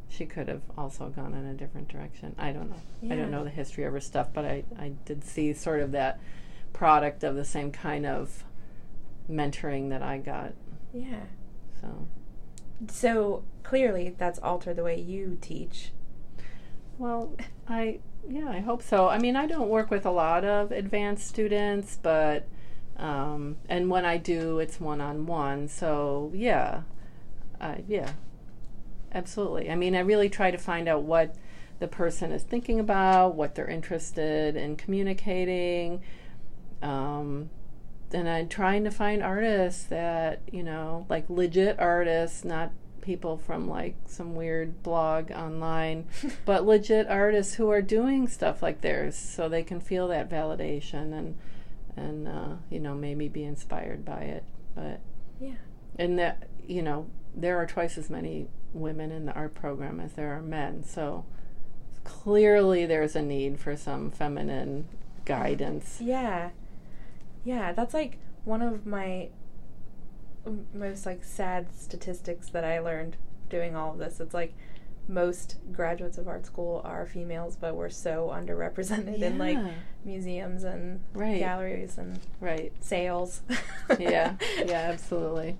she 0.08 0.24
could 0.26 0.48
have 0.48 0.62
also 0.78 1.08
gone 1.08 1.34
in 1.34 1.44
a 1.46 1.54
different 1.54 1.88
direction. 1.88 2.34
I 2.38 2.52
don't 2.52 2.70
know. 2.70 3.12
I 3.12 3.16
don't 3.16 3.30
know 3.30 3.44
the 3.44 3.50
history 3.50 3.84
of 3.84 3.92
her 3.92 4.00
stuff, 4.00 4.28
but 4.32 4.44
I 4.44 4.64
I 4.78 4.92
did 5.04 5.24
see 5.24 5.52
sort 5.52 5.80
of 5.80 5.92
that 5.92 6.20
product 6.72 7.24
of 7.24 7.34
the 7.36 7.44
same 7.44 7.70
kind 7.72 8.06
of 8.06 8.44
mentoring 9.30 9.90
that 9.90 10.02
I 10.02 10.18
got. 10.18 10.52
yeah. 10.92 11.24
So 11.80 12.08
So 12.88 13.44
clearly 13.62 14.14
that's 14.16 14.38
altered 14.40 14.76
the 14.76 14.84
way 14.84 14.98
you 15.00 15.38
teach. 15.40 15.92
Well, 16.98 17.34
I 17.68 18.00
yeah, 18.28 18.48
I 18.48 18.60
hope 18.60 18.82
so. 18.82 19.08
I 19.08 19.18
mean, 19.18 19.36
I 19.36 19.46
don't 19.46 19.68
work 19.68 19.90
with 19.90 20.04
a 20.04 20.10
lot 20.10 20.44
of 20.44 20.72
advanced 20.72 21.26
students, 21.28 21.98
but 22.02 22.46
um, 22.96 23.56
and 23.68 23.90
when 23.90 24.04
I 24.04 24.16
do, 24.16 24.58
it's 24.58 24.80
one 24.80 25.00
on 25.00 25.26
one. 25.26 25.68
So 25.68 26.32
yeah, 26.34 26.82
uh, 27.60 27.76
yeah, 27.86 28.12
absolutely. 29.12 29.70
I 29.70 29.74
mean, 29.74 29.94
I 29.94 30.00
really 30.00 30.28
try 30.28 30.50
to 30.50 30.58
find 30.58 30.88
out 30.88 31.02
what 31.02 31.34
the 31.78 31.88
person 31.88 32.32
is 32.32 32.42
thinking 32.42 32.80
about, 32.80 33.34
what 33.34 33.54
they're 33.54 33.68
interested 33.68 34.56
in 34.56 34.76
communicating. 34.76 36.02
Um, 36.82 37.50
and 38.12 38.28
I'm 38.28 38.48
trying 38.48 38.84
to 38.84 38.90
find 38.90 39.22
artists 39.22 39.84
that 39.84 40.40
you 40.50 40.62
know, 40.62 41.06
like 41.08 41.28
legit 41.28 41.78
artists, 41.78 42.44
not 42.44 42.70
people 43.02 43.36
from 43.38 43.68
like 43.68 43.94
some 44.06 44.34
weird 44.34 44.82
blog 44.82 45.30
online, 45.30 46.06
but 46.44 46.64
legit 46.64 47.06
artists 47.08 47.54
who 47.54 47.70
are 47.70 47.82
doing 47.82 48.26
stuff 48.28 48.62
like 48.62 48.80
theirs, 48.80 49.16
so 49.16 49.48
they 49.48 49.62
can 49.62 49.80
feel 49.80 50.08
that 50.08 50.30
validation 50.30 51.12
and 51.16 51.36
and 51.96 52.28
uh, 52.28 52.54
you 52.70 52.78
know 52.78 52.94
maybe 52.94 53.28
be 53.28 53.44
inspired 53.44 54.04
by 54.04 54.20
it. 54.20 54.44
But 54.74 55.00
Yeah. 55.40 55.54
and 55.98 56.18
that 56.18 56.48
you 56.66 56.82
know 56.82 57.08
there 57.34 57.58
are 57.58 57.66
twice 57.66 57.98
as 57.98 58.08
many 58.08 58.48
women 58.72 59.10
in 59.10 59.26
the 59.26 59.32
art 59.34 59.54
program 59.54 60.00
as 60.00 60.12
there 60.14 60.32
are 60.36 60.42
men, 60.42 60.84
so 60.84 61.24
clearly 62.04 62.86
there's 62.86 63.16
a 63.16 63.22
need 63.22 63.58
for 63.58 63.76
some 63.76 64.10
feminine 64.10 64.86
guidance. 65.24 65.98
Yeah. 66.00 66.50
Yeah, 67.44 67.72
that's 67.72 67.94
like 67.94 68.18
one 68.44 68.62
of 68.62 68.86
my 68.86 69.28
most 70.72 71.06
like 71.06 71.24
sad 71.24 71.66
statistics 71.76 72.48
that 72.50 72.64
I 72.64 72.78
learned 72.78 73.16
doing 73.48 73.74
all 73.74 73.92
of 73.92 73.98
this. 73.98 74.20
It's 74.20 74.34
like 74.34 74.54
most 75.08 75.56
graduates 75.72 76.18
of 76.18 76.26
art 76.28 76.46
school 76.46 76.80
are 76.84 77.06
females, 77.06 77.56
but 77.56 77.74
we're 77.76 77.90
so 77.90 78.32
underrepresented 78.34 79.20
in 79.22 79.38
like 79.38 79.58
museums 80.04 80.64
and 80.64 81.00
Right. 81.14 81.38
galleries 81.38 81.98
and 81.98 82.20
Right. 82.40 82.72
sales. 82.80 83.42
Yeah. 83.98 84.34
Yeah. 84.64 84.90
Absolutely. 84.92 85.56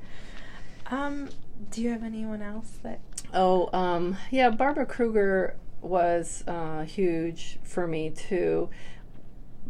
Um, 0.88 1.28
do 1.70 1.82
you 1.82 1.90
have 1.90 2.02
anyone 2.02 2.42
else 2.42 2.78
that 2.82 3.00
Oh, 3.32 3.68
um, 3.72 4.16
yeah, 4.30 4.50
Barbara 4.50 4.86
Kruger 4.86 5.56
was 5.80 6.44
uh, 6.46 6.82
huge 6.82 7.58
for 7.62 7.86
me 7.86 8.10
too, 8.10 8.70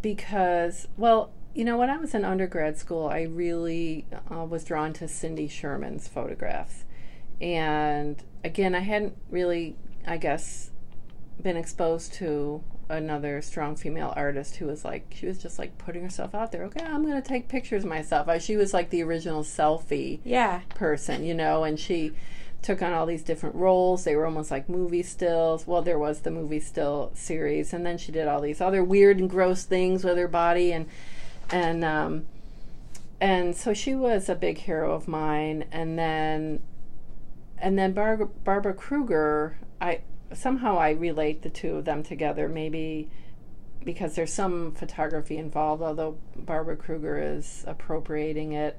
because, 0.03 0.89
well, 0.97 1.31
you 1.55 1.65
know, 1.65 1.79
when 1.79 1.89
I 1.89 1.97
was 1.97 2.15
in 2.15 2.25
undergrad 2.25 2.77
school, 2.79 3.09
I 3.09 3.23
really 3.23 4.07
uh, 4.31 4.45
was 4.45 4.63
drawn 4.63 4.93
to 4.95 5.09
Cindy 5.09 5.49
Sherman's 5.49 6.07
photographs. 6.07 6.85
And 7.41 8.23
again, 8.45 8.75
I 8.75 8.81
hadn't 8.81 9.17
really, 9.31 9.77
I 10.07 10.19
guess, 10.19 10.71
been 11.43 11.57
exposed 11.57 12.13
to 12.15 12.63
another 12.89 13.43
strong 13.43 13.77
female 13.77 14.13
artist 14.17 14.57
who 14.57 14.67
was 14.67 14.85
like, 14.85 15.13
she 15.15 15.27
was 15.27 15.39
just 15.39 15.59
like 15.59 15.77
putting 15.79 16.03
herself 16.03 16.35
out 16.35 16.53
there. 16.53 16.65
Okay, 16.65 16.85
I'm 16.85 17.03
going 17.03 17.21
to 17.21 17.29
take 17.29 17.49
pictures 17.49 17.85
of 17.85 17.91
myself. 17.91 18.29
She 18.43 18.57
was 18.57 18.73
like 18.73 18.91
the 18.91 19.03
original 19.03 19.43
selfie 19.43 20.21
Yeah. 20.25 20.61
person, 20.71 21.25
you 21.25 21.35
know, 21.35 21.65
and 21.65 21.79
she 21.79 22.13
took 22.63 22.83
on 22.83 22.93
all 22.93 23.07
these 23.07 23.23
different 23.23 23.55
roles. 23.55 24.05
They 24.05 24.17
were 24.17 24.25
almost 24.27 24.51
like 24.51 24.69
movie 24.69 25.03
stills. 25.03 25.67
Well, 25.67 25.83
there 25.83 25.99
was 25.99 26.21
the 26.21 26.31
movie 26.31 26.61
still 26.61 27.11
series, 27.15 27.73
and 27.73 27.85
then 27.85 27.99
she 27.99 28.11
did 28.13 28.27
all 28.29 28.41
these 28.41 28.61
other 28.61 28.83
weird 28.83 29.19
and 29.19 29.29
gross 29.31 29.65
things 29.65 30.03
with 30.05 30.17
her 30.17 30.27
body, 30.29 30.73
and 30.73 30.87
and 31.51 31.85
um, 31.85 32.27
and 33.21 33.55
so 33.55 33.73
she 33.73 33.95
was 33.95 34.29
a 34.29 34.35
big 34.35 34.59
hero 34.59 34.93
of 34.95 35.07
mine. 35.07 35.65
And 35.71 35.99
then 35.99 36.61
and 37.59 37.79
then 37.79 37.93
Barbara, 37.93 38.27
Barbara 38.27 38.75
Kruger, 38.75 39.59
I 39.81 40.01
somehow 40.33 40.79
I 40.79 40.91
relate 40.91 41.43
the 41.43 41.51
two 41.51 41.77
of 41.77 41.85
them 41.85 42.03
together. 42.03 42.49
Maybe 42.49 43.09
because 43.85 44.17
there's 44.17 44.33
some 44.33 44.73
photography 44.73 45.37
involved, 45.37 45.83
although 45.83 46.19
Barbara 46.35 46.77
Kruger 46.77 47.19
is 47.19 47.65
appropriating 47.67 48.53
it. 48.53 48.79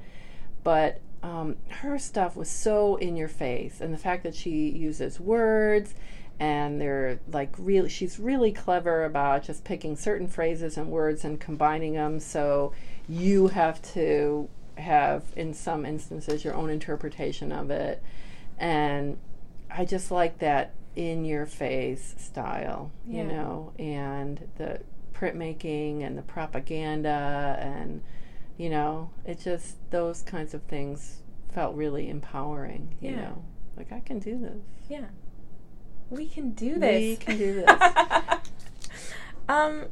But 0.64 1.00
um, 1.24 1.56
her 1.70 1.98
stuff 1.98 2.36
was 2.36 2.50
so 2.50 2.98
in 2.98 3.16
your 3.16 3.30
face, 3.30 3.80
and 3.82 3.94
the 3.94 3.98
fact 3.98 4.24
that 4.24 4.36
she 4.36 4.70
uses 4.70 5.20
words 5.20 5.96
and 6.40 6.80
they're 6.80 7.20
like 7.32 7.54
really, 7.58 7.90
she's 7.90 8.20
really 8.20 8.52
clever 8.52 9.06
about 9.06 9.44
just 9.44 9.64
picking 9.64 9.96
certain 9.96 10.28
phrases 10.28 10.78
and 10.78 10.92
words 10.92 11.26
and 11.26 11.40
combining 11.40 11.94
them. 11.94 12.20
So 12.20 12.74
you 13.10 13.48
have 13.48 13.82
to 13.94 14.48
have, 14.78 15.24
in 15.36 15.54
some 15.54 15.86
instances, 15.86 16.44
your 16.44 16.54
own 16.54 16.70
interpretation 16.70 17.52
of 17.52 17.72
it. 17.72 18.04
And 18.60 19.18
I 19.70 19.86
just 19.86 20.12
like 20.12 20.40
that 20.40 20.74
in 20.98 21.24
your 21.24 21.46
face 21.46 22.16
style, 22.18 22.92
Yeah. 23.06 23.22
you 23.22 23.28
know, 23.30 23.72
and 23.78 24.50
the 24.58 24.82
printmaking 25.14 26.04
and 26.04 26.18
the 26.18 26.24
propaganda 26.24 27.58
and 27.62 28.02
you 28.58 28.72
know, 28.72 29.12
it 29.24 29.40
just 29.40 29.78
those 29.92 30.24
kinds 30.24 30.56
of 30.56 30.64
things 30.64 31.22
felt 31.54 31.76
really 31.76 32.10
empowering, 32.10 32.96
you 33.00 33.12
Yeah. 33.12 33.22
know. 33.22 33.44
Like 33.78 33.92
I 33.92 34.00
can 34.00 34.18
do 34.18 34.40
this. 34.40 34.58
Yeah. 34.90 35.06
We 36.10 36.28
can 36.28 36.52
do 36.52 36.80
this. 36.80 37.00
We 37.00 37.16
can 37.18 37.38
do 37.38 37.54
this. 37.66 37.80
um 39.48 39.86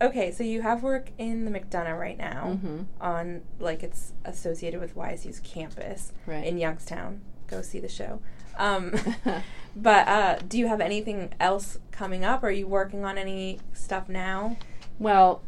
okay, 0.00 0.30
so 0.30 0.44
you 0.44 0.62
have 0.62 0.84
work 0.84 1.10
in 1.18 1.44
the 1.44 1.50
McDonough 1.50 1.98
right 1.98 2.16
now 2.16 2.58
Mhm. 2.62 2.86
on 3.00 3.42
like 3.58 3.82
it's 3.82 4.12
associated 4.24 4.78
with 4.80 4.94
YSU's 4.94 5.40
campus 5.40 6.12
Right. 6.26 6.46
in 6.46 6.58
Youngstown. 6.58 7.22
Go 7.48 7.60
see 7.60 7.80
the 7.80 7.88
show. 7.88 8.20
Um 8.56 8.94
but 9.76 10.08
uh 10.08 10.38
do 10.48 10.58
you 10.58 10.68
have 10.68 10.80
anything 10.80 11.32
else 11.40 11.78
coming 11.90 12.24
up? 12.24 12.42
Are 12.42 12.50
you 12.50 12.66
working 12.66 13.04
on 13.04 13.18
any 13.18 13.60
stuff 13.72 14.08
now? 14.08 14.56
Well, 14.98 15.42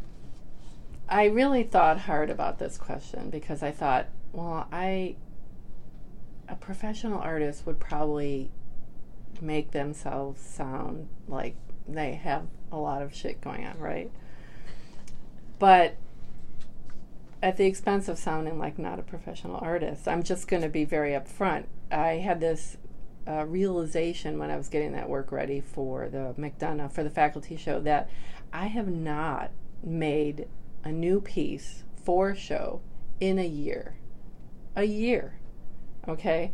I 1.09 1.27
really 1.27 1.63
thought 1.63 2.01
hard 2.01 2.31
about 2.31 2.59
this 2.59 2.77
question 2.79 3.31
because 3.31 3.63
I 3.63 3.71
thought, 3.71 4.07
well, 4.33 4.67
I 4.73 5.17
a 6.49 6.57
professional 6.57 7.19
artist 7.19 7.67
would 7.67 7.81
probably 7.81 8.51
make 9.41 9.73
themselves 9.73 10.41
sound 10.41 11.09
like 11.29 11.57
they 11.89 12.15
have 12.15 12.47
a 12.73 12.77
lot 12.77 13.03
of 13.03 13.15
shit 13.15 13.41
going 13.41 13.65
on, 13.65 13.79
right? 13.79 14.11
But 15.59 15.97
at 17.43 17.57
the 17.57 17.67
expense 17.67 18.09
of 18.09 18.19
sounding 18.19 18.59
like 18.59 18.79
not 18.79 18.99
a 18.99 19.03
professional 19.03 19.59
artist, 19.61 20.09
I'm 20.09 20.23
just 20.23 20.49
going 20.49 20.63
to 20.63 20.69
be 20.69 20.85
very 20.85 21.13
upfront. 21.13 21.65
I 21.91 22.15
had 22.15 22.41
this 22.41 22.77
uh, 23.29 23.45
realization 23.45 24.39
when 24.39 24.51
I 24.51 24.57
was 24.57 24.69
getting 24.69 24.93
that 24.93 25.09
work 25.09 25.33
ready 25.33 25.61
for 25.61 26.09
the 26.09 26.35
McDonough 26.39 26.93
for 26.93 27.03
the 27.03 27.11
faculty 27.11 27.57
show 27.57 27.81
that 27.81 28.09
I 28.53 28.67
have 28.67 28.89
not 28.89 29.51
made 29.83 30.49
a 30.85 30.93
new 30.93 31.21
piece 31.21 31.85
for 31.97 32.31
a 32.31 32.37
show 32.37 32.81
in 33.21 33.39
a 33.39 33.47
year. 33.47 33.97
a 34.75 34.85
year. 34.85 35.39
Okay? 36.07 36.53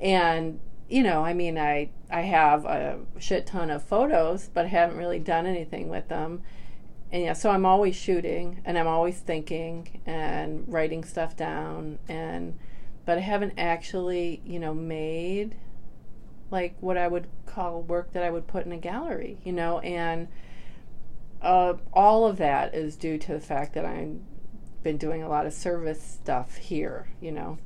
And 0.00 0.60
you 0.88 1.02
know, 1.02 1.24
I 1.24 1.32
mean, 1.32 1.58
I 1.58 1.90
I 2.10 2.22
have 2.22 2.64
a 2.64 3.00
shit 3.18 3.46
ton 3.46 3.70
of 3.70 3.82
photos, 3.82 4.48
but 4.52 4.66
I 4.66 4.68
haven't 4.68 4.96
really 4.96 5.18
done 5.18 5.46
anything 5.46 5.88
with 5.88 6.08
them. 6.08 6.42
And 7.10 7.22
yeah, 7.22 7.32
so 7.32 7.50
I'm 7.50 7.64
always 7.64 7.94
shooting 7.94 8.60
and 8.64 8.78
I'm 8.78 8.86
always 8.86 9.18
thinking 9.18 10.00
and 10.04 10.64
writing 10.66 11.04
stuff 11.04 11.36
down 11.36 11.98
and 12.08 12.58
but 13.06 13.18
I 13.18 13.20
haven't 13.20 13.54
actually, 13.58 14.40
you 14.44 14.58
know, 14.58 14.74
made 14.74 15.56
like 16.50 16.76
what 16.80 16.96
I 16.96 17.08
would 17.08 17.26
call 17.46 17.82
work 17.82 18.12
that 18.12 18.22
I 18.22 18.30
would 18.30 18.46
put 18.46 18.66
in 18.66 18.72
a 18.72 18.76
gallery, 18.76 19.38
you 19.44 19.52
know, 19.52 19.78
and 19.80 20.28
uh, 21.42 21.74
all 21.92 22.26
of 22.26 22.38
that 22.38 22.74
is 22.74 22.96
due 22.96 23.18
to 23.18 23.32
the 23.32 23.40
fact 23.40 23.74
that 23.74 23.84
I've 23.84 24.18
been 24.82 24.96
doing 24.98 25.22
a 25.22 25.28
lot 25.28 25.46
of 25.46 25.52
service 25.52 26.02
stuff 26.02 26.56
here, 26.56 27.08
you 27.20 27.32
know, 27.32 27.58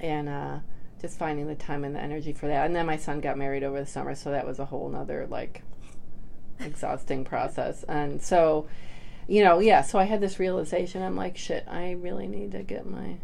and 0.00 0.28
uh, 0.28 0.58
just 1.00 1.18
finding 1.18 1.46
the 1.46 1.54
time 1.54 1.84
and 1.84 1.94
the 1.94 2.00
energy 2.00 2.32
for 2.32 2.46
that. 2.46 2.66
And 2.66 2.74
then 2.74 2.86
my 2.86 2.96
son 2.96 3.20
got 3.20 3.36
married 3.36 3.62
over 3.62 3.80
the 3.80 3.86
summer, 3.86 4.14
so 4.14 4.30
that 4.30 4.46
was 4.46 4.58
a 4.58 4.64
whole 4.64 4.88
nother 4.88 5.26
like 5.28 5.62
exhausting 6.60 7.24
process. 7.24 7.82
And 7.84 8.22
so, 8.22 8.68
you 9.26 9.42
know, 9.42 9.58
yeah, 9.58 9.82
so 9.82 9.98
I 9.98 10.04
had 10.04 10.20
this 10.20 10.38
realization. 10.38 11.02
I'm 11.02 11.16
like, 11.16 11.36
shit, 11.36 11.64
I 11.68 11.92
really 11.92 12.26
need 12.26 12.52
to 12.52 12.62
get 12.62 12.86
my 12.86 13.16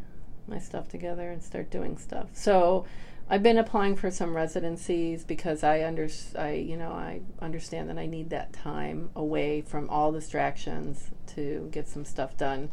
my 0.47 0.59
stuff 0.59 0.89
together 0.89 1.31
and 1.31 1.43
start 1.43 1.71
doing 1.71 1.97
stuff. 1.97 2.29
So 2.33 2.85
I've 3.33 3.45
been 3.45 3.59
applying 3.59 3.95
for 3.95 4.11
some 4.11 4.35
residencies 4.35 5.23
because 5.23 5.63
I 5.63 5.85
under 5.85 6.09
I 6.37 6.55
you 6.55 6.77
know 6.77 6.91
I 6.91 7.21
understand 7.41 7.89
that 7.89 7.97
I 7.97 8.07
need 8.07 8.31
that 8.31 8.53
time 8.53 9.11
away 9.15 9.61
from 9.61 9.89
all 9.89 10.11
distractions 10.11 11.13
to 11.37 11.69
get 11.71 11.89
some 11.89 12.05
stuff 12.05 12.37
done, 12.37 12.71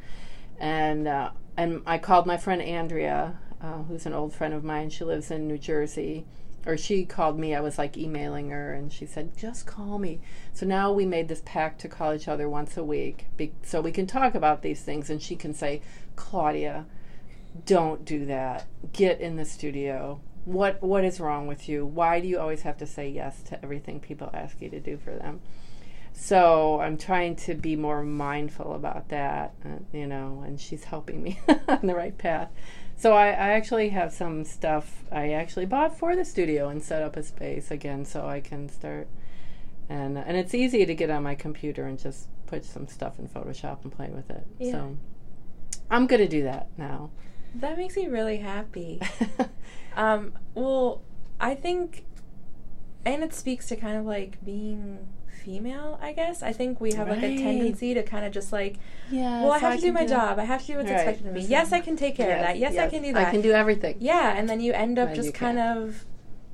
and 0.60 1.08
uh, 1.08 1.30
and 1.56 1.84
I 1.86 2.00
called 2.00 2.26
my 2.26 2.38
friend 2.38 2.60
Andrea, 2.60 3.38
uh, 3.62 3.84
who's 3.84 4.08
an 4.08 4.14
old 4.14 4.34
friend 4.34 4.52
of 4.52 4.64
mine. 4.64 4.90
She 4.90 5.04
lives 5.04 5.30
in 5.30 5.48
New 5.48 5.60
Jersey, 5.60 6.26
or 6.66 6.76
she 6.76 7.06
called 7.06 7.38
me. 7.38 7.54
I 7.54 7.62
was 7.62 7.78
like 7.78 7.96
emailing 7.96 8.50
her, 8.50 8.74
and 8.74 8.92
she 8.92 9.06
said 9.06 9.38
just 9.38 9.68
call 9.68 10.00
me. 10.00 10.22
So 10.54 10.66
now 10.66 10.92
we 10.92 11.06
made 11.06 11.28
this 11.28 11.44
pact 11.46 11.82
to 11.82 11.88
call 11.88 12.16
each 12.16 12.28
other 12.28 12.50
once 12.50 12.76
a 12.78 12.84
week, 12.84 13.28
be- 13.38 13.54
so 13.62 13.80
we 13.80 13.92
can 13.92 14.08
talk 14.08 14.34
about 14.34 14.64
these 14.64 14.82
things, 14.82 15.12
and 15.12 15.22
she 15.22 15.36
can 15.36 15.54
say, 15.54 15.84
Claudia, 16.16 16.88
don't 17.68 18.04
do 18.04 18.26
that. 18.26 18.66
Get 18.92 19.22
in 19.22 19.36
the 19.36 19.46
studio 19.46 20.20
what 20.48 20.82
what 20.82 21.04
is 21.04 21.20
wrong 21.20 21.46
with 21.46 21.68
you? 21.68 21.86
Why 21.86 22.22
do 22.22 22.28
you 22.28 22.40
always 22.40 22.62
have 22.62 22.78
to 22.78 22.88
say 22.88 23.10
yes 23.10 23.42
to 23.44 23.62
everything 23.62 24.00
people 24.00 24.30
ask 24.34 24.62
you 24.62 24.70
to 24.70 24.80
do 24.80 24.98
for 24.98 25.12
them? 25.12 25.42
So 26.14 26.80
I'm 26.80 26.98
trying 26.98 27.36
to 27.48 27.54
be 27.54 27.76
more 27.76 28.02
mindful 28.02 28.74
about 28.74 29.10
that, 29.10 29.54
uh, 29.64 29.80
you 29.92 30.08
know, 30.08 30.44
and 30.46 30.60
she's 30.60 30.86
helping 30.86 31.22
me 31.22 31.40
on 31.68 31.82
the 31.84 31.94
right 31.94 32.18
path. 32.18 32.50
So 32.96 33.14
I, 33.14 33.28
I 33.28 33.50
actually 33.50 33.90
have 33.90 34.12
some 34.14 34.44
stuff 34.44 35.04
I 35.12 35.34
actually 35.34 35.66
bought 35.66 36.00
for 36.00 36.16
the 36.16 36.26
studio 36.26 36.70
and 36.70 36.82
set 36.82 37.04
up 37.04 37.18
a 37.18 37.24
space 37.24 37.70
again 37.70 38.06
so 38.06 38.26
I 38.26 38.40
can 38.40 38.70
start. 38.70 39.10
And 39.90 40.18
and 40.18 40.38
it's 40.38 40.56
easy 40.56 40.86
to 40.86 40.96
get 40.96 41.10
on 41.10 41.24
my 41.24 41.36
computer 41.36 41.86
and 41.86 42.00
just 42.00 42.30
put 42.48 42.64
some 42.64 42.88
stuff 42.88 43.20
in 43.20 43.28
Photoshop 43.28 43.84
and 43.84 43.92
play 43.92 44.10
with 44.10 44.30
it. 44.30 44.48
Yeah. 44.60 44.72
So 44.72 44.98
I'm 45.92 46.08
gonna 46.08 46.28
do 46.28 46.44
that 46.44 46.70
now. 46.78 47.12
That 47.60 47.78
makes 47.78 47.96
me 47.96 48.08
really 48.08 48.38
happy. 48.38 49.02
um, 49.96 50.34
well, 50.54 51.02
I 51.40 51.56
think, 51.56 52.06
and 53.06 53.24
it 53.24 53.34
speaks 53.34 53.68
to 53.68 53.76
kind 53.76 53.98
of 53.98 54.06
like 54.06 54.44
being 54.46 55.08
female, 55.44 55.98
I 56.02 56.12
guess. 56.14 56.44
I 56.44 56.52
think 56.52 56.82
we 56.82 56.94
have 56.94 57.08
like 57.08 57.24
a 57.24 57.38
tendency 57.38 57.94
to 57.94 58.04
kind 58.04 58.26
of 58.26 58.32
just 58.34 58.52
like, 58.52 58.78
Yeah. 59.10 59.42
well, 59.44 59.52
I 59.54 59.60
have 59.60 59.76
to 59.76 59.82
do 59.82 59.92
my 59.94 60.06
job. 60.06 60.40
I 60.40 60.44
have 60.46 60.62
to 60.62 60.68
do 60.68 60.78
what's 60.78 60.90
Right. 60.90 60.98
expected 60.98 61.28
of 61.28 61.34
me. 61.34 61.42
Yes, 61.42 61.72
I 61.72 61.80
can 61.80 61.96
take 61.96 62.16
care 62.16 62.36
of 62.36 62.42
that. 62.42 62.58
Yes, 62.58 62.78
I 62.78 62.88
can 62.88 63.02
do 63.02 63.14
that. 63.14 63.28
I 63.28 63.32
can 63.32 63.42
do 63.42 63.52
everything. 63.54 63.96
Yeah, 64.00 64.34
and 64.36 64.50
then 64.50 64.60
you 64.60 64.74
end 64.74 65.00
up 65.00 65.10
No, 65.10 65.16
just 65.16 65.34
kind 65.34 65.58
can't. 65.58 65.78
of 65.80 66.06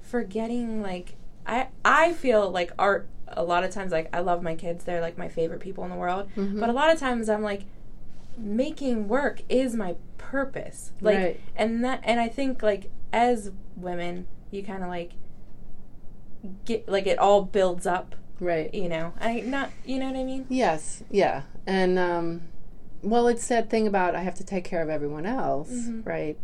forgetting 0.01 0.81
like 0.81 1.15
I 1.47 1.67
I 1.83 2.13
feel 2.13 2.49
like 2.51 2.71
art 2.77 3.07
a 3.27 3.43
lot 3.43 3.63
of 3.63 3.71
times 3.71 3.91
like 3.91 4.09
I 4.13 4.19
love 4.19 4.43
my 4.43 4.53
kids. 4.55 4.83
They're 4.83 5.01
like 5.01 5.17
my 5.17 5.27
favorite 5.27 5.59
people 5.59 5.83
in 5.83 5.89
the 5.89 5.95
world. 5.95 6.29
Mhm. 6.37 6.59
But 6.59 6.69
a 6.69 6.73
lot 6.73 6.93
of 6.93 6.99
times 6.99 7.29
I'm 7.29 7.41
like 7.41 7.63
making 8.37 9.07
work 9.07 9.41
is 9.49 9.75
my 9.75 9.95
purpose. 10.17 10.91
Like 11.01 11.17
Right. 11.17 11.39
and 11.55 11.83
that 11.83 11.99
and 12.03 12.19
I 12.19 12.29
think 12.29 12.61
like 12.63 12.89
as 13.11 13.51
women, 13.75 14.27
you 14.51 14.63
kind 14.63 14.83
of 14.83 14.89
like 14.89 15.13
get 16.65 16.87
like 16.89 17.07
it 17.07 17.17
all 17.19 17.43
builds 17.43 17.85
up, 17.85 18.15
Right. 18.39 18.73
you 18.73 18.89
know. 18.89 19.13
I 19.19 19.41
not 19.41 19.69
you 19.85 19.99
know 19.99 20.07
what 20.07 20.15
I 20.19 20.23
mean? 20.23 20.45
Yes. 20.49 21.03
Yeah. 21.09 21.43
And 21.65 21.97
um, 21.97 22.41
well, 23.01 23.27
it's 23.27 23.47
that 23.47 23.69
thing 23.69 23.87
about 23.87 24.15
I 24.15 24.21
have 24.21 24.35
to 24.35 24.43
take 24.45 24.63
care 24.63 24.81
of 24.81 24.89
everyone 24.89 25.25
else, 25.25 25.71
Mhm. 25.71 26.05
right? 26.05 26.37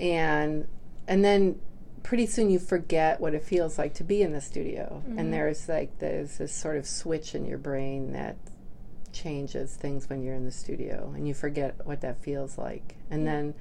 And 0.00 0.66
and 1.08 1.24
then 1.24 1.58
pretty 2.02 2.26
soon 2.26 2.50
you 2.50 2.58
forget 2.58 3.20
what 3.20 3.34
it 3.34 3.42
feels 3.44 3.78
like 3.78 3.94
to 3.94 4.04
be 4.04 4.22
in 4.22 4.32
the 4.32 4.40
studio, 4.40 5.02
Mhm. 5.08 5.18
and 5.20 5.32
there's 5.32 5.68
like 5.68 5.98
there's 5.98 6.38
this 6.38 6.52
sort 6.52 6.76
of 6.76 6.86
switch 6.86 7.34
in 7.34 7.44
your 7.44 7.58
brain 7.58 8.12
that 8.12 8.36
changes 9.12 9.74
things 9.74 10.08
when 10.08 10.22
you're 10.22 10.34
in 10.34 10.44
the 10.44 10.50
studio, 10.50 11.12
and 11.14 11.26
you 11.28 11.34
forget 11.34 11.76
what 11.86 12.00
that 12.00 12.18
feels 12.20 12.58
like, 12.58 12.96
and 13.10 13.24
Yeah. 13.24 13.32
then. 13.32 13.54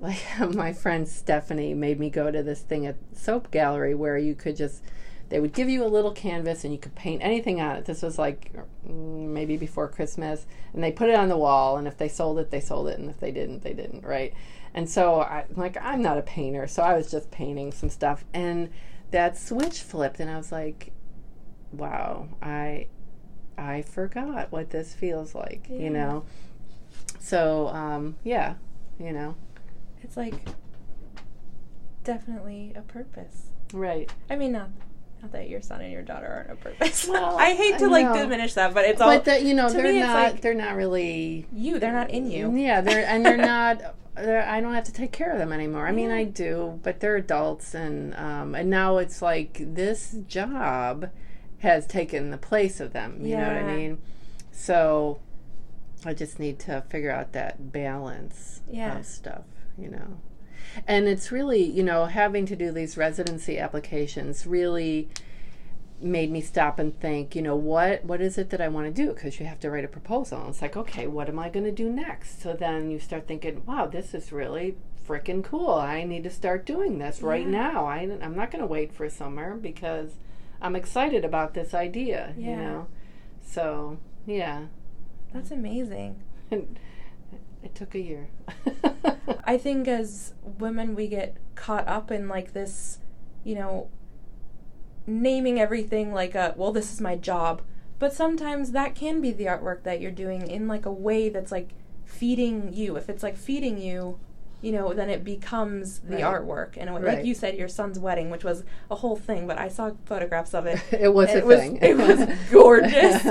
Like 0.00 0.20
my 0.54 0.72
friend 0.72 1.08
Stephanie 1.08 1.74
made 1.74 1.98
me 1.98 2.08
go 2.08 2.30
to 2.30 2.40
this 2.40 2.60
thing 2.60 2.86
at 2.86 2.94
Soap 3.12 3.50
Gallery 3.50 3.96
where 3.96 4.16
you 4.16 4.36
could 4.36 4.54
just 4.56 4.80
they 5.28 5.40
would 5.40 5.52
give 5.52 5.68
you 5.68 5.84
a 5.84 5.86
little 5.88 6.12
canvas 6.12 6.64
and 6.64 6.72
you 6.72 6.78
could 6.78 6.94
paint 6.94 7.22
anything 7.22 7.60
on 7.60 7.76
it. 7.76 7.84
This 7.84 8.02
was 8.02 8.18
like 8.18 8.52
mm, 8.88 9.28
maybe 9.28 9.56
before 9.56 9.88
Christmas, 9.88 10.46
and 10.72 10.82
they 10.82 10.92
put 10.92 11.08
it 11.08 11.14
on 11.16 11.28
the 11.28 11.36
wall. 11.36 11.76
And 11.76 11.86
if 11.86 11.98
they 11.98 12.08
sold 12.08 12.38
it, 12.38 12.50
they 12.50 12.60
sold 12.60 12.88
it, 12.88 12.98
and 12.98 13.10
if 13.10 13.18
they 13.20 13.30
didn't, 13.32 13.62
they 13.62 13.74
didn't, 13.74 14.04
right? 14.04 14.32
And 14.74 14.88
so 14.88 15.20
I 15.20 15.40
am 15.50 15.56
like 15.56 15.76
I'm 15.80 16.00
not 16.02 16.16
a 16.18 16.22
painter, 16.22 16.66
so 16.66 16.82
I 16.82 16.94
was 16.94 17.10
just 17.10 17.30
painting 17.30 17.72
some 17.72 17.90
stuff, 17.90 18.24
and 18.32 18.70
that 19.10 19.36
switch 19.36 19.80
flipped, 19.82 20.20
and 20.20 20.30
I 20.30 20.36
was 20.36 20.52
like, 20.52 20.92
wow, 21.72 22.28
I 22.40 22.86
I 23.58 23.82
forgot 23.82 24.52
what 24.52 24.70
this 24.70 24.94
feels 24.94 25.34
like, 25.34 25.66
Yeah. 25.68 25.78
you 25.80 25.90
know. 25.90 26.24
So 27.18 27.68
um, 27.68 28.16
yeah, 28.24 28.54
you 28.98 29.12
know, 29.12 29.34
It's 30.02 30.16
like 30.16 30.34
definitely 32.04 32.72
a 32.76 32.82
purpose. 32.82 33.46
right. 33.72 34.10
I 34.30 34.36
mean, 34.36 34.52
not 34.52 34.70
not 35.20 35.32
that 35.32 35.48
your 35.48 35.60
son 35.60 35.80
and 35.80 35.92
your 35.92 36.02
daughter 36.02 36.28
aren't 36.28 36.50
a 36.52 36.56
purpose. 36.62 37.08
Well, 37.08 37.36
I 37.38 37.54
hate 37.54 37.78
to 37.78 37.88
like 37.88 38.06
no. 38.06 38.14
diminish 38.14 38.54
that, 38.54 38.72
but 38.72 38.84
it's 38.84 39.00
all 39.00 39.08
But 39.08 39.24
that 39.24 39.42
you 39.42 39.52
know, 39.54 39.68
they're 39.68 39.92
me, 39.92 40.00
not 40.00 40.14
like- 40.32 40.40
they're 40.40 40.54
not 40.54 40.76
really 40.76 41.46
you. 41.52 41.78
They're 41.78 41.92
not 41.92 42.10
in 42.10 42.30
you. 42.30 42.54
Yeah, 42.56 42.80
they're 42.80 43.04
and 43.06 43.24
they're 43.26 43.36
not. 43.56 43.94
They're, 44.14 44.42
I 44.48 44.60
don't 44.60 44.74
have 44.74 44.84
to 44.84 44.92
take 44.92 45.12
care 45.12 45.30
of 45.30 45.38
them 45.38 45.52
anymore. 45.52 45.86
I 45.86 45.92
mean, 45.92 46.08
Yeah. 46.10 46.16
I 46.16 46.24
do, 46.24 46.80
but 46.82 46.98
they're 47.00 47.16
adults, 47.16 47.74
and 47.74 48.14
um, 48.16 48.54
and 48.54 48.68
now 48.70 48.98
it's 48.98 49.20
like 49.22 49.60
this 49.60 50.16
job 50.26 51.10
has 51.60 51.86
taken 51.86 52.30
the 52.30 52.38
place 52.38 52.80
of 52.80 52.92
them. 52.92 53.24
You 53.24 53.36
know 53.36 53.46
what 53.46 53.56
I 53.56 53.76
mean? 53.76 53.98
So 54.52 55.18
I 56.04 56.14
just 56.14 56.38
need 56.38 56.58
to 56.60 56.82
figure 56.88 57.10
out 57.10 57.32
that 57.32 57.72
balance 57.72 58.60
Yeah. 58.70 58.98
of 58.98 59.06
stuff. 59.06 59.44
You 59.76 59.88
know, 59.90 60.18
and 60.86 61.06
it's 61.06 61.30
really 61.30 61.62
you 61.62 61.82
know 61.84 62.06
having 62.06 62.46
to 62.46 62.56
do 62.56 62.72
these 62.72 62.96
residency 62.96 63.58
applications 63.58 64.46
really 64.46 65.08
made 66.00 66.30
me 66.30 66.40
stop 66.40 66.78
and 66.78 66.98
think, 67.00 67.34
you 67.34 67.42
know, 67.42 67.56
what 67.56 68.04
what 68.04 68.20
is 68.20 68.38
it 68.38 68.50
that 68.50 68.60
I 68.60 68.68
want 68.68 68.86
to 68.86 68.92
do? 69.02 69.12
Because 69.12 69.40
you 69.40 69.46
have 69.46 69.58
to 69.60 69.70
write 69.70 69.84
a 69.84 69.88
proposal. 69.88 70.40
And 70.40 70.50
it's 70.50 70.62
like, 70.62 70.76
okay, 70.76 71.06
what 71.08 71.28
am 71.28 71.38
I 71.38 71.48
going 71.48 71.64
to 71.64 71.72
do 71.72 71.90
next? 71.90 72.40
So 72.40 72.52
then 72.52 72.90
you 72.90 72.98
start 73.00 73.26
thinking, 73.26 73.62
wow, 73.66 73.86
this 73.86 74.14
is 74.14 74.30
really 74.32 74.76
freaking 75.08 75.42
cool. 75.42 75.70
I 75.70 76.04
need 76.04 76.22
to 76.24 76.30
start 76.30 76.66
doing 76.66 76.98
this 76.98 77.20
right 77.22 77.46
now. 77.46 77.86
I, 77.86 77.98
I'm 78.22 78.36
not 78.36 78.50
going 78.52 78.60
to 78.62 78.66
wait 78.66 78.92
for 78.92 79.08
summer 79.10 79.56
because 79.56 80.10
I'm 80.60 80.76
excited 80.76 81.24
about 81.24 81.54
this 81.54 81.74
idea. 81.74 82.34
You 82.36 82.56
know, 82.56 82.86
so 83.42 83.98
yeah, 84.26 84.66
That's 85.32 85.50
amazing. 85.50 86.22
it 86.50 87.74
took 87.74 87.94
a 87.94 88.00
year. 88.00 88.28
I 89.44 89.58
think 89.58 89.88
as 89.88 90.34
women, 90.42 90.94
we 90.94 91.08
get 91.08 91.36
caught 91.54 91.86
up 91.88 92.10
in 92.10 92.28
like 92.28 92.52
this, 92.52 92.98
you 93.44 93.54
know, 93.54 93.88
naming 95.06 95.58
everything 95.60 96.12
like 96.12 96.34
a, 96.34 96.54
well, 96.56 96.72
this 96.72 96.92
is 96.92 97.00
my 97.00 97.16
job. 97.16 97.62
But 97.98 98.12
sometimes 98.12 98.72
that 98.72 98.94
can 98.94 99.20
be 99.20 99.32
the 99.32 99.46
artwork 99.46 99.82
that 99.82 100.00
you're 100.00 100.10
doing 100.10 100.48
in 100.48 100.68
like 100.68 100.86
a 100.86 100.92
way 100.92 101.28
that's 101.28 101.50
like 101.50 101.70
feeding 102.04 102.72
you. 102.72 102.96
If 102.96 103.08
it's 103.08 103.22
like 103.22 103.36
feeding 103.36 103.78
you, 103.78 104.20
you 104.60 104.72
know, 104.72 104.92
then 104.92 105.08
it 105.08 105.22
becomes 105.22 106.00
the 106.00 106.16
Right. 106.16 106.24
artwork. 106.24 106.70
And 106.76 106.92
like 106.92 107.02
Right. 107.04 107.24
you 107.24 107.34
said, 107.34 107.56
your 107.56 107.68
son's 107.68 107.98
wedding, 107.98 108.28
which 108.30 108.42
was 108.44 108.64
a 108.90 108.96
whole 108.96 109.14
thing, 109.16 109.46
but 109.46 109.56
I 109.58 109.68
saw 109.68 109.92
photographs 110.04 110.52
of 110.54 110.66
it. 110.66 110.80
it 110.92 111.14
was 111.14 111.28
a 111.30 111.38
it 111.38 111.46
was, 111.46 111.58
thing. 111.60 111.78
It 111.80 111.96
was 111.96 112.28
gorgeous. 112.50 113.26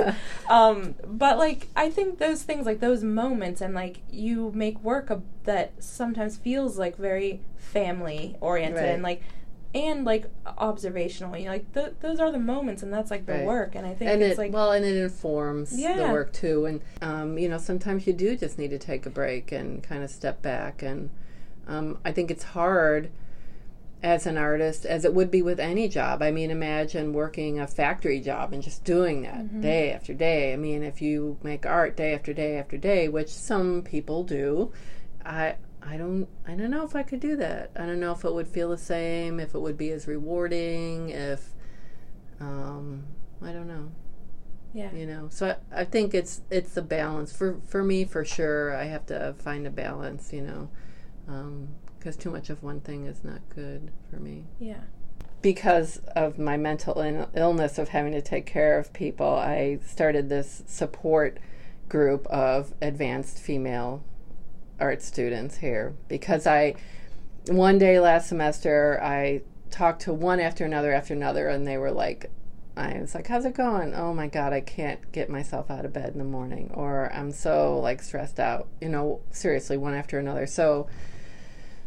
um, 0.49 0.95
but 1.05 1.37
like 1.37 1.67
I 1.75 1.89
think 1.89 2.19
those 2.19 2.43
things, 2.43 2.65
like 2.65 2.79
those 2.79 3.03
moments, 3.03 3.59
and 3.61 3.73
like 3.73 4.01
you 4.09 4.51
make 4.55 4.81
work 4.83 5.11
that 5.43 5.71
sometimes 5.83 6.37
feels 6.37 6.77
like 6.77 6.97
very 6.97 7.41
family 7.57 8.35
oriented 8.39 8.81
Right. 8.81 8.89
and 8.89 9.03
like 9.03 9.21
and 9.73 10.05
like 10.05 10.25
observational. 10.57 11.37
You 11.37 11.45
know, 11.45 11.51
like 11.51 11.73
th- 11.73 11.93
those 12.01 12.19
are 12.19 12.31
the 12.31 12.39
moments, 12.39 12.83
and 12.83 12.93
that's 12.93 13.11
like 13.11 13.25
the 13.25 13.33
Right. 13.33 13.45
work. 13.45 13.75
And 13.75 13.85
I 13.85 13.93
think 13.93 14.11
and 14.11 14.21
it's 14.23 14.37
it 14.37 14.41
like 14.41 14.53
well 14.53 14.71
and 14.71 14.85
it 14.85 14.95
informs 14.97 15.71
the 15.71 16.07
work 16.11 16.33
too 16.33 16.65
and 16.65 16.81
um, 17.01 17.37
you 17.37 17.49
know 17.49 17.57
sometimes 17.57 18.07
you 18.07 18.13
do 18.13 18.35
just 18.37 18.57
need 18.57 18.69
to 18.69 18.77
take 18.79 19.05
a 19.05 19.09
break 19.09 19.51
and 19.51 19.81
kind 19.83 20.03
of 20.03 20.09
step 20.09 20.41
back 20.41 20.81
and 20.81 21.09
Um, 21.67 21.97
I 22.05 22.11
think 22.13 22.31
it's 22.31 22.43
hard 22.43 23.09
as 24.03 24.25
an 24.27 24.37
artist 24.37 24.85
as 24.85 25.03
it 25.03 25.13
would 25.13 25.29
be 25.31 25.41
with 25.41 25.59
any 25.59 25.87
job. 25.89 26.21
I 26.21 26.31
mean, 26.31 26.51
imagine 26.51 27.13
working 27.13 27.59
a 27.59 27.67
factory 27.67 28.19
job 28.21 28.53
and 28.53 28.61
just 28.63 28.83
doing 28.83 29.23
that 29.23 29.43
Mm-hmm. 29.43 29.61
day 29.61 29.91
after 29.91 30.13
day. 30.13 30.53
I 30.53 30.55
mean, 30.55 30.83
if 30.83 31.01
you 31.01 31.37
make 31.43 31.65
art 31.65 31.97
day 31.97 32.13
after 32.13 32.31
day 32.31 32.57
after 32.57 32.77
day, 32.77 33.09
which 33.09 33.29
some 33.29 33.81
people 33.81 34.23
do, 34.23 34.71
I 35.25 35.55
I 35.81 35.97
don't 35.97 36.27
I 36.47 36.53
don't 36.55 36.71
know 36.71 36.83
if 36.85 36.95
I 36.95 37.03
could 37.03 37.19
do 37.19 37.35
that. 37.37 37.71
I 37.75 37.85
don't 37.85 37.99
know 37.99 38.11
if 38.11 38.23
it 38.25 38.33
would 38.33 38.47
feel 38.47 38.69
the 38.69 38.77
same, 38.77 39.39
if 39.39 39.53
it 39.55 39.59
would 39.59 39.77
be 39.77 39.91
as 39.91 40.07
rewarding, 40.07 41.09
if 41.09 41.53
um 42.39 43.03
I 43.43 43.51
don't 43.51 43.67
know 43.67 43.89
Yeah. 44.73 44.91
you 44.93 45.05
know 45.05 45.27
so 45.29 45.55
I, 45.71 45.81
I 45.81 45.83
think 45.85 46.13
it's 46.13 46.41
it's 46.49 46.73
the 46.73 46.81
balance 46.81 47.31
for 47.35 47.59
for 47.67 47.83
me 47.83 48.03
for 48.05 48.23
sure 48.25 48.75
i 48.75 48.83
have 48.85 49.05
to 49.07 49.33
find 49.39 49.65
a 49.67 49.69
balance 49.71 50.31
you 50.33 50.41
know 50.41 50.69
Um, 51.27 51.69
because 51.97 52.15
too 52.15 52.29
much 52.31 52.49
of 52.49 52.63
one 52.63 52.79
thing 52.79 53.05
is 53.05 53.23
not 53.23 53.41
good 53.53 53.91
for 54.09 54.17
me 54.17 54.45
Yeah. 54.59 54.81
because 55.41 55.97
of 56.15 56.37
my 56.39 56.57
mental 56.57 57.01
in- 57.01 57.27
illness 57.35 57.77
of 57.77 57.89
having 57.89 58.13
to 58.13 58.21
take 58.21 58.45
care 58.45 58.77
of 58.79 58.93
people 58.93 59.27
i 59.27 59.79
started 59.85 60.29
this 60.29 60.63
support 60.67 61.37
group 61.89 62.27
of 62.27 62.73
advanced 62.81 63.39
female 63.39 64.03
art 64.79 65.01
students 65.01 65.57
here 65.57 65.95
because 66.07 66.45
i 66.45 66.73
one 67.47 67.77
day 67.77 67.99
last 67.99 68.27
semester 68.27 68.99
i 69.01 69.41
talked 69.71 70.01
to 70.01 70.13
one 70.13 70.39
after 70.39 70.65
another 70.65 70.93
after 70.93 71.13
another 71.13 71.47
and 71.47 71.65
they 71.65 71.77
were 71.77 71.91
like 71.91 72.29
I 72.77 72.99
was 72.99 73.15
like, 73.15 73.27
"How's 73.27 73.45
it 73.45 73.55
going?" 73.55 73.95
"Oh 73.95 74.13
my 74.13 74.27
god, 74.27 74.53
I 74.53 74.61
can't 74.61 75.11
get 75.11 75.29
myself 75.31 75.71
out 75.71 75.83
of 75.83 75.93
bed 75.93 76.11
in 76.13 76.19
the 76.19 76.23
morning," 76.23 76.69
or 76.75 77.11
"I'm 77.11 77.31
so 77.31 77.79
like 77.79 78.03
stressed 78.03 78.39
out." 78.39 78.67
You 78.79 78.89
know, 78.89 79.21
seriously, 79.31 79.77
one 79.77 79.95
after 79.95 80.19
another. 80.19 80.45
So, 80.45 80.87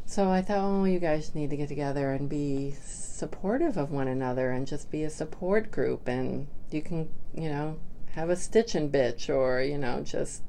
so 0.04 0.30
I 0.30 0.42
thought, 0.42 0.58
"Oh, 0.58 0.84
you 0.84 0.98
guys 0.98 1.34
need 1.34 1.50
to 1.50 1.56
get 1.56 1.68
together 1.68 2.12
and 2.12 2.28
be 2.28 2.74
supportive 2.82 3.76
of 3.76 3.92
one 3.92 4.08
another 4.08 4.50
and 4.50 4.66
just 4.66 4.90
be 4.90 5.04
a 5.04 5.10
support 5.10 5.70
group, 5.70 6.08
and 6.08 6.48
you 6.70 6.82
can, 6.82 7.08
you 7.34 7.48
know, 7.48 7.78
have 8.12 8.28
a 8.28 8.36
stitching 8.36 8.90
bitch, 8.90 9.28
or 9.32 9.62
you 9.62 9.78
know, 9.78 10.02
just 10.02 10.42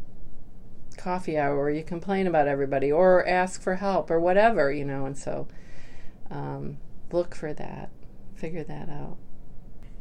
coffee 1.01 1.37
hour 1.37 1.57
where 1.57 1.69
you 1.69 1.83
complain 1.83 2.27
about 2.27 2.47
everybody 2.47 2.91
or 2.91 3.27
ask 3.27 3.61
for 3.61 3.75
help 3.75 4.11
or 4.11 4.19
whatever, 4.19 4.71
you 4.71 4.85
know." 4.85 5.05
And 5.05 5.17
so, 5.17 5.47
um, 6.29 6.77
look 7.11 7.35
for 7.35 7.53
that, 7.53 7.89
figure 8.35 8.63
that 8.63 8.89
out. 8.89 9.17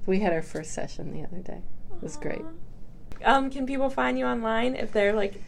We 0.07 0.21
had 0.21 0.33
our 0.33 0.43
first 0.43 0.73
session 0.73 1.13
the 1.13 1.25
other 1.25 1.43
day. 1.43 1.63
It 1.95 2.03
was 2.03 2.17
great. 2.17 2.45
Um, 3.25 3.51
can 3.51 3.67
people 3.67 3.91
find 3.91 4.19
you 4.19 4.25
online 4.25 4.75
if 4.75 4.93
they're 4.93 5.13
like 5.13 5.41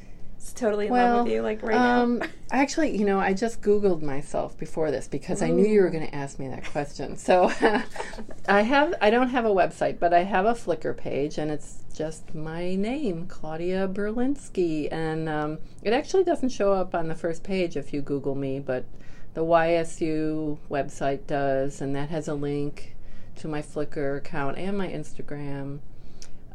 s- 0.43 0.53
totally 0.53 0.87
in 0.87 0.93
Well, 0.93 1.17
love 1.17 1.25
with 1.25 1.33
you, 1.33 1.43
like 1.43 1.63
right 1.63 1.77
um, 1.77 2.19
now? 2.19 2.27
actually, 2.51 2.97
you 2.97 3.05
know, 3.05 3.19
I 3.19 3.33
just 3.33 3.63
Googled 3.63 4.03
myself 4.03 4.59
before 4.59 4.91
this 4.91 5.09
because 5.09 5.43
I 5.43 5.51
knew 5.51 5.67
you 5.67 5.83
were 5.83 5.91
going 5.91 6.07
to 6.07 6.15
ask 6.15 6.39
me 6.39 6.49
that 6.49 6.65
question. 6.65 7.17
So 7.17 7.53
I 8.49 8.63
have, 8.63 8.95
I 9.01 9.11
don't 9.11 9.31
have 9.31 9.45
a 9.45 9.51
website, 9.51 9.99
but 9.99 10.13
I 10.13 10.25
have 10.25 10.47
a 10.47 10.55
Flickr 10.55 10.97
page, 10.97 11.39
and 11.39 11.51
it's 11.51 11.85
just 11.95 12.35
my 12.35 12.75
name, 12.75 13.27
Claudia 13.27 13.89
Berlinski, 13.89 14.93
and 14.93 15.29
um, 15.29 15.59
it 15.83 15.93
actually 15.93 16.25
doesn't 16.25 16.51
show 16.51 16.73
up 16.73 16.95
on 16.95 17.09
the 17.09 17.15
first 17.15 17.43
page 17.43 17.77
if 17.77 17.93
you 17.93 18.01
Google 18.01 18.35
me, 18.35 18.59
but 18.59 18.85
the 19.35 19.43
YSU 19.43 20.59
website 20.71 21.27
does, 21.27 21.81
and 21.81 21.95
that 21.97 22.11
has 22.11 22.29
a 22.29 22.35
link 22.35 22.95
to 23.37 23.49
my 23.49 23.63
Flickr 23.63 24.19
account 24.19 24.59
and 24.59 24.77
my 24.77 24.89
Instagram. 24.89 25.81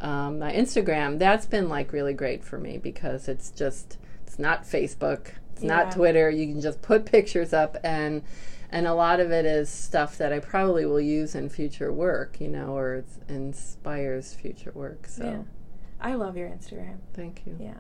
Um, 0.02 0.40
my 0.40 0.52
Instagram, 0.54 1.20
that's 1.20 1.46
been 1.46 1.70
like 1.70 1.92
really 1.94 2.14
great 2.14 2.44
for 2.44 2.58
me 2.58 2.78
because 2.78 3.28
it's 3.28 3.50
just 3.52 3.98
it's 4.26 4.38
not 4.40 4.64
Facebook, 4.64 5.30
it's 5.54 5.64
Yeah. 5.64 5.68
not 5.84 5.92
Twitter. 5.92 6.30
You 6.30 6.48
can 6.48 6.62
just 6.62 6.82
put 6.82 7.06
pictures 7.06 7.54
up 7.54 7.78
and 7.84 8.22
and 8.70 8.86
a 8.86 8.94
lot 8.94 9.20
of 9.22 9.32
it 9.32 9.46
is 9.46 9.70
stuff 9.70 10.18
that 10.18 10.34
I 10.34 10.40
probably 10.40 10.86
will 10.86 11.00
use 11.00 11.36
in 11.36 11.48
future 11.50 11.92
work, 11.92 12.42
you 12.42 12.50
know, 12.50 12.76
or 12.78 12.96
it 12.96 13.06
inspires 13.30 14.34
future 14.34 14.72
work. 14.76 15.08
So 15.08 15.24
Yeah. 15.24 15.42
I 16.02 16.16
love 16.16 16.36
your 16.38 16.50
Instagram. 16.50 16.98
thank 17.14 17.44
you. 17.46 17.56
Yeah. 17.60 17.78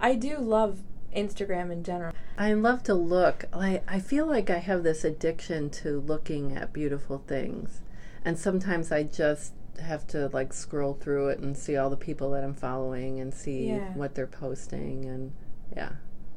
I 0.00 0.14
do 0.14 0.38
love 0.38 0.80
Instagram 1.14 1.70
in 1.70 1.84
general. 1.84 2.12
I 2.36 2.52
love 2.54 2.82
to 2.84 2.94
look. 2.94 3.44
I, 3.52 3.82
I 3.86 4.00
feel 4.00 4.26
like 4.26 4.50
I 4.50 4.58
have 4.58 4.82
this 4.82 5.04
addiction 5.04 5.70
to 5.70 6.00
looking 6.00 6.56
at 6.56 6.72
beautiful 6.72 7.22
things. 7.26 7.80
And 8.24 8.36
sometimes 8.38 8.90
I 8.90 9.04
just 9.04 9.52
have 9.80 10.06
to 10.08 10.28
like 10.32 10.52
scroll 10.52 10.94
through 10.94 11.28
it 11.28 11.38
and 11.40 11.56
see 11.56 11.76
all 11.76 11.90
the 11.90 11.96
people 11.96 12.30
that 12.32 12.44
I'm 12.44 12.54
following 12.54 13.20
and 13.20 13.32
see 13.34 13.68
Yeah. 13.68 13.92
what 13.94 14.14
they're 14.14 14.26
posting 14.26 15.04
and 15.06 15.32
yeah. 15.74 15.92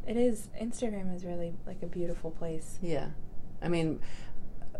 It 0.07 0.17
is 0.17 0.49
Instagram 0.61 1.13
is 1.15 1.25
really 1.25 1.53
like 1.65 1.81
a 1.83 1.87
beautiful 1.87 2.31
place. 2.31 2.79
Yeah. 2.81 3.09
I 3.61 3.67
mean, 3.67 3.99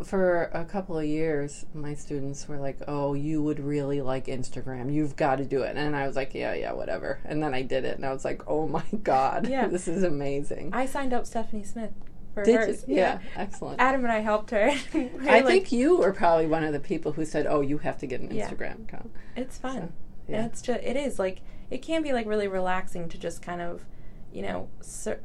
for 0.06 0.44
a 0.54 0.64
couple 0.64 0.98
of 0.98 1.06
years, 1.06 1.66
my 1.74 1.96
students 1.96 2.48
were 2.48 2.58
like, 2.60 2.78
"Oh, 2.88 3.14
you 3.16 3.42
would 3.42 3.60
really 3.60 4.00
like 4.02 4.28
Instagram. 4.28 4.94
You've 4.94 5.16
got 5.16 5.38
to 5.38 5.46
do 5.46 5.64
it." 5.64 5.76
And 5.76 5.96
I 5.96 6.06
was 6.06 6.16
like, 6.16 6.34
"Yeah, 6.36 6.54
yeah, 6.54 6.72
whatever." 6.74 7.20
And 7.26 7.42
then 7.42 7.54
I 7.56 7.64
did 7.64 7.84
it, 7.84 7.96
and 7.98 8.06
I 8.06 8.14
was 8.14 8.24
like, 8.24 8.44
"Oh 8.48 8.68
my 8.68 8.84
god, 9.04 9.48
Yeah. 9.50 9.68
this 9.68 9.88
is 9.88 10.04
amazing." 10.04 10.70
I 10.74 10.86
signed 10.86 11.14
up 11.14 11.26
Stephanie 11.26 11.64
Smith 11.64 11.92
for 12.38 12.44
did 12.46 12.56
hers. 12.56 12.84
you? 12.88 12.96
Yeah, 12.98 13.20
excellent. 13.36 13.80
Adam 13.80 14.04
and 14.04 14.12
I 14.12 14.20
helped 14.20 14.52
her. 14.52 14.70
I 14.94 15.10
like, 15.24 15.46
think 15.46 15.72
you 15.72 15.98
were 15.98 16.14
probably 16.14 16.48
one 16.48 16.64
of 16.64 16.74
the 16.74 16.80
people 16.80 17.12
who 17.14 17.26
said, 17.26 17.46
"Oh, 17.48 17.62
you 17.62 17.78
have 17.80 17.98
to 18.00 18.08
get 18.08 18.22
an 18.22 18.32
Yeah. 18.34 18.50
Instagram 18.50 18.84
account." 18.88 19.12
it's 19.36 19.58
fun. 19.58 19.76
So, 19.76 19.90
yeah. 20.28 20.46
It's 20.46 20.62
just 20.62 20.82
it 20.84 20.96
is 20.98 21.20
like 21.20 21.42
it 21.70 21.82
can 21.82 22.02
be 22.04 22.14
like 22.14 22.26
really 22.28 22.48
relaxing 22.48 23.10
to 23.10 23.18
just 23.18 23.42
kind 23.42 23.62
of, 23.62 23.86
you 24.32 24.42
know, 24.42 24.70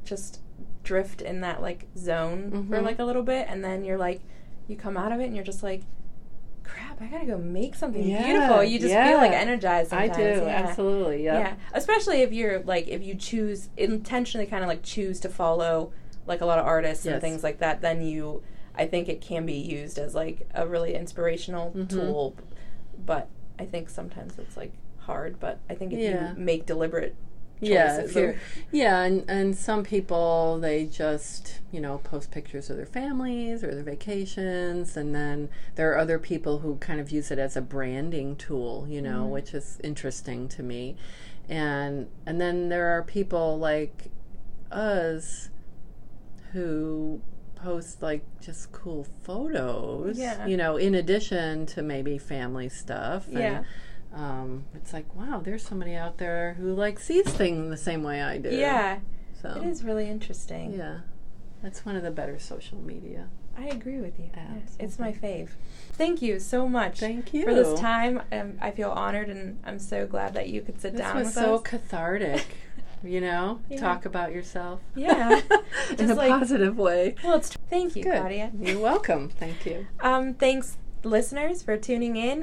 just 0.04 0.40
drift 0.84 1.22
in 1.22 1.40
that 1.42 1.60
like 1.62 1.86
zone 1.96 2.50
for 2.68 2.78
Mhm. 2.78 2.84
like 2.84 2.98
a 2.98 3.04
little 3.04 3.22
bit, 3.22 3.46
and 3.48 3.62
then 3.64 3.84
you're 3.84 3.98
like, 3.98 4.20
you 4.68 4.76
come 4.76 4.96
out 4.96 5.12
of 5.12 5.20
it 5.20 5.24
and 5.24 5.34
you're 5.36 5.44
just 5.44 5.62
like, 5.62 5.82
crap, 6.64 7.00
I 7.02 7.06
gotta 7.06 7.26
go 7.26 7.38
make 7.38 7.74
something 7.74 8.02
Yeah, 8.08 8.24
beautiful. 8.24 8.62
You 8.64 8.78
just 8.78 8.94
feel 8.94 9.18
like 9.18 9.32
yeah. 9.32 9.38
energized. 9.40 9.92
I 9.92 10.06
Sometimes. 10.08 10.38
do 10.38 10.44
yeah. 10.46 10.62
absolutely. 10.68 11.24
Yeah. 11.24 11.38
Yeah, 11.38 11.54
especially 11.74 12.22
if 12.22 12.32
you're 12.32 12.60
like 12.60 12.86
if 12.88 13.02
you 13.02 13.14
choose 13.14 13.68
intentionally 13.76 14.46
kind 14.46 14.62
of 14.62 14.68
like 14.68 14.82
choose 14.82 15.18
to 15.20 15.28
follow 15.28 15.92
like 16.26 16.40
a 16.40 16.46
lot 16.46 16.58
of 16.58 16.66
artists 16.66 17.04
and 17.06 17.20
things 17.20 17.42
like 17.42 17.58
that, 17.58 17.80
then 17.80 18.02
you 18.02 18.42
I 18.74 18.86
think 18.86 19.08
it 19.08 19.20
can 19.20 19.44
be 19.44 19.54
used 19.54 19.98
as 19.98 20.14
like 20.14 20.48
a 20.54 20.66
really 20.66 20.94
inspirational 20.94 21.72
Mhm. 21.76 21.88
tool. 21.88 22.36
But 23.04 23.28
I 23.58 23.64
think 23.66 23.90
sometimes 23.90 24.38
it's 24.38 24.56
like 24.56 24.72
hard, 25.00 25.38
but 25.40 25.58
I 25.68 25.74
think 25.74 25.92
if 25.92 26.00
Yeah. 26.00 26.30
you 26.32 26.38
make 26.38 26.64
deliberate 26.66 27.14
Yeah, 27.60 27.98
choices 27.98 28.16
if 28.16 28.36
yeah, 28.72 29.02
and 29.02 29.24
and 29.28 29.56
some 29.56 29.84
people 29.84 30.58
they 30.60 30.84
just 30.86 31.60
you 31.70 31.80
know 31.80 31.98
post 31.98 32.30
pictures 32.32 32.70
of 32.70 32.76
their 32.76 32.86
families 32.86 33.62
or 33.62 33.72
their 33.74 33.84
vacations, 33.84 34.96
and 34.96 35.14
then 35.14 35.48
there 35.76 35.92
are 35.92 35.98
other 35.98 36.18
people 36.18 36.58
who 36.60 36.76
kind 36.76 36.98
of 37.00 37.10
use 37.12 37.30
it 37.30 37.38
as 37.38 37.56
a 37.56 37.60
branding 37.60 38.34
tool, 38.36 38.86
you 38.88 39.00
know, 39.00 39.26
Mhm. 39.26 39.30
which 39.30 39.54
is 39.54 39.78
interesting 39.84 40.48
to 40.48 40.62
me, 40.62 40.96
and 41.48 42.08
and 42.26 42.40
then 42.40 42.68
there 42.68 42.88
are 42.96 43.02
people 43.02 43.58
like 43.58 44.10
us 44.72 45.50
who 46.52 47.20
post 47.54 48.02
like 48.02 48.22
just 48.40 48.72
cool 48.72 49.06
photos, 49.22 50.18
Yeah. 50.18 50.46
you 50.46 50.56
know, 50.56 50.76
in 50.76 50.94
addition 50.94 51.66
to 51.66 51.82
maybe 51.82 52.18
family 52.18 52.68
stuff, 52.68 53.28
and, 53.28 53.38
Yeah. 53.38 53.62
um, 54.14 54.64
it's 54.74 54.92
like 54.92 55.14
wow, 55.14 55.40
there's 55.44 55.62
somebody 55.62 55.94
out 55.94 56.18
there 56.18 56.54
who 56.54 56.74
like 56.74 56.98
sees 56.98 57.24
things 57.28 57.70
the 57.70 57.76
same 57.76 58.02
way 58.02 58.22
I 58.22 58.38
do. 58.38 58.50
Yeah. 58.50 58.98
so 59.40 59.50
It 59.56 59.64
is 59.64 59.84
really 59.84 60.08
interesting. 60.08 60.74
Yeah, 60.74 61.00
that's 61.62 61.84
one 61.86 61.96
of 61.96 62.02
the 62.02 62.10
better 62.10 62.38
social 62.38 62.78
media. 62.78 63.28
I 63.56 63.66
agree 63.66 64.00
with 64.00 64.18
you. 64.18 64.30
It's 64.80 64.98
my 64.98 65.12
fave. 65.12 65.50
Thank 65.92 66.22
you 66.22 66.40
so 66.40 66.66
much 66.66 67.00
Thank 67.00 67.34
you 67.34 67.44
for 67.44 67.52
this 67.52 67.78
time. 67.78 68.22
Um, 68.32 68.54
I 68.62 68.70
feel 68.70 68.90
honored 68.90 69.28
and 69.28 69.58
I'm 69.62 69.78
so 69.78 70.06
glad 70.06 70.32
that 70.34 70.48
you 70.48 70.62
could 70.62 70.80
sit 70.80 70.96
down. 70.96 71.18
This 71.22 71.34
down 71.34 71.50
was 71.50 71.60
with 71.60 71.68
so 71.68 71.76
us. 71.76 71.82
cathartic. 71.82 72.46
You 73.04 73.20
know, 73.20 73.60
Yeah. 73.68 73.78
talk 73.80 74.04
about 74.06 74.32
yourself. 74.32 74.80
Yeah. 74.94 75.40
in 75.98 76.10
a 76.10 76.14
like- 76.14 76.30
positive 76.30 76.76
way. 76.78 77.14
well, 77.24 77.36
it's 77.36 77.50
thank 77.70 77.96
you, 77.96 78.02
Good. 78.04 78.14
Claudia. 78.20 78.50
You're 78.58 78.78
welcome. 78.80 79.28
Thank 79.28 79.66
you. 79.66 79.86
Um, 80.00 80.34
thanks, 80.34 80.76
listeners, 81.04 81.62
for 81.62 81.76
tuning 81.76 82.16
in. 82.16 82.40